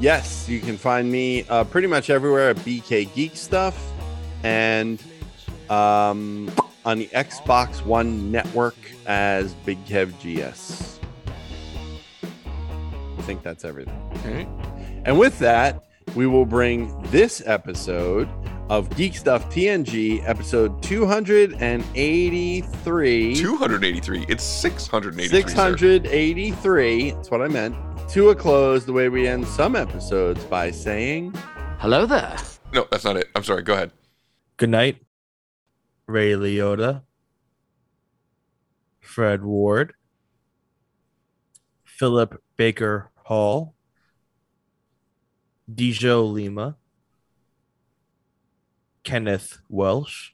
[0.00, 3.92] Yes, you can find me uh, pretty much everywhere at BK Geek Stuff
[4.42, 5.02] and
[5.70, 6.50] um,
[6.84, 10.98] on the Xbox One network as Big Kev GS.
[13.18, 13.98] I think that's everything.
[14.16, 14.46] Okay.
[15.04, 18.28] And with that, we will bring this episode
[18.70, 23.34] of Geek Stuff TNG, episode 283.
[23.34, 24.24] 283.
[24.28, 25.42] It's 683.
[25.42, 25.48] sir.
[25.48, 27.10] 683.
[27.10, 27.76] That's what I meant.
[28.10, 31.32] To a close, the way we end some episodes by saying,
[31.78, 32.36] Hello there.
[32.72, 33.28] No, that's not it.
[33.34, 33.62] I'm sorry.
[33.62, 33.90] Go ahead.
[34.56, 35.02] Good night,
[36.06, 37.02] Ray Liotta,
[39.00, 39.94] Fred Ward,
[41.84, 43.73] Philip Baker Hall,
[45.72, 46.76] Dijo Lima,
[49.02, 50.30] Kenneth Welsh,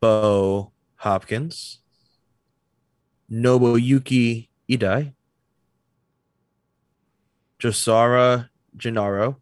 [0.00, 1.78] Bo Hopkins,
[3.30, 5.12] Nobuyuki Idai,
[7.60, 9.36] Josara Gennaro,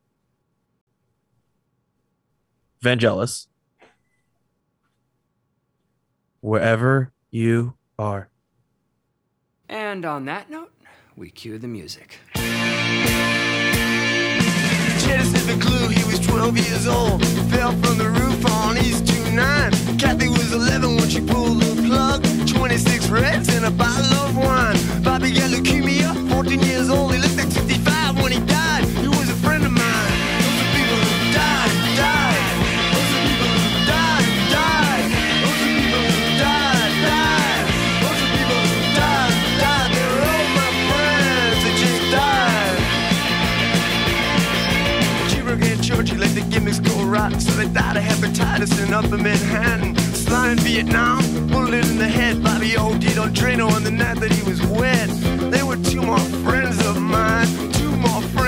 [2.83, 3.47] Vangelis,
[6.41, 8.29] wherever you are.
[9.69, 10.73] And on that note,
[11.17, 12.19] we cue the music.
[15.09, 17.25] Janice is the glue, he was 12 years old.
[17.25, 19.99] He fell from the roof on East 29.
[19.99, 22.23] Kathy was 11 when she pulled the plug.
[22.47, 24.77] 26 reds and a bottle of wine.
[25.03, 27.28] Bobby got leukemia, 14 years old.
[47.09, 49.97] Rotten, so they died of hepatitis in upper Manhattan.
[50.15, 52.43] Slime in Vietnam, bullet in the head.
[52.43, 55.09] Bobby OD'd on Drano on the night that he was wet.
[55.51, 58.48] They were two more friends of mine, two more friends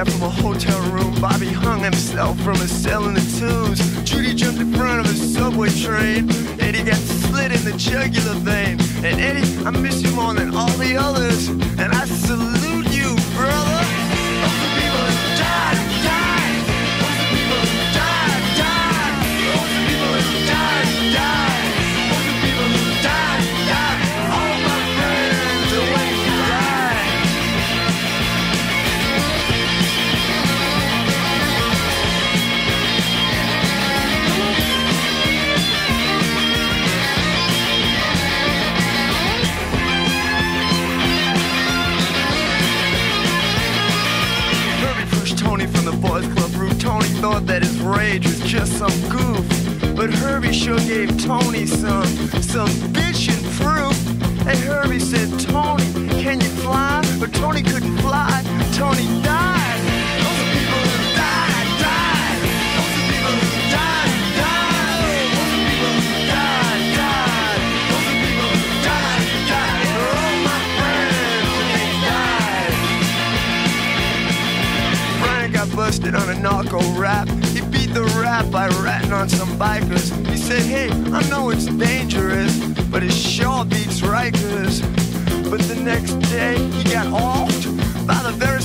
[0.00, 1.14] out from a hotel room.
[1.20, 3.80] Bobby hung himself from a cell in the tubes.
[4.02, 6.30] Judy jumped in front of a subway train.
[6.58, 8.80] Eddie got slit in the jugular vein.
[9.04, 11.48] And Eddie, I miss you more than all the others.
[11.48, 12.89] And I salute
[47.20, 49.46] thought that his rage was just some goof.
[49.94, 52.06] But Herbie sure gave Tony some,
[52.40, 53.96] some bitchin' proof.
[54.46, 55.84] Hey, Herbie said, Tony,
[56.22, 57.02] can you fly?
[57.20, 58.42] But Tony couldn't fly.
[58.72, 59.59] Tony died.
[77.00, 77.28] Rap.
[77.54, 80.14] He beat the rap by ratting on some bikers.
[80.26, 82.54] He said, Hey, I know it's dangerous,
[82.90, 84.82] but it sure beats Rikers.
[85.50, 88.59] But the next day, he got offed by the very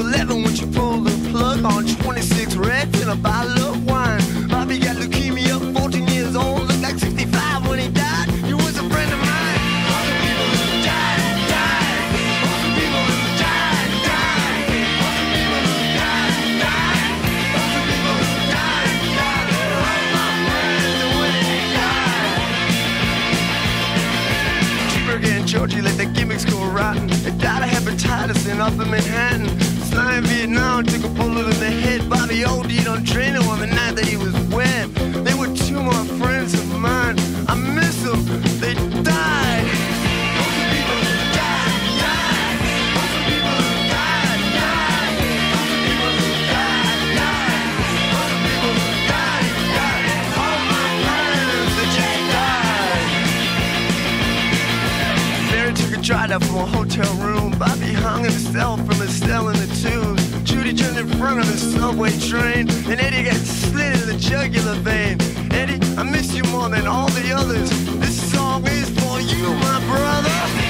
[0.00, 4.48] 11 when she pulled the plug on 26 Reds and a bottle of wine.
[4.48, 6.62] Bobby got leukemia, 14 years old.
[6.68, 8.30] Looked like 65 when he died.
[8.30, 9.28] He was a friend of mine.
[25.46, 27.08] Georgie let the gimmicks go rotten.
[27.08, 29.59] They died of hepatitis in Upper Manhattan.
[29.90, 32.08] Sly in Vietnam took a bullet in the head.
[32.08, 34.88] Bobby OD'd on Drano on the night that he was wet.
[35.24, 37.16] They were two more friends of mine.
[37.48, 38.24] I miss them.
[38.60, 39.48] They died.
[56.02, 57.52] Drive out from a hotel room.
[57.56, 59.48] Bobby hung himself from a cell
[60.72, 62.68] turned in front of the subway train.
[62.90, 65.20] And Eddie got slit in the jugular vein.
[65.52, 67.70] Eddie, I miss you more than all the others.
[67.98, 70.69] This song is for you, my brother.